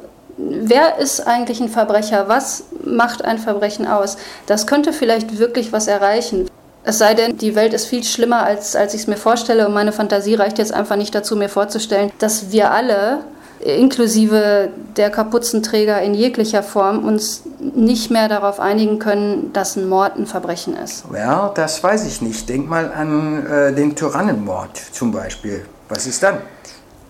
wer 0.48 0.98
ist 0.98 1.26
eigentlich 1.26 1.61
ein 1.61 1.68
Verbrecher? 1.68 2.29
Was 2.29 2.64
macht 2.85 3.24
ein 3.24 3.38
Verbrechen 3.38 3.87
aus? 3.87 4.16
Das 4.46 4.66
könnte 4.66 4.92
vielleicht 4.92 5.38
wirklich 5.38 5.72
was 5.72 5.87
erreichen. 5.87 6.48
Es 6.83 6.98
sei 6.98 7.14
denn, 7.14 7.37
die 7.37 7.55
Welt 7.55 7.74
ist 7.74 7.87
viel 7.87 8.05
schlimmer, 8.05 8.42
als, 8.42 8.74
als 8.74 8.94
ich 8.94 9.03
es 9.03 9.07
mir 9.07 9.16
vorstelle 9.16 9.66
und 9.66 9.74
meine 9.74 9.92
Fantasie 9.92 10.35
reicht 10.35 10.59
jetzt 10.59 10.72
einfach 10.72 10.96
nicht 10.96 11.14
dazu, 11.14 11.37
mir 11.37 11.50
vorzustellen, 11.50 12.11
dass 12.18 12.53
wir 12.53 12.70
alle, 12.70 13.18
inklusive 13.61 14.70
der 14.96 15.11
Kapuzenträger 15.11 16.00
in 16.00 16.14
jeglicher 16.14 16.62
Form, 16.62 17.05
uns 17.05 17.42
nicht 17.59 18.11
mehr 18.11 18.29
darauf 18.29 18.59
einigen 18.59 18.98
können, 18.98 19.53
dass 19.53 19.76
ein 19.76 19.88
Mord 19.88 20.16
ein 20.16 20.26
Verbrechen 20.26 20.74
ist. 20.74 21.05
Ja, 21.14 21.53
das 21.55 21.83
weiß 21.83 22.07
ich 22.07 22.22
nicht. 22.22 22.48
Denk 22.48 22.70
mal 22.70 22.90
an 22.90 23.46
äh, 23.46 23.74
den 23.74 23.94
Tyrannenmord 23.94 24.79
zum 24.92 25.12
Beispiel. 25.12 25.66
Was 25.90 26.07
ist 26.07 26.22
dann? 26.22 26.38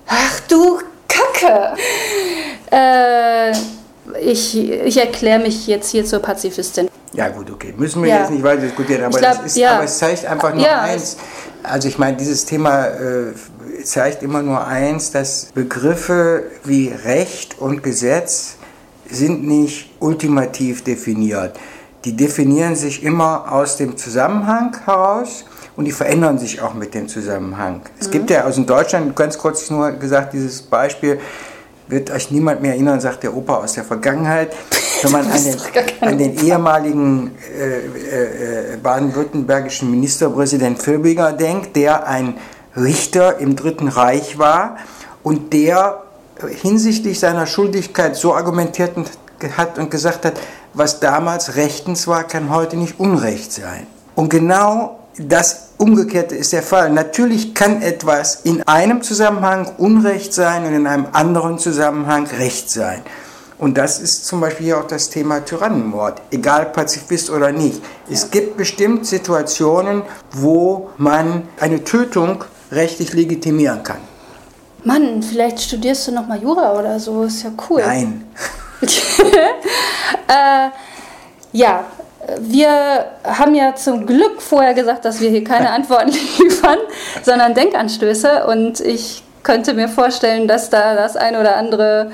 Ach 0.09 0.41
du 0.49 0.81
Kacke! 1.41 1.77
Äh, 2.73 3.53
ich 4.23 4.57
ich 4.59 4.97
erkläre 4.97 5.41
mich 5.41 5.67
jetzt 5.67 5.91
hier 5.91 6.05
zur 6.05 6.21
Pazifistin. 6.21 6.89
Ja 7.13 7.29
gut, 7.29 7.51
okay. 7.51 7.75
Müssen 7.77 8.03
wir 8.03 8.11
ja. 8.11 8.21
jetzt 8.21 8.31
nicht 8.31 8.43
weiter 8.43 8.63
diskutieren, 8.63 9.05
aber, 9.05 9.19
glaub, 9.19 9.45
ist, 9.45 9.57
ja. 9.57 9.77
aber 9.77 9.85
es 9.85 9.99
zeigt 9.99 10.25
einfach 10.25 10.55
nur 10.55 10.65
ja, 10.65 10.83
eins. 10.83 11.17
Also 11.63 11.89
ich 11.89 11.99
meine, 11.99 12.17
dieses 12.17 12.45
Thema 12.45 12.87
äh, 12.87 13.33
zeigt 13.83 14.23
immer 14.23 14.43
nur 14.43 14.65
eins, 14.65 15.11
dass 15.11 15.47
Begriffe 15.53 16.45
wie 16.65 16.89
Recht 16.89 17.59
und 17.59 17.83
Gesetz 17.83 18.57
sind 19.11 19.47
nicht 19.47 19.91
ultimativ 19.99 20.85
definiert. 20.85 21.59
Die 22.05 22.17
definieren 22.17 22.77
sich 22.77 23.03
immer 23.03 23.53
aus 23.53 23.77
dem 23.77 23.97
Zusammenhang 23.97 24.77
heraus 24.85 25.45
und 25.81 25.87
die 25.87 25.93
verändern 25.93 26.39
sich 26.39 26.61
auch 26.61 26.75
mit 26.75 26.93
dem 26.93 27.09
Zusammenhang. 27.09 27.81
Es 27.99 28.09
mhm. 28.09 28.11
gibt 28.11 28.29
ja 28.29 28.45
aus 28.45 28.57
Deutschland, 28.67 29.17
ganz 29.17 29.39
kurz 29.39 29.71
nur 29.71 29.93
gesagt, 29.93 30.35
dieses 30.35 30.61
Beispiel, 30.61 31.19
wird 31.89 32.11
euch 32.11 32.31
niemand 32.31 32.61
mehr 32.61 32.73
erinnern, 32.73 33.01
sagt 33.01 33.23
der 33.23 33.35
Opa 33.35 33.55
aus 33.57 33.73
der 33.73 33.85
Vergangenheit. 33.85 34.53
Wenn 35.03 35.11
man 35.11 35.27
an 35.31 35.43
den, 35.43 35.57
an 36.03 36.19
den 36.19 36.39
ehemaligen 36.45 37.31
äh, 37.59 38.75
äh, 38.75 38.77
baden-württembergischen 38.77 39.91
Ministerpräsident 39.91 40.83
Filbiger 40.83 41.33
denkt, 41.33 41.75
der 41.77 42.07
ein 42.07 42.35
Richter 42.77 43.39
im 43.39 43.57
Dritten 43.57 43.89
Reich 43.89 44.39
war 44.39 44.77
und 45.23 45.55
der 45.55 46.03
hinsichtlich 46.61 47.19
seiner 47.19 47.47
Schuldigkeit 47.47 48.17
so 48.17 48.35
argumentiert 48.35 48.93
hat 49.57 49.79
und 49.79 49.91
gesagt 49.91 50.27
hat, 50.27 50.35
was 50.75 51.01
damals 51.01 51.57
rechtens 51.57 52.07
war, 52.07 52.25
kann 52.25 52.51
heute 52.51 52.77
nicht 52.77 53.01
Unrecht 53.01 53.51
sein. 53.51 53.87
Und 54.15 54.29
genau 54.29 54.99
das 55.17 55.70
Umgekehrte 55.81 56.37
ist 56.37 56.53
der 56.53 56.63
Fall. 56.63 56.91
Natürlich 56.91 57.55
kann 57.55 57.81
etwas 57.81 58.43
in 58.45 58.63
einem 58.69 59.01
Zusammenhang 59.01 59.73
Unrecht 59.79 60.35
sein 60.35 60.67
und 60.67 60.75
in 60.75 60.87
einem 60.87 61.07
anderen 61.13 61.59
Zusammenhang 61.59 62.27
Recht 62.27 62.71
sein. 62.71 63.01
Und 63.57 63.79
das 63.79 63.99
ist 63.99 64.27
zum 64.27 64.41
Beispiel 64.41 64.67
hier 64.67 64.79
auch 64.79 64.87
das 64.87 65.09
Thema 65.09 65.43
Tyrannenmord, 65.43 66.21
egal 66.31 66.67
Pazifist 66.67 67.31
oder 67.31 67.51
nicht. 67.51 67.81
Es 68.11 68.31
gibt 68.31 68.59
bestimmt 68.59 69.07
Situationen, 69.07 70.03
wo 70.33 70.91
man 70.99 71.45
eine 71.59 71.83
Tötung 71.83 72.45
rechtlich 72.71 73.15
legitimieren 73.15 73.83
kann. 73.83 74.01
Mann, 74.85 75.23
vielleicht 75.23 75.61
studierst 75.63 76.09
du 76.09 76.13
noch 76.13 76.27
mal 76.27 76.43
Jura 76.43 76.79
oder 76.79 77.01
so, 77.01 77.23
ist 77.23 77.43
ja 77.43 77.53
cool. 77.71 77.81
Nein. 77.81 78.27
äh, 80.29 80.69
ja, 81.53 81.85
wir 82.39 83.07
haben 83.25 83.55
ja 83.55 83.75
zum 83.75 84.07
Glück 84.07 84.41
vorher 84.41 84.75
gesagt, 84.75 85.05
dass 85.05 85.21
wir 85.21 85.31
hier 85.31 85.45
keine 85.45 85.71
Antworten 85.73 86.11
liefern, 86.39 86.79
sondern 87.23 87.55
Denkanstöße. 87.55 88.47
Und 88.47 88.81
ich 88.81 89.23
könnte 89.43 89.75
mir 89.75 89.89
vorstellen, 89.89 90.47
dass 90.49 90.71
da 90.71 90.95
das 90.95 91.17
ein 91.17 91.37
oder 91.37 91.57
andere 91.57 92.11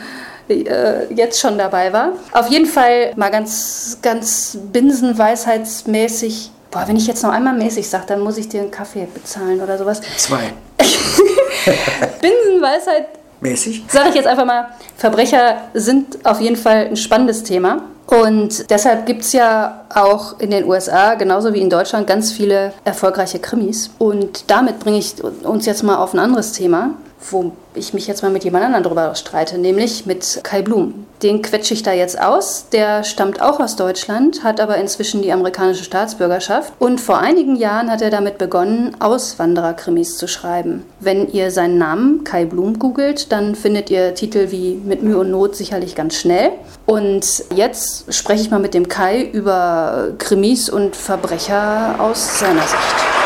äh, 0.48 1.12
jetzt 1.12 1.40
schon 1.40 1.58
dabei 1.58 1.92
war. 1.92 2.12
Auf 2.32 2.48
jeden 2.48 2.66
Fall 2.66 3.12
mal 3.16 3.30
ganz, 3.30 3.98
ganz 4.02 4.56
binsenweisheitsmäßig. 4.72 6.52
Boah, 6.70 6.84
wenn 6.86 6.96
ich 6.96 7.06
jetzt 7.06 7.22
noch 7.22 7.32
einmal 7.32 7.54
mäßig 7.54 7.88
sage, 7.88 8.04
dann 8.08 8.20
muss 8.20 8.38
ich 8.38 8.48
dir 8.48 8.60
einen 8.60 8.70
Kaffee 8.70 9.08
bezahlen 9.12 9.60
oder 9.60 9.78
sowas. 9.78 10.00
Zwei. 10.16 10.52
Binsenweisheit. 12.20 13.08
Mäßig? 13.40 13.84
Sage 13.88 14.10
ich 14.10 14.14
jetzt 14.14 14.26
einfach 14.26 14.44
mal, 14.44 14.68
Verbrecher 14.96 15.62
sind 15.74 16.24
auf 16.24 16.40
jeden 16.40 16.56
Fall 16.56 16.86
ein 16.86 16.96
spannendes 16.96 17.42
Thema. 17.42 17.82
Und 18.06 18.70
deshalb 18.70 19.06
gibt 19.06 19.22
es 19.22 19.32
ja 19.32 19.84
auch 19.92 20.38
in 20.38 20.50
den 20.50 20.64
USA, 20.64 21.14
genauso 21.14 21.52
wie 21.52 21.60
in 21.60 21.70
Deutschland, 21.70 22.06
ganz 22.06 22.30
viele 22.30 22.72
erfolgreiche 22.84 23.40
Krimis. 23.40 23.90
Und 23.98 24.50
damit 24.50 24.78
bringe 24.78 24.98
ich 24.98 25.22
uns 25.22 25.66
jetzt 25.66 25.82
mal 25.82 25.96
auf 25.96 26.14
ein 26.14 26.20
anderes 26.20 26.52
Thema 26.52 26.94
wo 27.30 27.52
ich 27.74 27.94
mich 27.94 28.06
jetzt 28.06 28.22
mal 28.22 28.30
mit 28.30 28.44
jemand 28.44 28.64
anderem 28.64 28.84
drüber 28.84 29.14
streite, 29.14 29.58
nämlich 29.58 30.06
mit 30.06 30.40
Kai 30.42 30.62
Blum. 30.62 31.06
Den 31.22 31.40
quetsche 31.42 31.74
ich 31.74 31.82
da 31.82 31.92
jetzt 31.92 32.20
aus. 32.20 32.66
Der 32.72 33.02
stammt 33.02 33.40
auch 33.40 33.58
aus 33.58 33.76
Deutschland, 33.76 34.44
hat 34.44 34.60
aber 34.60 34.76
inzwischen 34.76 35.22
die 35.22 35.32
amerikanische 35.32 35.84
Staatsbürgerschaft. 35.84 36.72
Und 36.78 37.00
vor 37.00 37.18
einigen 37.18 37.56
Jahren 37.56 37.90
hat 37.90 38.02
er 38.02 38.10
damit 38.10 38.38
begonnen, 38.38 38.96
Auswandererkrimis 39.00 40.18
zu 40.18 40.28
schreiben. 40.28 40.84
Wenn 41.00 41.30
ihr 41.32 41.50
seinen 41.50 41.78
Namen 41.78 42.24
Kai 42.24 42.44
Blum 42.44 42.78
googelt, 42.78 43.32
dann 43.32 43.54
findet 43.54 43.90
ihr 43.90 44.14
Titel 44.14 44.50
wie 44.50 44.74
Mit 44.74 45.02
Mühe 45.02 45.18
und 45.18 45.30
Not 45.30 45.56
sicherlich 45.56 45.94
ganz 45.94 46.16
schnell. 46.16 46.50
Und 46.84 47.44
jetzt 47.54 48.12
spreche 48.14 48.42
ich 48.42 48.50
mal 48.50 48.60
mit 48.60 48.74
dem 48.74 48.88
Kai 48.88 49.22
über 49.22 50.08
Krimis 50.18 50.68
und 50.68 50.94
Verbrecher 50.94 51.96
aus 51.98 52.38
seiner 52.40 52.62
Sicht. 52.62 53.25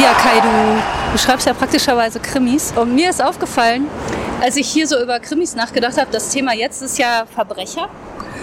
Ja, 0.00 0.12
Kai, 0.12 0.40
du, 0.40 1.12
du 1.12 1.18
schreibst 1.18 1.46
ja 1.46 1.54
praktischerweise 1.54 2.20
Krimis. 2.20 2.72
Und 2.76 2.94
mir 2.94 3.10
ist 3.10 3.22
aufgefallen, 3.22 3.88
als 4.40 4.56
ich 4.56 4.68
hier 4.68 4.86
so 4.86 5.00
über 5.00 5.18
Krimis 5.18 5.56
nachgedacht 5.56 5.98
habe, 5.98 6.08
das 6.12 6.28
Thema 6.28 6.54
jetzt 6.54 6.82
ist 6.82 6.98
ja 6.98 7.24
Verbrecher. 7.34 7.88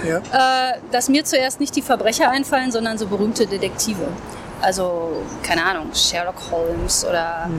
Ja. 0.05 0.17
Äh, 0.17 0.79
dass 0.91 1.07
mir 1.07 1.23
zuerst 1.23 1.61
nicht 1.61 1.75
die 1.75 1.81
Verbrecher 1.81 2.29
einfallen, 2.29 2.71
sondern 2.71 2.97
so 2.97 3.07
berühmte 3.07 3.47
Detektive. 3.47 4.07
Also, 4.61 5.23
keine 5.43 5.63
Ahnung, 5.63 5.87
Sherlock 5.93 6.35
Holmes 6.51 7.05
oder 7.05 7.49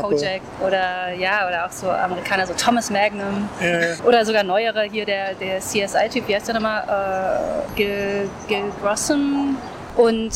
Kojak 0.00 0.40
oder 0.64 1.12
ja, 1.14 1.46
oder 1.46 1.66
auch 1.66 1.70
so 1.70 1.90
Amerikaner, 1.90 2.46
so 2.46 2.52
Thomas 2.54 2.90
Magnum. 2.90 3.48
Ja, 3.60 3.66
ja. 3.66 3.94
Oder 4.04 4.24
sogar 4.24 4.42
neuere 4.42 4.82
hier, 4.82 5.06
der, 5.06 5.34
der 5.34 5.60
CSI-Typ, 5.60 6.26
wie 6.28 6.34
heißt 6.34 6.48
der 6.48 6.54
nochmal? 6.54 6.82
Äh, 6.86 7.76
Gil, 7.76 8.30
Gil 8.48 8.72
Grossum. 8.82 9.56
Und 9.96 10.32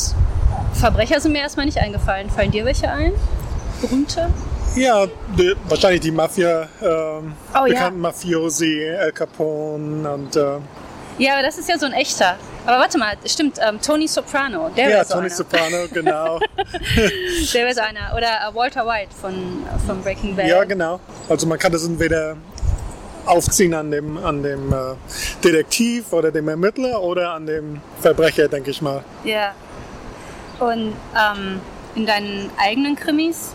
Verbrecher 0.74 1.20
sind 1.20 1.32
mir 1.32 1.40
erstmal 1.40 1.66
nicht 1.66 1.78
eingefallen. 1.78 2.30
Fallen 2.30 2.50
dir 2.50 2.64
welche 2.64 2.90
ein? 2.90 3.12
Berühmte? 3.80 4.28
Ja, 4.74 5.06
die, 5.36 5.54
wahrscheinlich 5.68 6.00
die 6.00 6.10
Mafia, 6.10 6.68
ähm, 6.80 7.34
oh, 7.54 7.64
bekannten 7.64 7.74
ja. 7.74 7.90
Mafiosi, 7.90 8.80
El 8.82 9.12
Capone 9.12 10.10
und. 10.10 10.34
Äh, 10.34 10.58
ja, 11.18 11.34
aber 11.34 11.42
das 11.42 11.58
ist 11.58 11.68
ja 11.68 11.78
so 11.78 11.86
ein 11.86 11.92
echter. 11.92 12.36
Aber 12.64 12.78
warte 12.78 12.96
mal, 12.96 13.14
stimmt, 13.26 13.58
ähm, 13.60 13.80
Tony 13.80 14.08
Soprano, 14.08 14.70
der 14.70 14.88
Ja, 14.88 15.04
so 15.04 15.14
Tony 15.14 15.26
einer. 15.26 15.34
Soprano, 15.34 15.76
genau. 15.92 16.38
der 16.96 17.64
wäre 17.64 17.74
so 17.74 17.80
einer. 17.82 18.16
Oder 18.16 18.48
äh, 18.48 18.54
Walter 18.54 18.86
White 18.86 19.10
von, 19.20 19.34
von 19.86 20.00
Breaking 20.00 20.36
Bad. 20.36 20.46
Ja, 20.46 20.64
genau. 20.64 21.00
Also 21.28 21.46
man 21.46 21.58
kann 21.58 21.72
das 21.72 21.84
entweder 21.84 22.36
aufziehen 23.26 23.74
an 23.74 23.90
dem, 23.90 24.16
an 24.24 24.42
dem 24.42 24.72
äh, 24.72 24.76
Detektiv 25.44 26.12
oder 26.12 26.30
dem 26.30 26.48
Ermittler 26.48 27.00
oder 27.02 27.32
an 27.32 27.46
dem 27.46 27.80
Verbrecher, 28.00 28.48
denke 28.48 28.70
ich 28.70 28.80
mal. 28.80 29.04
Ja. 29.24 29.52
Und 30.62 30.94
ähm, 31.16 31.60
in 31.96 32.06
deinen 32.06 32.50
eigenen 32.56 32.94
Krimis, 32.94 33.52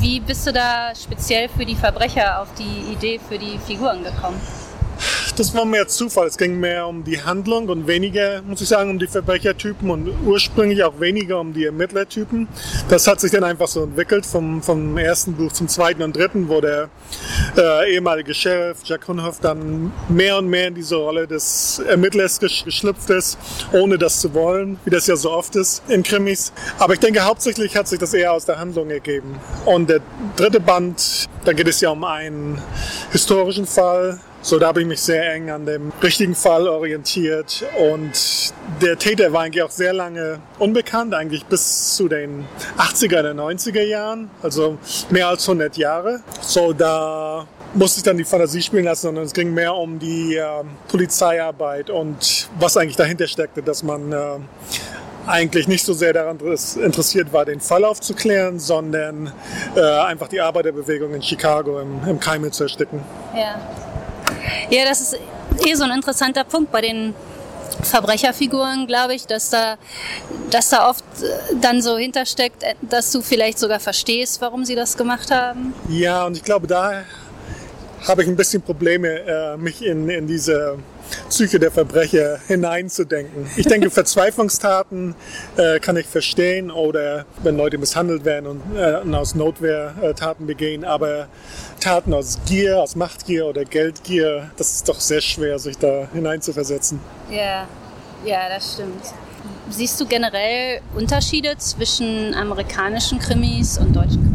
wie 0.00 0.20
bist 0.20 0.46
du 0.46 0.52
da 0.52 0.94
speziell 0.94 1.48
für 1.48 1.64
die 1.64 1.76
Verbrecher 1.76 2.42
auf 2.42 2.48
die 2.58 2.92
Idee 2.92 3.18
für 3.26 3.38
die 3.38 3.58
Figuren 3.58 4.04
gekommen? 4.04 4.38
Das 5.36 5.52
war 5.52 5.64
mehr 5.64 5.88
Zufall. 5.88 6.28
Es 6.28 6.38
ging 6.38 6.60
mehr 6.60 6.86
um 6.86 7.02
die 7.02 7.20
Handlung 7.20 7.68
und 7.68 7.88
weniger, 7.88 8.40
muss 8.42 8.60
ich 8.60 8.68
sagen, 8.68 8.90
um 8.90 9.00
die 9.00 9.08
Verbrechertypen 9.08 9.90
und 9.90 10.08
ursprünglich 10.24 10.84
auch 10.84 11.00
weniger 11.00 11.40
um 11.40 11.52
die 11.52 11.64
Ermittlertypen. 11.64 12.46
Das 12.88 13.08
hat 13.08 13.20
sich 13.20 13.32
dann 13.32 13.42
einfach 13.42 13.66
so 13.66 13.82
entwickelt 13.82 14.26
vom, 14.26 14.62
vom 14.62 14.96
ersten 14.96 15.32
Buch 15.32 15.50
zum 15.50 15.66
zweiten 15.66 16.02
und 16.02 16.14
dritten, 16.14 16.48
wo 16.48 16.60
der 16.60 16.88
äh, 17.56 17.94
ehemalige 17.94 18.32
Sheriff 18.32 18.78
Jack 18.84 19.08
Hunhoff 19.08 19.40
dann 19.40 19.92
mehr 20.08 20.38
und 20.38 20.46
mehr 20.46 20.68
in 20.68 20.76
diese 20.76 20.94
Rolle 20.94 21.26
des 21.26 21.82
Ermittlers 21.84 22.38
geschlüpft 22.38 23.10
ist, 23.10 23.36
ohne 23.72 23.98
das 23.98 24.20
zu 24.20 24.34
wollen, 24.34 24.78
wie 24.84 24.90
das 24.90 25.08
ja 25.08 25.16
so 25.16 25.32
oft 25.32 25.56
ist 25.56 25.82
in 25.88 26.04
Krimis. 26.04 26.52
Aber 26.78 26.94
ich 26.94 27.00
denke, 27.00 27.24
hauptsächlich 27.24 27.76
hat 27.76 27.88
sich 27.88 27.98
das 27.98 28.14
eher 28.14 28.32
aus 28.32 28.44
der 28.44 28.60
Handlung 28.60 28.88
ergeben. 28.88 29.34
Und 29.64 29.90
der 29.90 30.00
dritte 30.36 30.60
Band, 30.60 31.28
da 31.44 31.52
geht 31.52 31.66
es 31.66 31.80
ja 31.80 31.90
um 31.90 32.04
einen 32.04 32.62
historischen 33.10 33.66
Fall, 33.66 34.20
so, 34.44 34.58
da 34.58 34.66
habe 34.66 34.82
ich 34.82 34.86
mich 34.86 35.00
sehr 35.00 35.32
eng 35.32 35.48
an 35.48 35.64
dem 35.64 35.90
richtigen 36.02 36.34
Fall 36.34 36.68
orientiert 36.68 37.64
und 37.78 38.52
der 38.82 38.98
Täter 38.98 39.32
war 39.32 39.40
eigentlich 39.40 39.62
auch 39.62 39.70
sehr 39.70 39.94
lange 39.94 40.38
unbekannt, 40.58 41.14
eigentlich 41.14 41.46
bis 41.46 41.96
zu 41.96 42.08
den 42.08 42.44
80er 42.76 43.20
oder 43.20 43.30
90er 43.30 43.82
Jahren, 43.82 44.28
also 44.42 44.76
mehr 45.08 45.28
als 45.28 45.48
100 45.48 45.78
Jahre. 45.78 46.20
So, 46.42 46.74
da 46.74 47.46
musste 47.72 48.00
ich 48.00 48.04
dann 48.04 48.18
die 48.18 48.24
Fantasie 48.24 48.60
spielen 48.60 48.84
lassen, 48.84 49.06
sondern 49.06 49.24
es 49.24 49.32
ging 49.32 49.54
mehr 49.54 49.74
um 49.74 49.98
die 49.98 50.36
äh, 50.36 50.44
Polizeiarbeit 50.88 51.88
und 51.88 52.50
was 52.60 52.76
eigentlich 52.76 52.96
dahinter 52.96 53.26
steckte, 53.26 53.62
dass 53.62 53.82
man 53.82 54.12
äh, 54.12 54.16
eigentlich 55.26 55.68
nicht 55.68 55.86
so 55.86 55.94
sehr 55.94 56.12
daran 56.12 56.38
interessiert 56.38 57.32
war, 57.32 57.46
den 57.46 57.60
Fall 57.60 57.82
aufzuklären, 57.82 58.58
sondern 58.58 59.32
äh, 59.74 59.80
einfach 59.80 60.28
die 60.28 60.42
Arbeiterbewegung 60.42 61.14
in 61.14 61.22
Chicago 61.22 61.80
im, 61.80 62.06
im 62.06 62.20
Keime 62.20 62.50
zu 62.50 62.64
ersticken. 62.64 63.00
Ja. 63.34 63.58
Ja, 64.70 64.84
das 64.84 65.00
ist 65.00 65.18
eh 65.66 65.74
so 65.74 65.84
ein 65.84 65.90
interessanter 65.90 66.44
Punkt 66.44 66.72
bei 66.72 66.80
den 66.80 67.14
Verbrecherfiguren, 67.82 68.86
glaube 68.86 69.14
ich, 69.14 69.26
dass 69.26 69.50
da, 69.50 69.76
dass 70.50 70.70
da 70.70 70.88
oft 70.88 71.04
äh, 71.22 71.56
dann 71.60 71.82
so 71.82 71.98
hintersteckt, 71.98 72.62
äh, 72.62 72.74
dass 72.82 73.10
du 73.10 73.20
vielleicht 73.20 73.58
sogar 73.58 73.80
verstehst, 73.80 74.40
warum 74.40 74.64
sie 74.64 74.74
das 74.74 74.96
gemacht 74.96 75.30
haben. 75.30 75.74
Ja, 75.88 76.24
und 76.24 76.36
ich 76.36 76.42
glaube, 76.42 76.66
da 76.66 77.02
habe 78.06 78.22
ich 78.22 78.28
ein 78.28 78.36
bisschen 78.36 78.62
Probleme, 78.62 79.08
äh, 79.08 79.56
mich 79.56 79.84
in, 79.84 80.08
in 80.08 80.26
diese 80.26 80.78
Psyche 81.28 81.58
der 81.58 81.70
Verbrecher 81.70 82.38
hineinzudenken. 82.46 83.46
Ich 83.56 83.66
denke, 83.66 83.90
Verzweiflungstaten 84.04 85.14
äh, 85.56 85.80
kann 85.80 85.96
ich 85.96 86.06
verstehen 86.06 86.70
oder 86.70 87.26
wenn 87.42 87.56
Leute 87.56 87.78
misshandelt 87.78 88.24
werden 88.24 88.46
und, 88.46 88.76
äh, 88.76 89.00
und 89.00 89.14
aus 89.14 89.34
Notwehr 89.34 89.94
äh, 90.02 90.14
Taten 90.14 90.46
begehen, 90.46 90.84
aber 90.84 91.28
Taten 91.80 92.14
aus 92.14 92.38
Gier, 92.46 92.80
aus 92.80 92.96
Machtgier 92.96 93.46
oder 93.46 93.64
Geldgier, 93.64 94.50
das 94.56 94.74
ist 94.74 94.88
doch 94.88 95.00
sehr 95.00 95.20
schwer, 95.20 95.58
sich 95.58 95.78
da 95.78 96.08
hineinzuversetzen. 96.12 97.00
Ja, 97.30 97.66
ja, 98.24 98.48
das 98.48 98.74
stimmt. 98.74 99.02
Siehst 99.70 100.00
du 100.00 100.06
generell 100.06 100.80
Unterschiede 100.94 101.56
zwischen 101.58 102.34
amerikanischen 102.34 103.18
Krimis 103.18 103.78
und 103.78 103.94
deutschen 103.94 104.22
Krimis? 104.22 104.33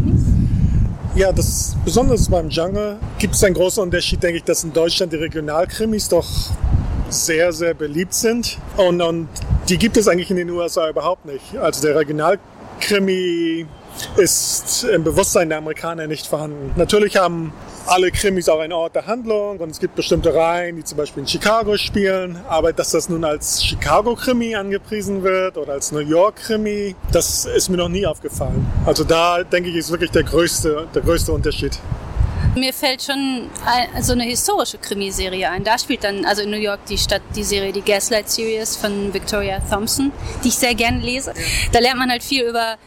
Ja, 1.20 1.34
das 1.34 1.76
besonders 1.84 2.30
beim 2.30 2.48
Genre 2.48 2.98
gibt 3.18 3.36
es 3.36 3.44
einen 3.44 3.54
großen 3.54 3.84
Unterschied, 3.84 4.24
denke 4.24 4.38
ich, 4.38 4.46
dass 4.46 4.64
in 4.64 4.72
Deutschland 4.72 5.12
die 5.12 5.18
Regionalkrimis 5.18 6.08
doch 6.08 6.26
sehr, 7.10 7.52
sehr 7.52 7.74
beliebt 7.74 8.14
sind. 8.14 8.58
Und, 8.78 9.02
und 9.02 9.28
die 9.68 9.78
gibt 9.78 9.98
es 9.98 10.08
eigentlich 10.08 10.32
in 10.32 10.38
den 10.38 10.50
USA 10.50 10.90
überhaupt 10.90 11.26
nicht. 11.26 11.58
Also 11.58 11.86
der 11.86 11.98
Regionalkrimi 11.98 13.66
ist 14.16 14.86
im 14.86 15.04
Bewusstsein 15.04 15.50
der 15.50 15.58
Amerikaner 15.58 16.08
nicht 16.08 16.26
vorhanden. 16.26 16.72
Natürlich 16.78 17.18
haben 17.18 17.52
alle 17.90 18.12
Krimis 18.12 18.48
auch 18.50 18.60
einen 18.60 18.74
Ort 18.74 18.96
der 18.96 19.08
Handlung 19.08 19.58
und 19.58 19.72
es 19.72 19.80
gibt 19.80 19.96
bestimmte 19.96 20.34
Reihen, 20.34 20.76
die 20.76 20.84
zum 20.84 20.98
Beispiel 20.98 21.22
in 21.22 21.28
Chicago 21.28 21.76
spielen, 21.78 22.40
aber 22.48 22.72
dass 22.72 22.92
das 22.92 23.10
nun 23.10 23.24
als 23.24 23.64
Chicago-Krimi 23.64 24.56
angepriesen 24.56 25.24
wird 25.24 25.58
oder 25.58 25.74
als 25.74 25.92
New 25.92 26.00
York-Krimi, 26.00 26.96
das 27.12 27.46
ist 27.46 27.70
mir 27.70 27.78
noch 27.78 27.90
nie 27.90 28.06
aufgefallen. 28.06 28.66
Also 28.86 29.04
da 29.04 29.44
denke 29.44 29.70
ich, 29.70 29.76
ist 29.76 29.92
wirklich 29.92 30.12
der 30.12 30.24
größte, 30.24 30.88
der 30.94 31.02
größte 31.02 31.32
Unterschied. 31.32 31.80
Mir 32.56 32.74
fällt 32.74 33.04
schon 33.04 33.50
so 34.02 34.14
eine 34.14 34.24
historische 34.24 34.78
Krimiserie 34.78 35.50
ein. 35.50 35.64
Da 35.64 35.78
spielt 35.78 36.04
dann, 36.04 36.26
also 36.26 36.42
in 36.42 36.50
New 36.50 36.58
York, 36.58 36.80
die 36.88 36.98
Stadt, 36.98 37.22
die 37.36 37.44
Serie, 37.44 37.72
die 37.72 37.82
Gaslight 37.82 38.30
Series 38.30 38.76
von 38.76 39.14
Victoria 39.14 39.60
Thompson, 39.70 40.12
die 40.44 40.48
ich 40.50 40.56
sehr 40.56 40.74
gerne 40.74 41.00
lese. 41.00 41.34
Da 41.72 41.80
lernt 41.80 42.00
man 42.00 42.10
halt 42.10 42.24
viel 42.24 42.44
über 42.46 42.78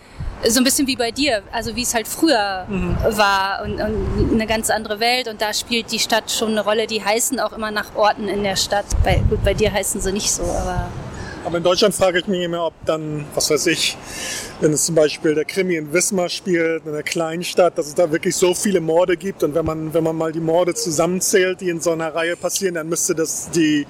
so 0.49 0.61
ein 0.61 0.64
bisschen 0.64 0.86
wie 0.86 0.97
bei 0.97 1.11
dir, 1.11 1.43
also 1.53 1.76
wie 1.76 1.82
es 1.82 1.95
halt 1.95 2.09
früher 2.09 2.66
mhm. 2.68 2.97
war 3.16 3.62
und, 3.64 3.80
und, 3.80 4.32
eine 4.32 4.47
ganz 4.47 4.70
andere 4.70 5.01
Welt 5.01 5.28
und 5.28 5.40
da 5.40 5.53
spielt 5.53 5.93
die 5.93 5.99
Stadt 5.99 6.30
schon 6.30 6.53
eine 6.53 6.64
Rolle. 6.64 6.86
Die 6.86 7.03
heißen 7.05 7.38
auch 7.40 7.53
immer 7.53 7.70
nach 7.70 7.95
Orten 7.95 8.28
in 8.28 8.43
der 8.43 8.57
Stadt. 8.57 8.86
Bei, 9.05 9.22
gut, 9.28 9.45
bei 9.45 9.55
dir 9.55 9.72
heißen 9.72 10.01
sie 10.01 10.12
nicht 10.12 10.30
so, 10.30 10.43
aber. 10.43 10.88
Aber 11.45 11.57
in 11.57 11.64
Deutschland 11.64 11.93
frage 11.93 12.20
ich 12.20 12.28
mich 12.28 12.43
immer, 12.43 12.66
ob 12.66 12.74
dann, 12.84 13.24
was 13.34 13.51
weiß 13.51 13.66
ich, 13.66 13.97
wenn 14.61 14.72
es 14.72 14.86
zum 14.86 14.95
Beispiel 14.95 15.34
der 15.34 15.45
Krimi 15.45 15.74
in 15.74 15.93
Wismar 15.93 16.28
spielt, 16.28 16.84
in 16.84 16.93
einer 16.93 17.03
kleinen 17.03 17.43
Stadt, 17.43 17.76
dass 17.78 17.88
es 17.88 17.97
da 17.97 18.12
wirklich 18.12 18.36
so 18.36 18.55
viele 18.55 18.80
Morde 18.80 19.16
gibt 19.16 19.43
und 19.43 19.55
wenn 19.57 19.64
man, 19.64 19.93
wenn 19.93 20.05
man 20.05 20.14
mal 20.14 20.30
die 20.30 20.40
Morde 20.40 20.72
zusammenzählt, 20.74 21.61
die 21.61 21.68
in 21.68 21.80
so 21.80 21.90
einer 21.90 22.14
Reihe 22.14 22.36
passieren, 22.36 22.76
dann 22.76 22.88
müsste 22.88 23.16
das 23.16 23.51
die 23.51 23.86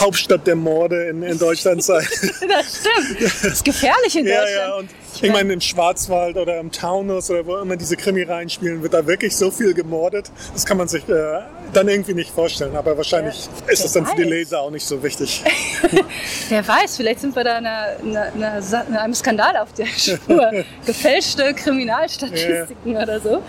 Hauptstadt 0.00 0.46
der 0.46 0.56
Morde 0.56 1.08
in, 1.08 1.22
in 1.22 1.38
Deutschland 1.38 1.82
sein. 1.82 2.06
das 2.22 2.80
stimmt. 2.80 3.22
Das 3.22 3.44
ist 3.44 3.64
gefährlich 3.64 4.16
in 4.16 4.24
Deutschland. 4.24 4.50
Ja, 4.50 4.68
ja, 4.68 4.74
und 4.76 4.90
ich 5.22 5.32
meine, 5.32 5.52
im 5.52 5.60
Schwarzwald 5.60 6.36
oder 6.36 6.58
im 6.58 6.70
Taunus 6.70 7.30
oder 7.30 7.46
wo 7.46 7.56
immer 7.56 7.76
diese 7.76 7.96
Krimi 7.96 8.22
reinspielen, 8.22 8.82
wird 8.82 8.94
da 8.94 9.06
wirklich 9.06 9.36
so 9.36 9.50
viel 9.50 9.74
gemordet. 9.74 10.30
Das 10.52 10.64
kann 10.66 10.76
man 10.76 10.88
sich 10.88 11.08
äh, 11.08 11.40
dann 11.72 11.88
irgendwie 11.88 12.14
nicht 12.14 12.30
vorstellen. 12.30 12.76
Aber 12.76 12.96
wahrscheinlich 12.96 13.48
ja, 13.66 13.72
ist 13.72 13.84
das 13.84 13.92
dann 13.92 14.04
weiß. 14.04 14.12
für 14.12 14.16
die 14.16 14.24
Leser 14.24 14.60
auch 14.60 14.70
nicht 14.70 14.86
so 14.86 15.02
wichtig. 15.02 15.42
Wer 16.48 16.66
weiß, 16.66 16.96
vielleicht 16.96 17.20
sind 17.20 17.34
wir 17.34 17.44
da 17.44 17.56
einer, 17.56 17.96
einer, 18.02 18.32
einer, 18.34 19.02
einem 19.02 19.14
Skandal 19.14 19.56
auf 19.56 19.72
der 19.72 19.86
Spur. 19.96 20.64
Gefälschte 20.84 21.54
Kriminalstatistiken 21.54 22.92
ja. 22.92 23.02
oder 23.02 23.20
so. 23.20 23.42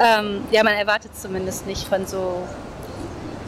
Ähm, 0.00 0.44
ja, 0.52 0.62
man 0.62 0.74
erwartet 0.74 1.12
zumindest 1.20 1.66
nicht 1.66 1.86
von 1.86 2.06
so 2.06 2.42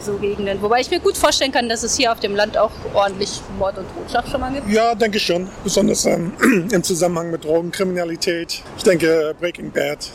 so 0.03 0.13
Gegenden. 0.13 0.61
Wobei 0.61 0.81
ich 0.81 0.89
mir 0.89 0.99
gut 0.99 1.17
vorstellen 1.17 1.51
kann, 1.51 1.69
dass 1.69 1.83
es 1.83 1.95
hier 1.95 2.11
auf 2.11 2.19
dem 2.19 2.35
Land 2.35 2.57
auch 2.57 2.71
ordentlich 2.93 3.41
Mord 3.57 3.77
und 3.77 3.85
Totschlag 3.95 4.27
schon 4.27 4.41
mal 4.41 4.51
gibt. 4.51 4.69
Ja, 4.69 4.95
denke 4.95 5.17
ich 5.17 5.25
schon. 5.25 5.47
Besonders 5.63 6.05
ähm, 6.05 6.33
im 6.71 6.83
Zusammenhang 6.83 7.31
mit 7.31 7.43
Drogenkriminalität. 7.43 8.61
Ich 8.77 8.83
denke, 8.83 9.35
Breaking 9.39 9.71
Bad 9.71 10.09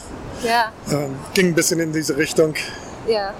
ja. 0.44 0.72
ähm, 0.90 1.16
ging 1.34 1.48
ein 1.48 1.54
bisschen 1.54 1.80
in 1.80 1.92
diese 1.92 2.16
Richtung. 2.16 2.54
Ja. 3.08 3.34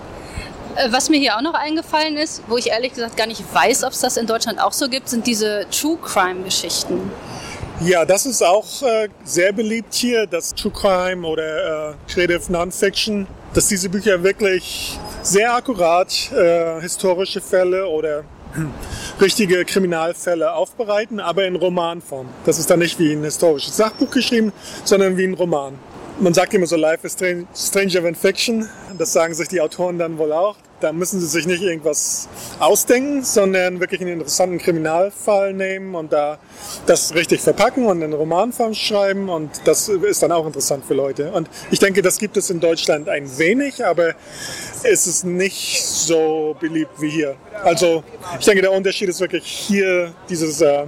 Äh, 0.76 0.92
was 0.92 1.08
mir 1.08 1.18
hier 1.18 1.36
auch 1.36 1.42
noch 1.42 1.54
eingefallen 1.54 2.16
ist, 2.16 2.42
wo 2.48 2.56
ich 2.56 2.68
ehrlich 2.68 2.92
gesagt 2.92 3.16
gar 3.16 3.26
nicht 3.26 3.42
weiß, 3.52 3.84
ob 3.84 3.92
es 3.92 4.00
das 4.00 4.16
in 4.16 4.26
Deutschland 4.26 4.60
auch 4.60 4.72
so 4.72 4.88
gibt, 4.88 5.08
sind 5.08 5.26
diese 5.26 5.66
True 5.70 5.98
Crime 6.02 6.42
Geschichten. 6.44 7.10
Ja, 7.80 8.06
das 8.06 8.24
ist 8.24 8.42
auch 8.42 8.82
äh, 8.82 9.08
sehr 9.24 9.52
beliebt 9.52 9.92
hier, 9.92 10.26
das 10.26 10.54
True 10.54 10.72
Crime 10.72 11.26
oder 11.26 11.90
äh, 11.90 11.94
Creative 12.10 12.50
Nonfiction, 12.50 13.26
dass 13.52 13.68
diese 13.68 13.90
Bücher 13.90 14.22
wirklich 14.22 14.98
sehr 15.26 15.54
akkurat 15.54 16.30
äh, 16.32 16.80
historische 16.80 17.40
Fälle 17.40 17.88
oder 17.88 18.22
richtige 19.20 19.64
Kriminalfälle 19.64 20.52
aufbereiten, 20.52 21.18
aber 21.18 21.44
in 21.46 21.56
Romanform. 21.56 22.28
Das 22.44 22.60
ist 22.60 22.70
dann 22.70 22.78
nicht 22.78 22.98
wie 23.00 23.12
ein 23.12 23.24
historisches 23.24 23.76
Sachbuch 23.76 24.10
geschrieben, 24.10 24.52
sondern 24.84 25.16
wie 25.16 25.24
ein 25.24 25.34
Roman. 25.34 25.78
Man 26.20 26.32
sagt 26.32 26.54
immer 26.54 26.66
so, 26.66 26.76
Life 26.76 27.04
is 27.04 27.16
stranger 27.54 28.02
than 28.02 28.14
fiction. 28.14 28.68
Das 28.96 29.12
sagen 29.12 29.34
sich 29.34 29.48
die 29.48 29.60
Autoren 29.60 29.98
dann 29.98 30.16
wohl 30.16 30.32
auch. 30.32 30.56
Da 30.80 30.92
müssen 30.92 31.20
sie 31.20 31.26
sich 31.26 31.46
nicht 31.46 31.62
irgendwas 31.62 32.28
ausdenken, 32.60 33.24
sondern 33.24 33.80
wirklich 33.80 34.00
einen 34.00 34.12
interessanten 34.12 34.58
Kriminalfall 34.58 35.54
nehmen 35.54 35.94
und 35.94 36.12
da 36.12 36.38
das 36.86 37.14
richtig 37.14 37.40
verpacken 37.40 37.86
und 37.86 38.02
einen 38.02 38.12
Romanform 38.12 38.74
schreiben 38.74 39.28
und 39.28 39.50
das 39.64 39.88
ist 39.88 40.22
dann 40.22 40.32
auch 40.32 40.46
interessant 40.46 40.84
für 40.84 40.94
Leute. 40.94 41.32
Und 41.32 41.48
ich 41.70 41.78
denke, 41.78 42.02
das 42.02 42.18
gibt 42.18 42.36
es 42.36 42.50
in 42.50 42.60
Deutschland 42.60 43.08
ein 43.08 43.38
wenig, 43.38 43.84
aber 43.84 44.14
es 44.82 45.06
ist 45.06 45.24
nicht 45.24 45.84
so 45.84 46.56
beliebt 46.58 47.00
wie 47.00 47.10
hier. 47.10 47.36
Also 47.64 48.04
ich 48.38 48.46
denke, 48.46 48.62
der 48.62 48.72
Unterschied 48.72 49.08
ist 49.08 49.20
wirklich 49.20 49.44
hier 49.44 50.12
dieses 50.28 50.60
äh, 50.60 50.86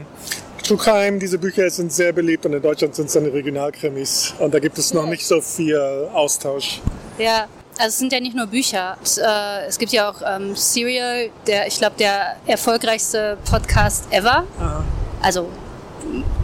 True 0.62 0.78
Crime, 0.78 1.18
diese 1.18 1.38
Bücher 1.38 1.68
sind 1.70 1.92
sehr 1.92 2.12
beliebt 2.12 2.46
und 2.46 2.52
in 2.52 2.62
Deutschland 2.62 2.94
sind 2.94 3.06
es 3.06 3.14
dann 3.14 3.26
Regionalkrimis 3.26 4.34
und 4.38 4.52
da 4.54 4.58
gibt 4.58 4.78
es 4.78 4.92
noch 4.94 5.06
nicht 5.06 5.26
so 5.26 5.40
viel 5.40 6.08
Austausch. 6.12 6.80
Ja, 7.18 7.46
also 7.78 7.88
es 7.88 7.98
sind 7.98 8.12
ja 8.12 8.20
nicht 8.20 8.36
nur 8.36 8.46
Bücher. 8.46 8.96
Es, 9.02 9.18
äh, 9.18 9.24
es 9.66 9.78
gibt 9.78 9.92
ja 9.92 10.10
auch 10.10 10.20
ähm, 10.24 10.54
Serial, 10.54 11.30
der, 11.46 11.66
ich 11.66 11.78
glaube, 11.78 11.96
der 11.98 12.36
erfolgreichste 12.46 13.38
Podcast 13.48 14.04
ever. 14.10 14.44
Aha. 14.58 14.84
Also 15.22 15.48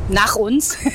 nach 0.09 0.37
uns. 0.37 0.77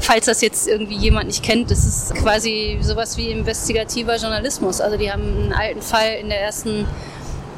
Falls 0.00 0.26
das 0.26 0.40
jetzt 0.40 0.68
irgendwie 0.68 0.96
jemand 0.96 1.26
nicht 1.26 1.42
kennt, 1.42 1.70
das 1.70 1.84
ist 1.84 2.14
quasi 2.14 2.78
sowas 2.80 3.16
wie 3.16 3.30
investigativer 3.30 4.16
Journalismus. 4.16 4.80
Also 4.80 4.96
die 4.96 5.10
haben 5.10 5.22
einen 5.22 5.52
alten 5.52 5.82
Fall 5.82 6.14
in 6.20 6.28
der 6.28 6.40
ersten 6.40 6.86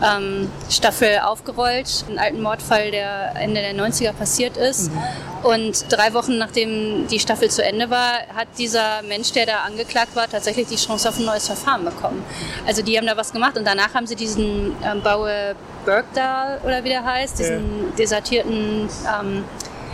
ähm, 0.02 0.50
Staffel 0.68 1.20
aufgerollt, 1.24 2.04
einen 2.08 2.18
alten 2.18 2.40
Mordfall, 2.40 2.90
der 2.90 3.34
Ende 3.36 3.60
der 3.60 3.74
90er 3.74 4.12
passiert 4.12 4.56
ist. 4.56 4.92
Mhm. 4.92 5.02
Und 5.42 5.86
drei 5.90 6.12
Wochen 6.12 6.36
nachdem 6.36 7.06
die 7.08 7.18
Staffel 7.18 7.50
zu 7.50 7.64
Ende 7.64 7.88
war, 7.88 8.12
hat 8.34 8.48
dieser 8.58 9.02
Mensch, 9.02 9.32
der 9.32 9.46
da 9.46 9.60
angeklagt 9.66 10.14
war, 10.14 10.28
tatsächlich 10.28 10.68
die 10.68 10.76
Chance 10.76 11.08
auf 11.08 11.18
ein 11.18 11.24
neues 11.24 11.46
Verfahren 11.46 11.84
bekommen. 11.84 12.22
Also 12.66 12.82
die 12.82 12.96
haben 12.98 13.06
da 13.06 13.16
was 13.16 13.32
gemacht 13.32 13.56
und 13.56 13.64
danach 13.64 13.94
haben 13.94 14.06
sie 14.06 14.16
diesen 14.16 14.76
ähm, 14.84 15.02
Baue 15.02 15.54
Bergdahl 15.84 16.60
oder 16.64 16.84
wie 16.84 16.90
der 16.90 17.04
heißt, 17.04 17.38
diesen 17.38 17.88
ja. 17.88 17.96
desertierten 17.96 18.88
ähm, 19.20 19.44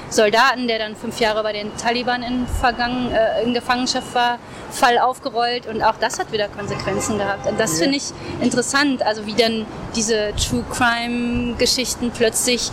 Soldaten, 0.08 0.68
der 0.68 0.78
dann 0.78 0.96
fünf 0.96 1.20
Jahre 1.20 1.42
bei 1.42 1.52
den 1.52 1.76
Taliban 1.76 2.22
in, 2.22 2.46
Vergangen, 2.46 3.12
äh, 3.12 3.42
in 3.42 3.54
Gefangenschaft 3.54 4.14
war, 4.14 4.38
Fall 4.70 4.98
aufgerollt 4.98 5.66
und 5.66 5.82
auch 5.82 5.96
das 6.00 6.18
hat 6.18 6.32
wieder 6.32 6.48
Konsequenzen 6.48 7.18
gehabt. 7.18 7.46
Und 7.46 7.58
das 7.58 7.72
ja. 7.72 7.84
finde 7.84 7.98
ich 7.98 8.04
interessant, 8.40 9.02
also 9.02 9.26
wie 9.26 9.34
dann 9.34 9.66
diese 9.94 10.32
True 10.36 10.64
Crime 10.70 11.54
Geschichten 11.56 12.12
plötzlich, 12.14 12.70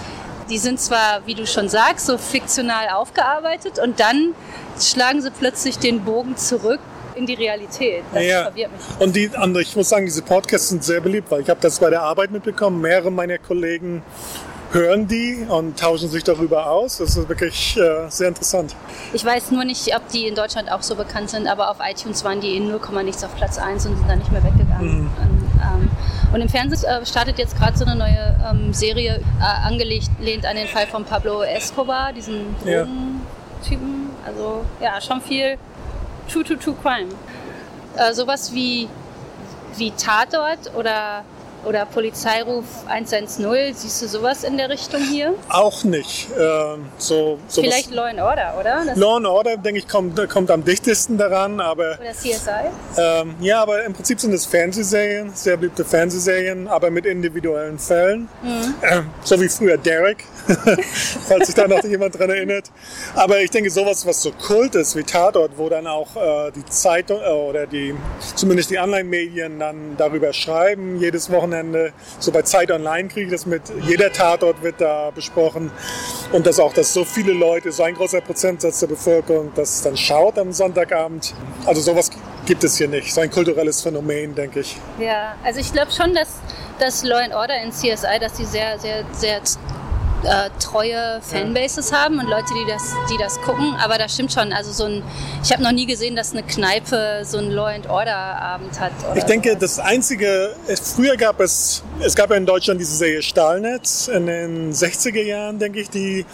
die 0.49 0.57
sind 0.57 0.79
zwar, 0.79 1.25
wie 1.25 1.36
du 1.36 1.47
schon 1.47 1.69
sagst, 1.69 2.05
so 2.05 2.17
fiktional 2.17 2.89
aufgearbeitet 2.89 3.79
und 3.79 3.99
dann 3.99 4.36
schlagen 4.79 5.21
sie 5.21 5.31
plötzlich 5.31 5.79
den 5.79 6.03
Bogen 6.03 6.38
zurück 6.38 6.79
in 7.15 7.25
die 7.25 7.36
Realität. 7.36 8.03
Das 8.13 8.23
ja. 8.23 8.43
verwirrt 8.43 8.71
mich. 8.71 8.99
Und 8.99 9.15
die 9.15 9.29
andere, 9.36 9.61
ich 9.61 9.75
muss 9.75 9.89
sagen, 9.89 10.05
diese 10.05 10.21
Podcasts 10.21 10.69
sind 10.69 10.84
sehr 10.84 11.01
beliebt, 11.01 11.29
weil 11.31 11.41
ich 11.41 11.49
habe 11.49 11.59
das 11.61 11.79
bei 11.79 11.89
der 11.89 12.01
Arbeit 12.01 12.31
mitbekommen. 12.31 12.81
Mehrere 12.81 13.11
meiner 13.11 13.38
Kollegen 13.38 14.01
hören 14.74 15.07
die 15.07 15.45
und 15.47 15.80
tauschen 15.80 16.09
sich 16.09 16.24
darüber 16.24 16.69
aus. 16.69 16.97
Das 16.97 17.15
ist 17.15 17.30
wirklich 17.30 17.78
äh, 17.78 18.09
sehr 18.09 18.30
interessant. 18.30 18.76
Ich 19.13 19.24
weiß 19.24 19.51
nur 19.51 19.65
nicht, 19.65 19.95
ob 19.95 20.07
die 20.09 20.28
in 20.28 20.36
Deutschland 20.36 20.71
auch 20.71 20.82
so 20.82 20.95
bekannt 20.95 21.30
sind, 21.30 21.47
aber 21.47 21.69
auf 21.69 21.78
iTunes 21.84 22.24
waren 22.24 22.41
die 22.41 22.57
in 22.57 22.69
0, 22.69 23.03
nichts 23.03 23.24
auf 23.24 23.36
Platz 23.36 23.57
1 23.57 23.86
und 23.86 23.97
sind 23.97 24.09
dann 24.09 24.19
nicht 24.19 24.32
mehr 24.32 24.43
weggegangen. 24.43 25.01
Mhm. 25.01 25.09
Und, 25.21 25.51
ähm, 25.61 25.91
und, 26.34 26.41
im 26.41 26.49
Fernsehen 26.49 26.84
äh, 26.84 27.05
startet 27.05 27.38
jetzt 27.38 27.57
gerade 27.57 27.78
so 27.78 27.86
eine 27.86 27.95
neue 27.95 28.36
ähm, 28.49 28.74
Serie, 28.74 29.21
äh, 29.39 29.67
angelehnt 29.67 30.45
an 30.45 30.55
den 30.55 30.67
Fall 30.67 30.88
von 30.88 31.05
Pablo 31.05 31.43
Escobar, 31.43 32.11
diesen 32.11 32.55
Drogentypen. 32.63 34.09
Ja. 34.09 34.28
Also 34.28 34.65
ja, 34.82 34.99
schon 35.01 35.21
viel 35.21 35.57
True 36.32 36.43
to 36.43 36.55
True 36.55 36.76
Crime. 36.82 37.09
Äh, 37.95 38.13
sowas 38.13 38.51
wie, 38.53 38.89
wie 39.78 39.91
Tatort 39.91 40.71
oder 40.76 41.24
oder 41.66 41.86
Polizeiruf 41.86 42.66
110? 42.88 43.74
Siehst 43.74 44.01
du 44.01 44.07
sowas 44.07 44.43
in 44.43 44.57
der 44.57 44.70
Richtung 44.70 45.01
hier? 45.01 45.34
Auch 45.49 45.84
nicht. 45.84 46.28
Ähm, 46.38 46.86
so, 46.97 47.39
Vielleicht 47.49 47.91
Law 47.91 48.05
and 48.05 48.20
Order, 48.20 48.55
oder? 48.59 48.84
Das 48.86 48.97
Law 48.97 49.18
and 49.18 49.26
Order, 49.26 49.57
denke 49.57 49.80
ich, 49.80 49.88
kommt, 49.88 50.30
kommt 50.30 50.51
am 50.51 50.64
dichtesten 50.64 51.18
daran. 51.18 51.59
Aber, 51.59 51.97
oder 51.99 52.11
CSI? 52.11 52.70
Ähm, 52.97 53.36
ja, 53.39 53.61
aber 53.61 53.84
im 53.84 53.93
Prinzip 53.93 54.20
sind 54.20 54.34
es 54.34 54.45
Fernsehserien, 54.45 55.32
sehr 55.34 55.57
beliebte 55.57 55.86
Fernsehserien, 55.86 56.68
aber 56.68 56.91
mit 56.91 57.05
individuellen 57.05 57.80
Fällen. 57.80 58.30
Mhm. 58.41 58.76
Ähm, 58.84 59.09
so 59.24 59.39
wie 59.39 59.49
früher 59.49 59.78
Derek, 59.78 60.26
falls 61.27 61.47
sich 61.47 61.55
da 61.55 61.67
noch 61.67 61.83
jemand 61.83 62.17
dran 62.17 62.29
erinnert. 62.29 62.71
Aber 63.15 63.41
ich 63.41 63.49
denke, 63.49 63.69
sowas, 63.69 64.05
was 64.05 64.21
so 64.21 64.31
Kult 64.31 64.75
ist 64.75 64.95
wie 64.95 65.03
Tatort, 65.03 65.51
wo 65.57 65.69
dann 65.69 65.87
auch 65.87 66.15
äh, 66.15 66.51
die 66.51 66.65
Zeitung 66.65 67.21
äh, 67.21 67.29
oder 67.29 67.67
die, 67.67 67.95
zumindest 68.35 68.69
die 68.71 68.77
Online-Medien 68.77 69.59
dann 69.59 69.95
darüber 69.97 70.33
schreiben, 70.33 70.99
jedes 70.99 71.31
Wochenende. 71.31 71.93
So 72.19 72.31
bei 72.31 72.41
Zeit 72.41 72.71
Online 72.71 73.07
kriege 73.07 73.27
ich 73.27 73.31
das 73.31 73.45
mit. 73.45 73.61
Jeder 73.87 74.11
Tatort 74.11 74.61
wird 74.61 74.81
da 74.81 75.11
besprochen. 75.11 75.71
Und 76.31 76.45
dass 76.45 76.59
auch, 76.59 76.73
dass 76.73 76.93
so 76.93 77.05
viele 77.05 77.33
Leute, 77.33 77.71
so 77.71 77.83
ein 77.83 77.95
großer 77.95 78.21
Prozentsatz 78.21 78.79
der 78.79 78.87
Bevölkerung 78.87 79.51
das 79.55 79.81
dann 79.81 79.95
schaut 79.95 80.37
am 80.37 80.51
Sonntagabend. 80.51 81.33
Also 81.65 81.81
sowas 81.81 82.09
gibt 82.45 82.63
es 82.63 82.77
hier 82.77 82.87
nicht. 82.87 83.13
So 83.13 83.21
ein 83.21 83.31
kulturelles 83.31 83.81
Phänomen, 83.81 84.35
denke 84.35 84.61
ich. 84.61 84.77
Ja, 84.99 85.35
also 85.43 85.59
ich 85.59 85.71
glaube 85.71 85.91
schon, 85.91 86.13
dass 86.13 86.29
das 86.79 87.03
Law 87.03 87.19
and 87.19 87.33
Order 87.33 87.61
in 87.61 87.71
CSI, 87.71 88.19
dass 88.19 88.33
die 88.33 88.45
sehr, 88.45 88.79
sehr, 88.79 89.05
sehr 89.13 89.41
äh, 90.24 90.49
treue 90.59 91.21
Fanbases 91.21 91.91
ja. 91.91 92.03
haben 92.03 92.19
und 92.19 92.28
Leute, 92.28 92.53
die 92.53 92.69
das, 92.69 92.93
die 93.09 93.17
das 93.17 93.39
gucken. 93.41 93.76
Aber 93.84 93.97
das 93.97 94.13
stimmt 94.13 94.32
schon. 94.32 94.53
Also 94.53 94.71
so 94.71 94.86
ein, 94.86 95.03
ich 95.43 95.51
habe 95.51 95.63
noch 95.63 95.71
nie 95.71 95.86
gesehen, 95.86 96.15
dass 96.15 96.32
eine 96.32 96.43
Kneipe 96.43 97.21
so 97.24 97.38
einen 97.38 97.51
Law 97.51 97.67
and 97.67 97.89
Order 97.89 98.15
Abend 98.15 98.80
hat. 98.80 98.91
ich 99.15 99.24
denke, 99.24 99.49
sowas. 99.49 99.61
das 99.61 99.80
einzige, 99.80 100.55
früher 100.95 101.17
gab 101.17 101.39
es, 101.39 101.84
es 102.01 102.15
gab 102.15 102.30
ja 102.30 102.36
in 102.36 102.45
Deutschland 102.45 102.80
diese 102.80 102.95
Serie 102.95 103.21
Stahlnetz 103.21 104.07
in 104.07 104.26
den 104.26 104.74
60er 104.74 105.21
Jahren, 105.21 105.59
denke 105.59 105.80
ich, 105.80 105.89
die 105.89 106.26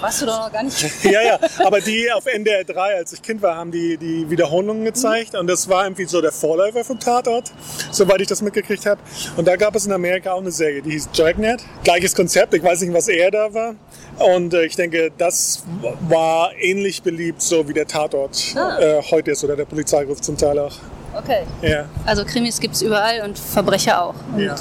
warst 0.00 0.22
du 0.22 0.26
doch 0.26 0.38
noch 0.38 0.52
gar 0.52 0.62
nicht. 0.62 0.80
ja, 1.04 1.22
ja, 1.22 1.38
aber 1.64 1.80
die 1.80 2.10
auf 2.12 2.26
NDR 2.26 2.64
3, 2.64 2.96
als 2.96 3.12
ich 3.12 3.22
Kind 3.22 3.42
war, 3.42 3.56
haben 3.56 3.70
die 3.70 3.96
die 3.96 4.28
Wiederholungen 4.30 4.84
gezeigt 4.84 5.32
mhm. 5.32 5.40
und 5.40 5.46
das 5.48 5.68
war 5.68 5.84
irgendwie 5.84 6.04
so 6.04 6.20
der 6.20 6.32
Vorläufer 6.32 6.84
vom 6.84 6.98
Tatort, 6.98 7.52
soweit 7.90 8.20
ich 8.20 8.28
das 8.28 8.42
mitgekriegt 8.42 8.86
habe. 8.86 9.00
Und 9.36 9.48
da 9.48 9.56
gab 9.56 9.74
es 9.74 9.86
in 9.86 9.92
Amerika 9.92 10.32
auch 10.32 10.40
eine 10.40 10.50
Serie, 10.50 10.82
die 10.82 10.92
hieß 10.92 11.10
Dragnet. 11.12 11.62
Gleiches 11.84 12.14
Konzept, 12.14 12.54
ich 12.54 12.62
weiß 12.62 12.80
nicht, 12.82 12.92
was 12.92 13.08
er 13.08 13.30
da 13.30 13.37
war. 13.52 13.74
Und 14.18 14.54
äh, 14.54 14.64
ich 14.64 14.76
denke, 14.76 15.10
das 15.16 15.64
war 16.08 16.50
ähnlich 16.58 17.02
beliebt, 17.02 17.42
so 17.42 17.68
wie 17.68 17.72
der 17.72 17.86
Tatort 17.86 18.54
ah. 18.56 18.78
äh, 18.78 19.02
heute 19.10 19.32
ist 19.32 19.44
oder 19.44 19.56
der 19.56 19.64
Polizeiruf 19.64 20.20
zum 20.20 20.36
Teil 20.36 20.58
auch. 20.58 20.74
Okay. 21.16 21.42
Ja. 21.62 21.86
Also 22.04 22.24
Krimis 22.24 22.60
gibt 22.60 22.74
es 22.74 22.82
überall 22.82 23.22
und 23.22 23.38
Verbrecher 23.38 24.02
auch. 24.02 24.14
Und 24.34 24.40
ja. 24.40 24.54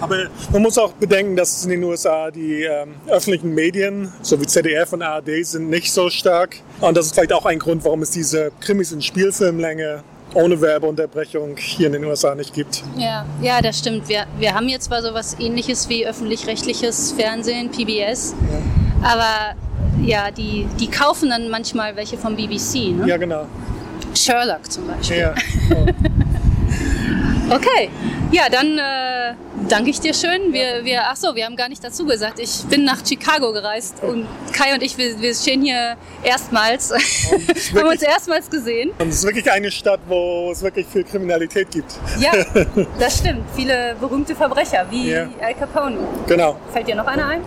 Aber 0.00 0.26
man 0.52 0.62
muss 0.62 0.76
auch 0.76 0.92
bedenken, 0.92 1.36
dass 1.36 1.64
in 1.64 1.70
den 1.70 1.84
USA 1.84 2.30
die 2.30 2.64
ähm, 2.64 2.94
öffentlichen 3.08 3.54
Medien, 3.54 4.12
so 4.22 4.38
wie 4.40 4.46
ZDF 4.46 4.92
und 4.92 5.02
ARD, 5.02 5.44
sind 5.46 5.70
nicht 5.70 5.92
so 5.92 6.10
stark. 6.10 6.56
Und 6.80 6.96
das 6.96 7.06
ist 7.06 7.14
vielleicht 7.14 7.32
auch 7.32 7.46
ein 7.46 7.58
Grund, 7.58 7.84
warum 7.84 8.02
es 8.02 8.10
diese 8.10 8.52
Krimis 8.60 8.92
in 8.92 9.00
Spielfilmlänge 9.00 10.02
ohne 10.32 10.60
Werbeunterbrechung 10.60 11.56
hier 11.56 11.86
in 11.88 11.92
den 11.92 12.04
USA 12.04 12.34
nicht 12.34 12.52
gibt. 12.54 12.82
Ja, 12.96 13.24
ja, 13.40 13.60
das 13.60 13.78
stimmt. 13.78 14.08
Wir, 14.08 14.26
wir 14.38 14.54
haben 14.54 14.68
jetzt 14.68 14.84
zwar 14.84 15.02
so 15.02 15.08
etwas 15.08 15.38
ähnliches 15.38 15.88
wie 15.88 16.06
öffentlich-rechtliches 16.06 17.12
Fernsehen, 17.12 17.70
PBS, 17.70 18.34
ja. 18.50 19.08
aber 19.08 19.54
ja, 20.04 20.30
die, 20.30 20.66
die 20.78 20.88
kaufen 20.88 21.30
dann 21.30 21.48
manchmal 21.48 21.96
welche 21.96 22.18
vom 22.18 22.36
BBC. 22.36 22.96
Ne? 22.96 23.04
Ja, 23.06 23.16
genau. 23.16 23.46
Sherlock 24.14 24.70
zum 24.70 24.86
Beispiel. 24.86 25.18
Ja. 25.18 25.34
Oh. 25.70 25.86
okay, 27.54 27.90
ja, 28.32 28.42
dann 28.50 28.78
äh, 28.78 29.34
danke 29.68 29.90
ich 29.90 30.00
dir 30.00 30.14
schön. 30.14 30.52
Wir, 30.52 30.84
wir, 30.84 31.02
ach 31.04 31.16
so, 31.16 31.34
wir 31.34 31.44
haben 31.44 31.56
gar 31.56 31.68
nicht 31.68 31.82
dazu 31.82 32.04
gesagt. 32.04 32.38
Ich 32.38 32.64
bin 32.64 32.84
nach 32.84 33.04
Chicago 33.06 33.52
gereist 33.52 34.02
und 34.02 34.26
Kai 34.52 34.74
und 34.74 34.82
ich, 34.82 34.96
wir, 34.98 35.20
wir 35.20 35.34
stehen 35.34 35.62
hier 35.62 35.96
erstmals, 36.22 36.92
haben 37.74 37.88
uns 37.88 38.02
erstmals 38.02 38.50
gesehen. 38.50 38.90
Und 38.98 39.08
es 39.08 39.16
ist 39.16 39.24
wirklich 39.24 39.50
eine 39.50 39.70
Stadt, 39.70 40.00
wo 40.06 40.50
es 40.52 40.62
wirklich 40.62 40.86
viel 40.86 41.04
Kriminalität 41.04 41.70
gibt. 41.70 41.94
Ja, 42.18 42.32
das 42.98 43.18
stimmt. 43.18 43.44
Viele 43.54 43.96
berühmte 44.00 44.34
Verbrecher 44.34 44.86
wie 44.90 45.10
ja. 45.10 45.28
Al 45.40 45.54
Capone. 45.54 45.98
Genau. 46.26 46.58
Fällt 46.72 46.88
dir 46.88 46.96
noch 46.96 47.06
einer 47.06 47.26
ein? 47.26 47.40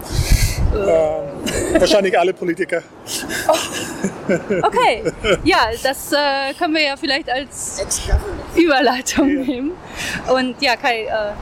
Äh, 0.73 1.79
wahrscheinlich 1.79 2.17
alle 2.17 2.33
Politiker. 2.33 2.83
Oh. 3.47 3.53
Okay, 4.61 5.03
ja, 5.45 5.69
das 5.81 6.11
äh, 6.11 6.53
können 6.59 6.73
wir 6.73 6.83
ja 6.83 6.97
vielleicht 6.97 7.29
als 7.29 7.81
Überleitung 8.55 9.29
ja. 9.29 9.41
nehmen. 9.41 9.71
Und 10.27 10.61
ja, 10.61 10.75
Kai, 10.75 11.05
äh, 11.05 11.33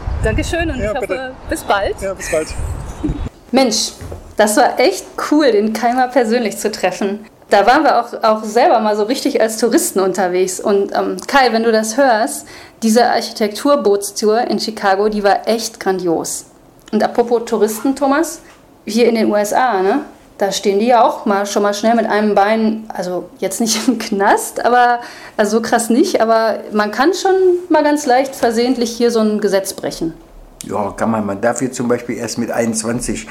Dankeschön 0.56 0.70
und 0.70 0.80
ja, 0.80 0.91
ich 0.91 0.97
hoffe, 0.97 1.08
bitte. 1.08 1.32
bis 1.49 1.64
bald. 1.64 2.01
Ja, 2.01 2.14
bis 2.14 2.32
bald. 2.32 2.47
Mensch, 3.51 3.91
das 4.38 4.58
war 4.58 4.80
echt 4.80 5.06
cool, 5.32 5.51
den 5.51 5.74
Kai 5.74 5.93
mal 5.93 6.10
persönlich 6.10 6.58
zu 6.58 6.72
treffen. 6.72 7.26
Da 7.49 7.66
waren 7.66 7.84
wir 7.84 7.99
auch, 7.99 8.24
auch 8.24 8.43
selber 8.43 8.80
mal 8.80 8.95
so 8.95 9.03
richtig 9.03 9.39
als 9.39 9.58
Touristen 9.58 9.99
unterwegs. 9.99 10.60
Und 10.60 10.93
ähm, 10.95 11.18
Kai, 11.28 11.53
wenn 11.53 11.64
du 11.64 11.72
das 11.72 11.95
hörst, 11.95 12.47
diese 12.82 13.06
Architekturbootstour 13.06 14.41
in 14.41 14.60
Chicago, 14.60 15.10
die 15.10 15.24
war 15.24 15.47
echt 15.47 15.80
grandios. 15.80 16.45
Und 16.91 17.03
apropos 17.03 17.43
Touristen, 17.45 17.95
Thomas, 17.95 18.41
hier 18.86 19.08
in 19.08 19.16
den 19.16 19.32
USA, 19.32 19.82
ne? 19.82 20.01
Da 20.38 20.51
stehen 20.51 20.80
die 20.80 20.88
ja 20.88 21.01
auch 21.01 21.26
mal 21.26 21.45
schon 21.45 21.64
mal 21.64 21.74
schnell 21.74 21.95
mit 21.95 22.08
einem 22.08 22.36
Bein, 22.36 22.89
also 22.89 23.30
jetzt 23.38 23.62
nicht 23.62 23.80
im 23.88 23.99
Knast, 23.99 24.66
aber 24.66 24.99
also 25.38 25.58
so 25.58 25.62
krass 25.62 25.89
nicht, 25.89 26.20
aber 26.20 26.60
man 26.74 26.91
kann 26.91 27.14
schon 27.14 27.36
mal 27.70 27.84
ganz 27.84 28.06
leicht 28.06 28.36
versehentlich 28.36 28.91
hier 28.91 29.12
so 29.12 29.20
ein 29.20 29.39
Gesetz 29.39 29.74
brechen. 29.74 30.14
Ja, 30.66 30.91
kann 30.91 31.11
man. 31.11 31.26
Man 31.26 31.41
darf 31.41 31.59
hier 31.59 31.72
zum 31.72 31.88
Beispiel 31.88 32.18
erst 32.18 32.38
mit 32.38 32.51
21 32.51 33.28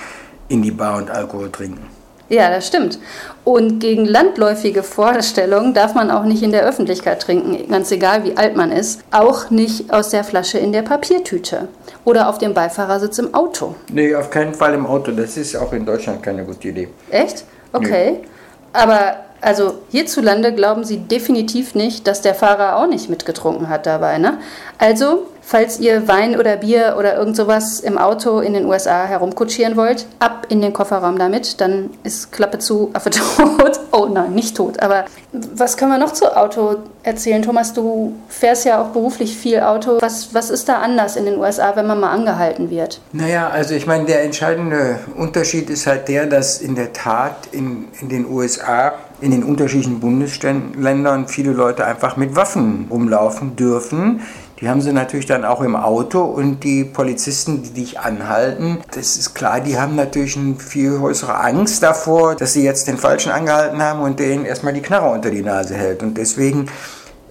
in 0.48 0.62
die 0.62 0.70
Bar 0.70 0.98
und 0.98 1.10
Alkohol 1.10 1.50
trinken. 1.50 1.88
Ja, 2.30 2.48
das 2.48 2.66
stimmt. 2.66 2.98
Und 3.44 3.80
gegen 3.80 4.06
landläufige 4.06 4.82
Vorstellungen 4.82 5.74
darf 5.74 5.94
man 5.94 6.10
auch 6.10 6.24
nicht 6.24 6.42
in 6.42 6.52
der 6.52 6.64
Öffentlichkeit 6.64 7.20
trinken, 7.20 7.68
ganz 7.70 7.90
egal 7.90 8.24
wie 8.24 8.36
alt 8.36 8.56
man 8.56 8.72
ist. 8.72 9.02
Auch 9.10 9.50
nicht 9.50 9.92
aus 9.92 10.08
der 10.08 10.24
Flasche 10.24 10.58
in 10.58 10.72
der 10.72 10.82
Papiertüte 10.82 11.68
oder 12.04 12.28
auf 12.28 12.38
dem 12.38 12.54
Beifahrersitz 12.54 13.18
im 13.18 13.34
Auto. 13.34 13.74
Nee, 13.92 14.14
auf 14.14 14.30
keinen 14.30 14.54
Fall 14.54 14.72
im 14.72 14.86
Auto. 14.86 15.12
Das 15.12 15.36
ist 15.36 15.54
auch 15.54 15.72
in 15.74 15.84
Deutschland 15.84 16.22
keine 16.22 16.44
gute 16.44 16.68
Idee. 16.68 16.88
Echt? 17.10 17.44
Okay. 17.72 18.20
Nee. 18.22 18.28
Aber 18.72 19.16
also 19.42 19.74
hierzulande 19.90 20.54
glauben 20.54 20.84
sie 20.84 20.96
definitiv 20.96 21.74
nicht, 21.74 22.06
dass 22.06 22.22
der 22.22 22.34
Fahrer 22.34 22.76
auch 22.76 22.86
nicht 22.86 23.10
mitgetrunken 23.10 23.68
hat 23.68 23.84
dabei. 23.84 24.16
Ne? 24.16 24.38
Also 24.78 25.26
Falls 25.46 25.78
ihr 25.78 26.08
Wein 26.08 26.38
oder 26.38 26.56
Bier 26.56 26.96
oder 26.98 27.16
irgend 27.16 27.36
sowas 27.36 27.80
im 27.80 27.98
Auto 27.98 28.40
in 28.40 28.54
den 28.54 28.64
USA 28.64 29.04
herumkutschieren 29.04 29.76
wollt, 29.76 30.06
ab 30.18 30.46
in 30.48 30.62
den 30.62 30.72
Kofferraum 30.72 31.18
damit, 31.18 31.60
dann 31.60 31.90
ist 32.02 32.32
Klappe 32.32 32.58
zu, 32.58 32.90
Affe 32.94 33.10
tot. 33.10 33.80
Oh 33.92 34.06
nein, 34.06 34.32
nicht 34.32 34.56
tot. 34.56 34.80
Aber 34.80 35.04
was 35.32 35.76
können 35.76 35.92
wir 35.92 35.98
noch 35.98 36.12
zu 36.12 36.34
Auto 36.34 36.76
erzählen? 37.02 37.42
Thomas, 37.42 37.74
du 37.74 38.14
fährst 38.28 38.64
ja 38.64 38.80
auch 38.80 38.88
beruflich 38.88 39.36
viel 39.36 39.60
Auto. 39.60 39.98
Was, 40.00 40.34
was 40.34 40.48
ist 40.48 40.66
da 40.68 40.78
anders 40.78 41.16
in 41.16 41.26
den 41.26 41.38
USA, 41.38 41.76
wenn 41.76 41.86
man 41.86 42.00
mal 42.00 42.10
angehalten 42.10 42.70
wird? 42.70 43.02
Naja, 43.12 43.48
also 43.50 43.74
ich 43.74 43.86
meine, 43.86 44.06
der 44.06 44.22
entscheidende 44.22 45.00
Unterschied 45.14 45.68
ist 45.68 45.86
halt 45.86 46.08
der, 46.08 46.24
dass 46.26 46.58
in 46.58 46.74
der 46.74 46.94
Tat 46.94 47.36
in, 47.52 47.84
in 48.00 48.08
den 48.08 48.30
USA 48.30 48.94
in 49.20 49.30
den 49.30 49.44
unterschiedlichen 49.44 50.00
Bundesländern 50.00 51.28
viele 51.28 51.52
Leute 51.52 51.84
einfach 51.84 52.16
mit 52.16 52.34
Waffen 52.34 52.88
rumlaufen 52.90 53.56
dürfen 53.56 54.20
die 54.64 54.70
haben 54.70 54.80
sie 54.80 54.94
natürlich 54.94 55.26
dann 55.26 55.44
auch 55.44 55.60
im 55.60 55.76
Auto 55.76 56.22
und 56.22 56.64
die 56.64 56.84
Polizisten, 56.84 57.62
die 57.62 57.74
dich 57.74 58.00
anhalten, 58.00 58.78
das 58.92 59.18
ist 59.18 59.34
klar, 59.34 59.60
die 59.60 59.78
haben 59.78 59.94
natürlich 59.94 60.38
eine 60.38 60.54
viel 60.54 60.96
größere 60.96 61.38
Angst 61.38 61.82
davor, 61.82 62.34
dass 62.34 62.54
sie 62.54 62.64
jetzt 62.64 62.88
den 62.88 62.96
Falschen 62.96 63.30
angehalten 63.30 63.82
haben 63.82 64.00
und 64.00 64.18
denen 64.18 64.46
erstmal 64.46 64.72
die 64.72 64.80
Knarre 64.80 65.10
unter 65.10 65.30
die 65.30 65.42
Nase 65.42 65.74
hält. 65.74 66.02
Und 66.02 66.16
deswegen 66.16 66.70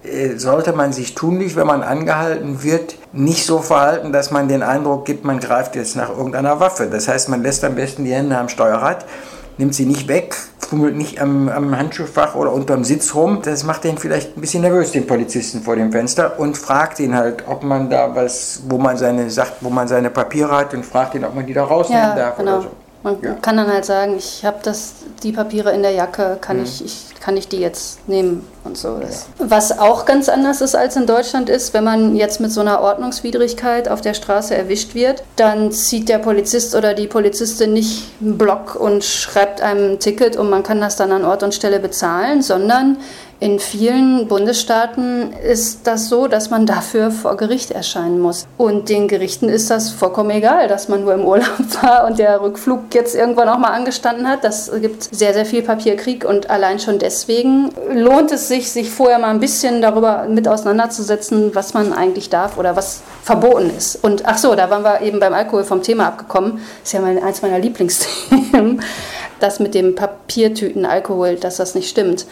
äh, 0.04 0.36
sollte 0.36 0.74
man 0.74 0.92
sich 0.92 1.16
tunlich, 1.16 1.56
wenn 1.56 1.66
man 1.66 1.82
angehalten 1.82 2.62
wird, 2.62 2.94
nicht 3.12 3.44
so 3.44 3.58
verhalten, 3.58 4.12
dass 4.12 4.30
man 4.30 4.46
den 4.46 4.62
Eindruck 4.62 5.04
gibt, 5.04 5.24
man 5.24 5.40
greift 5.40 5.74
jetzt 5.74 5.96
nach 5.96 6.10
irgendeiner 6.10 6.60
Waffe. 6.60 6.86
Das 6.86 7.08
heißt, 7.08 7.30
man 7.30 7.42
lässt 7.42 7.64
am 7.64 7.74
besten 7.74 8.04
die 8.04 8.14
Hände 8.14 8.38
am 8.38 8.48
Steuerrad, 8.48 9.06
nimmt 9.58 9.74
sie 9.74 9.86
nicht 9.86 10.06
weg, 10.06 10.36
fummelt 10.74 10.96
nicht 10.96 11.20
am, 11.20 11.48
am 11.48 11.76
Handschuhfach 11.76 12.34
oder 12.34 12.52
unterm 12.52 12.82
Sitz 12.82 13.14
rum. 13.14 13.40
Das 13.42 13.62
macht 13.62 13.84
den 13.84 13.96
vielleicht 13.96 14.36
ein 14.36 14.40
bisschen 14.40 14.62
nervös, 14.62 14.90
den 14.90 15.06
Polizisten 15.06 15.62
vor 15.62 15.76
dem 15.76 15.92
Fenster, 15.92 16.40
und 16.40 16.58
fragt 16.58 16.98
ihn 16.98 17.14
halt, 17.14 17.44
ob 17.46 17.62
man 17.62 17.90
da 17.90 18.14
was, 18.14 18.62
wo 18.68 18.76
man 18.76 18.96
seine, 18.96 19.30
sagt, 19.30 19.54
wo 19.60 19.70
man 19.70 19.86
seine 19.86 20.10
Papiere 20.10 20.56
hat 20.56 20.74
und 20.74 20.84
fragt 20.84 21.14
ihn, 21.14 21.24
ob 21.24 21.34
man 21.34 21.46
die 21.46 21.52
da 21.52 21.62
rausnehmen 21.62 22.02
ja, 22.02 22.16
darf 22.16 22.36
genau. 22.38 22.54
oder 22.54 22.62
so. 22.62 22.68
Man 23.04 23.18
ja. 23.20 23.34
kann 23.34 23.58
dann 23.58 23.70
halt 23.70 23.84
sagen, 23.84 24.16
ich 24.16 24.46
habe 24.46 24.60
die 25.22 25.32
Papiere 25.32 25.72
in 25.72 25.82
der 25.82 25.90
Jacke, 25.90 26.38
kann, 26.40 26.56
mhm. 26.56 26.64
ich, 26.64 26.82
ich, 26.82 27.20
kann 27.20 27.36
ich 27.36 27.48
die 27.48 27.58
jetzt 27.58 28.08
nehmen 28.08 28.48
und 28.64 28.78
so. 28.78 28.98
Ja. 28.98 29.08
Was 29.46 29.78
auch 29.78 30.06
ganz 30.06 30.30
anders 30.30 30.62
ist 30.62 30.74
als 30.74 30.96
in 30.96 31.06
Deutschland 31.06 31.50
ist, 31.50 31.74
wenn 31.74 31.84
man 31.84 32.16
jetzt 32.16 32.40
mit 32.40 32.50
so 32.50 32.62
einer 32.62 32.80
Ordnungswidrigkeit 32.80 33.90
auf 33.90 34.00
der 34.00 34.14
Straße 34.14 34.56
erwischt 34.56 34.94
wird, 34.94 35.22
dann 35.36 35.70
zieht 35.70 36.08
der 36.08 36.18
Polizist 36.18 36.74
oder 36.74 36.94
die 36.94 37.06
Polizistin 37.06 37.74
nicht 37.74 38.10
einen 38.22 38.38
Block 38.38 38.74
und 38.74 39.04
schreibt 39.04 39.60
einem 39.60 39.92
ein 39.92 39.98
Ticket 39.98 40.36
und 40.36 40.48
man 40.48 40.62
kann 40.62 40.80
das 40.80 40.96
dann 40.96 41.12
an 41.12 41.26
Ort 41.26 41.42
und 41.42 41.54
Stelle 41.54 41.80
bezahlen, 41.80 42.40
sondern 42.40 42.96
in 43.44 43.58
vielen 43.58 44.26
Bundesstaaten 44.26 45.34
ist 45.34 45.86
das 45.86 46.08
so, 46.08 46.28
dass 46.28 46.48
man 46.48 46.64
dafür 46.64 47.10
vor 47.10 47.36
Gericht 47.36 47.72
erscheinen 47.72 48.18
muss. 48.18 48.46
Und 48.56 48.88
den 48.88 49.06
Gerichten 49.06 49.50
ist 49.50 49.70
das 49.70 49.90
vollkommen 49.90 50.30
egal, 50.30 50.66
dass 50.66 50.88
man 50.88 51.04
nur 51.04 51.12
im 51.12 51.26
Urlaub 51.26 51.58
war 51.82 52.06
und 52.06 52.18
der 52.18 52.40
Rückflug 52.40 52.94
jetzt 52.94 53.14
irgendwann 53.14 53.50
auch 53.50 53.58
mal 53.58 53.68
angestanden 53.68 54.26
hat. 54.26 54.44
Das 54.44 54.72
gibt 54.80 55.14
sehr, 55.14 55.34
sehr 55.34 55.44
viel 55.44 55.60
Papierkrieg 55.60 56.24
und 56.24 56.48
allein 56.48 56.78
schon 56.78 56.98
deswegen 56.98 57.68
lohnt 57.92 58.32
es 58.32 58.48
sich, 58.48 58.72
sich 58.72 58.88
vorher 58.88 59.18
mal 59.18 59.28
ein 59.28 59.40
bisschen 59.40 59.82
darüber 59.82 60.24
mit 60.26 60.48
auseinanderzusetzen, 60.48 61.54
was 61.54 61.74
man 61.74 61.92
eigentlich 61.92 62.30
darf 62.30 62.56
oder 62.56 62.76
was 62.76 63.02
verboten 63.22 63.70
ist. 63.76 64.02
Und 64.02 64.24
ach 64.24 64.38
so, 64.38 64.54
da 64.54 64.70
waren 64.70 64.84
wir 64.84 65.02
eben 65.02 65.20
beim 65.20 65.34
Alkohol 65.34 65.64
vom 65.64 65.82
Thema 65.82 66.06
abgekommen. 66.06 66.52
Das 66.80 66.84
ist 66.84 66.92
ja 66.94 67.00
mein, 67.02 67.22
eins 67.22 67.42
meiner 67.42 67.58
Lieblingsthemen 67.58 68.80
das 69.38 69.60
mit 69.60 69.74
dem 69.74 69.94
Papiertüten-Alkohol, 69.94 71.36
dass 71.36 71.56
das 71.56 71.74
nicht 71.74 71.90
stimmt. 71.90 72.24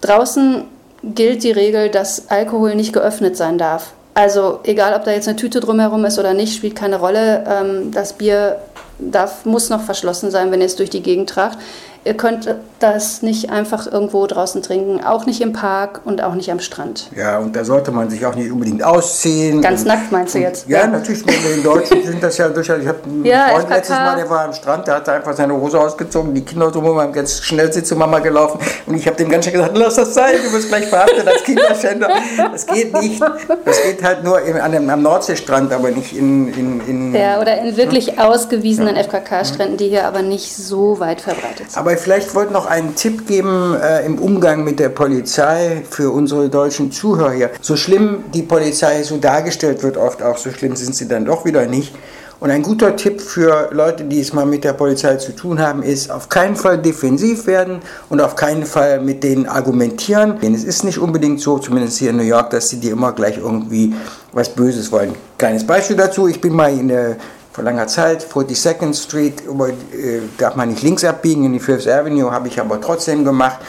Draußen 0.00 0.64
gilt 1.02 1.42
die 1.44 1.52
Regel, 1.52 1.90
dass 1.90 2.30
Alkohol 2.30 2.74
nicht 2.74 2.92
geöffnet 2.92 3.36
sein 3.36 3.58
darf. 3.58 3.92
Also 4.14 4.60
egal, 4.64 4.94
ob 4.94 5.04
da 5.04 5.10
jetzt 5.10 5.28
eine 5.28 5.36
Tüte 5.36 5.60
drumherum 5.60 6.04
ist 6.04 6.18
oder 6.18 6.32
nicht, 6.32 6.56
spielt 6.56 6.74
keine 6.74 6.96
Rolle. 6.96 7.44
Ähm, 7.46 7.90
das 7.92 8.14
Bier 8.14 8.58
darf, 8.98 9.44
muss 9.44 9.68
noch 9.68 9.82
verschlossen 9.82 10.30
sein, 10.30 10.50
wenn 10.50 10.60
ihr 10.60 10.66
es 10.66 10.76
durch 10.76 10.90
die 10.90 11.02
Gegend 11.02 11.28
tragt. 11.28 11.58
Ihr 12.06 12.14
könnt 12.14 12.54
das 12.78 13.22
nicht 13.22 13.50
einfach 13.50 13.90
irgendwo 13.90 14.26
draußen 14.28 14.62
trinken, 14.62 15.02
auch 15.02 15.26
nicht 15.26 15.40
im 15.40 15.52
Park 15.52 16.02
und 16.04 16.22
auch 16.22 16.34
nicht 16.34 16.52
am 16.52 16.60
Strand. 16.60 17.10
Ja, 17.16 17.38
und 17.38 17.56
da 17.56 17.64
sollte 17.64 17.90
man 17.90 18.10
sich 18.10 18.24
auch 18.24 18.36
nicht 18.36 18.52
unbedingt 18.52 18.84
ausziehen. 18.84 19.60
Ganz 19.60 19.80
und, 19.80 19.88
nackt 19.88 20.12
meinst 20.12 20.36
du 20.36 20.38
jetzt? 20.38 20.68
Ja, 20.68 20.82
ja. 20.82 20.86
natürlich. 20.86 21.24
In 21.56 21.64
Deutschen 21.64 22.04
sind 22.04 22.22
das 22.22 22.38
ja 22.38 22.48
durchaus. 22.48 22.78
Ich 22.80 22.86
habe 22.86 22.98
einen 23.04 23.24
ja, 23.24 23.48
Freund 23.48 23.64
FKK. 23.64 23.74
letztes 23.74 23.96
Mal, 23.96 24.16
der 24.16 24.30
war 24.30 24.44
am 24.44 24.52
Strand, 24.52 24.86
der 24.86 24.94
hatte 24.94 25.12
einfach 25.12 25.34
seine 25.34 25.54
Hose 25.54 25.80
ausgezogen, 25.80 26.32
die 26.32 26.44
Kinder 26.44 26.70
drumherum 26.70 27.00
haben 27.00 27.12
ganz 27.12 27.40
schnell 27.42 27.72
sind 27.72 27.86
zu 27.86 27.96
Mama 27.96 28.20
gelaufen 28.20 28.60
und 28.86 28.94
ich 28.94 29.06
habe 29.06 29.16
dem 29.16 29.28
ganz 29.28 29.46
schnell 29.46 29.56
gesagt, 29.56 29.76
lass 29.76 29.96
das 29.96 30.14
sein, 30.14 30.34
du 30.44 30.52
wirst 30.52 30.68
gleich 30.68 30.86
verhaftet 30.86 31.26
als 31.26 31.42
Kinderschänder. 31.42 32.08
Das 32.52 32.66
geht 32.66 32.92
nicht. 33.00 33.20
Das 33.64 33.82
geht 33.82 34.04
halt 34.04 34.22
nur 34.22 34.40
in, 34.42 34.56
an 34.58 34.70
dem, 34.70 34.88
am 34.88 35.02
Nordseestrand, 35.02 35.72
aber 35.72 35.90
nicht 35.90 36.16
in, 36.16 36.52
in, 36.54 36.80
in 36.86 37.14
Ja, 37.14 37.40
oder 37.40 37.58
in 37.58 37.76
wirklich 37.76 38.12
hm? 38.12 38.18
ausgewiesenen 38.18 38.94
ja. 38.94 39.02
FKK-Stränden, 39.02 39.76
die 39.76 39.88
hier 39.88 40.06
aber 40.06 40.22
nicht 40.22 40.54
so 40.54 41.00
weit 41.00 41.20
verbreitet 41.20 41.72
sind. 41.72 41.76
Aber 41.76 41.95
vielleicht 41.96 42.34
wollte 42.34 42.52
noch 42.52 42.66
einen 42.66 42.94
Tipp 42.94 43.26
geben 43.26 43.74
äh, 43.74 44.04
im 44.04 44.18
Umgang 44.18 44.64
mit 44.64 44.78
der 44.78 44.88
Polizei 44.88 45.82
für 45.88 46.10
unsere 46.10 46.48
deutschen 46.48 46.92
Zuhörer 46.92 47.32
hier. 47.32 47.50
So 47.60 47.76
schlimm 47.76 48.24
die 48.32 48.42
Polizei 48.42 49.02
so 49.02 49.16
dargestellt 49.18 49.82
wird, 49.82 49.96
oft 49.96 50.22
auch 50.22 50.38
so 50.38 50.50
schlimm 50.50 50.76
sind 50.76 50.94
sie 50.94 51.08
dann 51.08 51.24
doch 51.24 51.44
wieder 51.44 51.66
nicht. 51.66 51.94
Und 52.38 52.50
ein 52.50 52.62
guter 52.62 52.96
Tipp 52.96 53.22
für 53.22 53.70
Leute, 53.72 54.04
die 54.04 54.20
es 54.20 54.34
mal 54.34 54.44
mit 54.44 54.62
der 54.62 54.74
Polizei 54.74 55.16
zu 55.16 55.34
tun 55.34 55.58
haben, 55.58 55.82
ist 55.82 56.10
auf 56.10 56.28
keinen 56.28 56.54
Fall 56.54 56.76
defensiv 56.76 57.46
werden 57.46 57.80
und 58.10 58.20
auf 58.20 58.36
keinen 58.36 58.66
Fall 58.66 59.00
mit 59.00 59.24
denen 59.24 59.46
argumentieren. 59.46 60.38
Denn 60.42 60.54
es 60.54 60.62
ist 60.62 60.84
nicht 60.84 60.98
unbedingt 60.98 61.40
so, 61.40 61.58
zumindest 61.58 61.98
hier 61.98 62.10
in 62.10 62.18
New 62.18 62.22
York, 62.22 62.50
dass 62.50 62.68
sie 62.68 62.78
dir 62.78 62.92
immer 62.92 63.12
gleich 63.12 63.38
irgendwie 63.38 63.94
was 64.32 64.50
Böses 64.50 64.92
wollen. 64.92 65.14
Kleines 65.38 65.66
Beispiel 65.66 65.96
dazu, 65.96 66.28
ich 66.28 66.38
bin 66.38 66.52
mal 66.52 66.70
in 66.70 66.88
der 66.88 67.16
vor 67.56 67.64
langer 67.64 67.86
Zeit, 67.86 68.22
42nd 68.22 68.92
Street, 68.94 69.40
über, 69.40 69.70
äh, 69.70 70.20
darf 70.36 70.56
man 70.56 70.68
nicht 70.68 70.82
links 70.82 71.04
abbiegen 71.04 71.42
in 71.44 71.54
die 71.54 71.58
Fifth 71.58 71.88
Avenue, 71.88 72.30
habe 72.30 72.48
ich 72.48 72.60
aber 72.60 72.78
trotzdem 72.82 73.24
gemacht. 73.24 73.60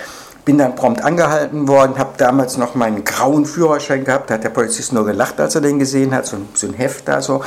Bin 0.43 0.57
dann 0.57 0.75
prompt 0.75 1.01
angehalten 1.01 1.69
worden, 1.69 1.97
habe 1.97 2.11
damals 2.17 2.57
noch 2.57 2.75
meinen 2.75 3.05
grauen 3.05 3.45
Führerschein 3.45 4.03
gehabt, 4.03 4.29
hat 4.29 4.43
der 4.43 4.49
Polizist 4.49 4.91
nur 4.91 5.05
gelacht, 5.05 5.39
als 5.39 5.55
er 5.55 5.61
den 5.61 5.79
gesehen 5.79 6.13
hat, 6.13 6.25
so, 6.25 6.35
so 6.53 6.67
ein 6.67 6.73
Heft 6.73 7.07
da 7.07 7.21
so. 7.21 7.41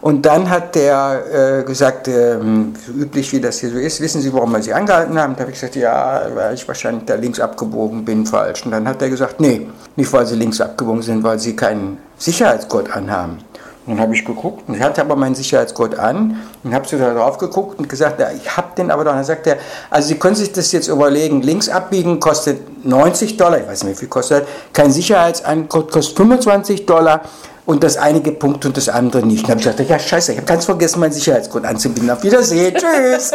Und 0.00 0.24
dann 0.24 0.50
hat 0.50 0.76
der 0.76 1.60
äh, 1.60 1.64
gesagt, 1.64 2.06
äh, 2.06 2.36
so 2.38 2.92
üblich 2.92 3.32
wie 3.32 3.40
das 3.40 3.58
hier 3.58 3.70
so 3.70 3.78
ist, 3.78 4.00
wissen 4.00 4.20
Sie, 4.20 4.32
warum 4.32 4.52
wir 4.52 4.62
Sie 4.62 4.72
angehalten 4.72 5.18
haben? 5.18 5.34
Da 5.34 5.40
habe 5.40 5.50
ich 5.50 5.60
gesagt, 5.60 5.74
ja, 5.74 6.26
weil 6.32 6.54
ich 6.54 6.66
wahrscheinlich 6.68 7.06
da 7.06 7.16
links 7.16 7.40
abgebogen 7.40 8.04
bin, 8.04 8.24
falsch. 8.24 8.64
Und 8.64 8.70
dann 8.70 8.86
hat 8.86 9.02
er 9.02 9.10
gesagt, 9.10 9.40
nee, 9.40 9.66
nicht 9.96 10.12
weil 10.12 10.26
Sie 10.26 10.36
links 10.36 10.60
abgebogen 10.60 11.02
sind, 11.02 11.24
weil 11.24 11.40
Sie 11.40 11.56
keinen 11.56 11.98
Sicherheitsgurt 12.18 12.94
anhaben. 12.96 13.38
Dann 13.92 14.00
habe 14.00 14.14
ich 14.14 14.24
geguckt 14.24 14.66
und 14.68 14.74
ich 14.74 14.82
hatte 14.82 15.02
aber 15.02 15.16
meinen 15.16 15.34
Sicherheitsgurt 15.34 15.98
an 15.98 16.40
und 16.64 16.72
habe 16.72 16.88
so 16.88 16.96
da 16.96 17.12
drauf 17.12 17.36
geguckt 17.36 17.78
und 17.78 17.90
gesagt, 17.90 18.18
ja, 18.20 18.30
ich 18.30 18.56
habe 18.56 18.68
den 18.74 18.90
aber 18.90 19.04
doch. 19.04 19.12
Dann 19.12 19.22
sagt 19.22 19.46
er, 19.46 19.58
also 19.90 20.08
Sie 20.08 20.14
können 20.14 20.34
sich 20.34 20.50
das 20.50 20.72
jetzt 20.72 20.88
überlegen, 20.88 21.42
links 21.42 21.68
abbiegen 21.68 22.18
kostet 22.18 22.86
90 22.86 23.36
Dollar, 23.36 23.60
ich 23.60 23.68
weiß 23.68 23.84
nicht, 23.84 23.96
wie 23.96 23.98
viel 23.98 24.08
kostet, 24.08 24.48
kein 24.72 24.90
Sicherheitsgurt 24.90 25.92
kostet 25.92 26.16
25 26.16 26.86
Dollar 26.86 27.20
und 27.66 27.84
das 27.84 27.98
einige 27.98 28.32
Punkt 28.32 28.64
und 28.64 28.78
das 28.78 28.88
andere 28.88 29.26
nicht. 29.26 29.42
Dann 29.42 29.50
habe 29.50 29.60
ich 29.60 29.66
gesagt, 29.66 29.90
ja 29.90 29.98
scheiße, 29.98 30.32
ich 30.32 30.38
habe 30.38 30.46
ganz 30.46 30.64
vergessen, 30.64 30.98
meinen 30.98 31.12
Sicherheitsgurt 31.12 31.66
anzubinden. 31.66 32.10
Auf 32.10 32.22
Wiedersehen, 32.22 32.74
tschüss. 32.74 33.32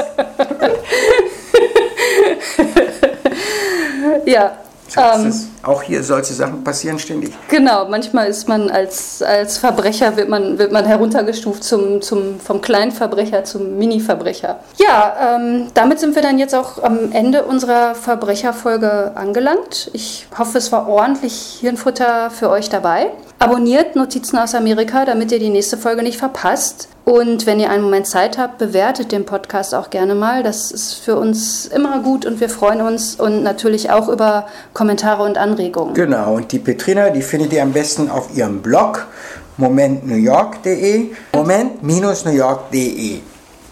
ja, 4.26 4.58
ähm, 4.96 5.34
auch 5.64 5.82
hier 5.84 6.04
solche 6.04 6.34
Sachen 6.34 6.64
passieren 6.64 6.98
ständig. 7.00 7.34
Genau, 7.50 7.88
manchmal 7.90 8.28
ist 8.28 8.48
man 8.48 8.70
als, 8.70 9.22
als 9.22 9.58
Verbrecher, 9.58 10.16
wird 10.16 10.30
man, 10.30 10.58
wird 10.58 10.72
man 10.72 10.86
heruntergestuft 10.86 11.64
zum, 11.64 12.02
zum, 12.02 12.40
vom 12.40 12.62
Kleinverbrecher 12.62 13.44
zum 13.44 13.78
Mini-Verbrecher. 13.78 14.60
Ja, 14.78 15.36
ähm, 15.36 15.68
damit 15.74 16.00
sind 16.00 16.16
wir 16.16 16.22
dann 16.22 16.40
jetzt 16.40 16.56
auch 16.56 16.82
am 16.82 17.12
Ende 17.12 17.44
unserer 17.44 17.96
Verbrecherfolge 17.96 19.12
angelangt. 19.16 19.90
Ich 19.94 20.28
hoffe, 20.38 20.58
es 20.58 20.72
war 20.72 20.88
ordentlich 20.88 21.58
Hirnfutter 21.60 22.30
für 22.30 22.50
euch 22.50 22.70
dabei. 22.70 23.12
Abonniert 23.40 23.96
Notizen 23.96 24.38
aus 24.38 24.56
Amerika, 24.56 25.06
damit 25.06 25.32
ihr 25.32 25.40
die 25.40 25.50
nächste 25.50 25.78
Folge 25.78 26.04
nicht 26.04 26.18
verpasst. 26.18 26.90
Und 27.08 27.46
wenn 27.46 27.62
ihr 27.62 27.70
einen 27.70 27.84
Moment 27.84 28.06
Zeit 28.06 28.38
habt, 28.38 28.58
bewertet 28.58 29.14
den 29.14 29.24
Podcast 29.24 29.74
auch 29.74 29.90
gerne 29.90 30.14
mal. 30.14 30.44
Das 30.44 30.72
ist 30.72 30.96
für 30.96 31.16
uns 31.16 31.66
immer 31.66 32.00
gut 32.04 32.26
und 32.26 32.42
wir 32.42 32.50
freuen 32.50 32.82
uns 32.82 33.16
und 33.16 33.44
natürlich 33.44 33.90
auch 33.92 34.10
über 34.10 34.46
Kommentare 34.74 35.24
und 35.24 35.38
Anregungen. 35.38 35.94
Genau, 35.94 36.36
und 36.36 36.52
die 36.52 36.60
Petrina, 36.60 37.10
die 37.10 37.22
findet 37.22 37.54
ihr 37.54 37.64
am 37.64 37.72
besten 37.72 38.10
auf 38.10 38.36
ihrem 38.36 38.62
Blog 38.62 39.08
momentnewyork.de, 39.56 41.12
moment-newyork.de. 41.34 43.20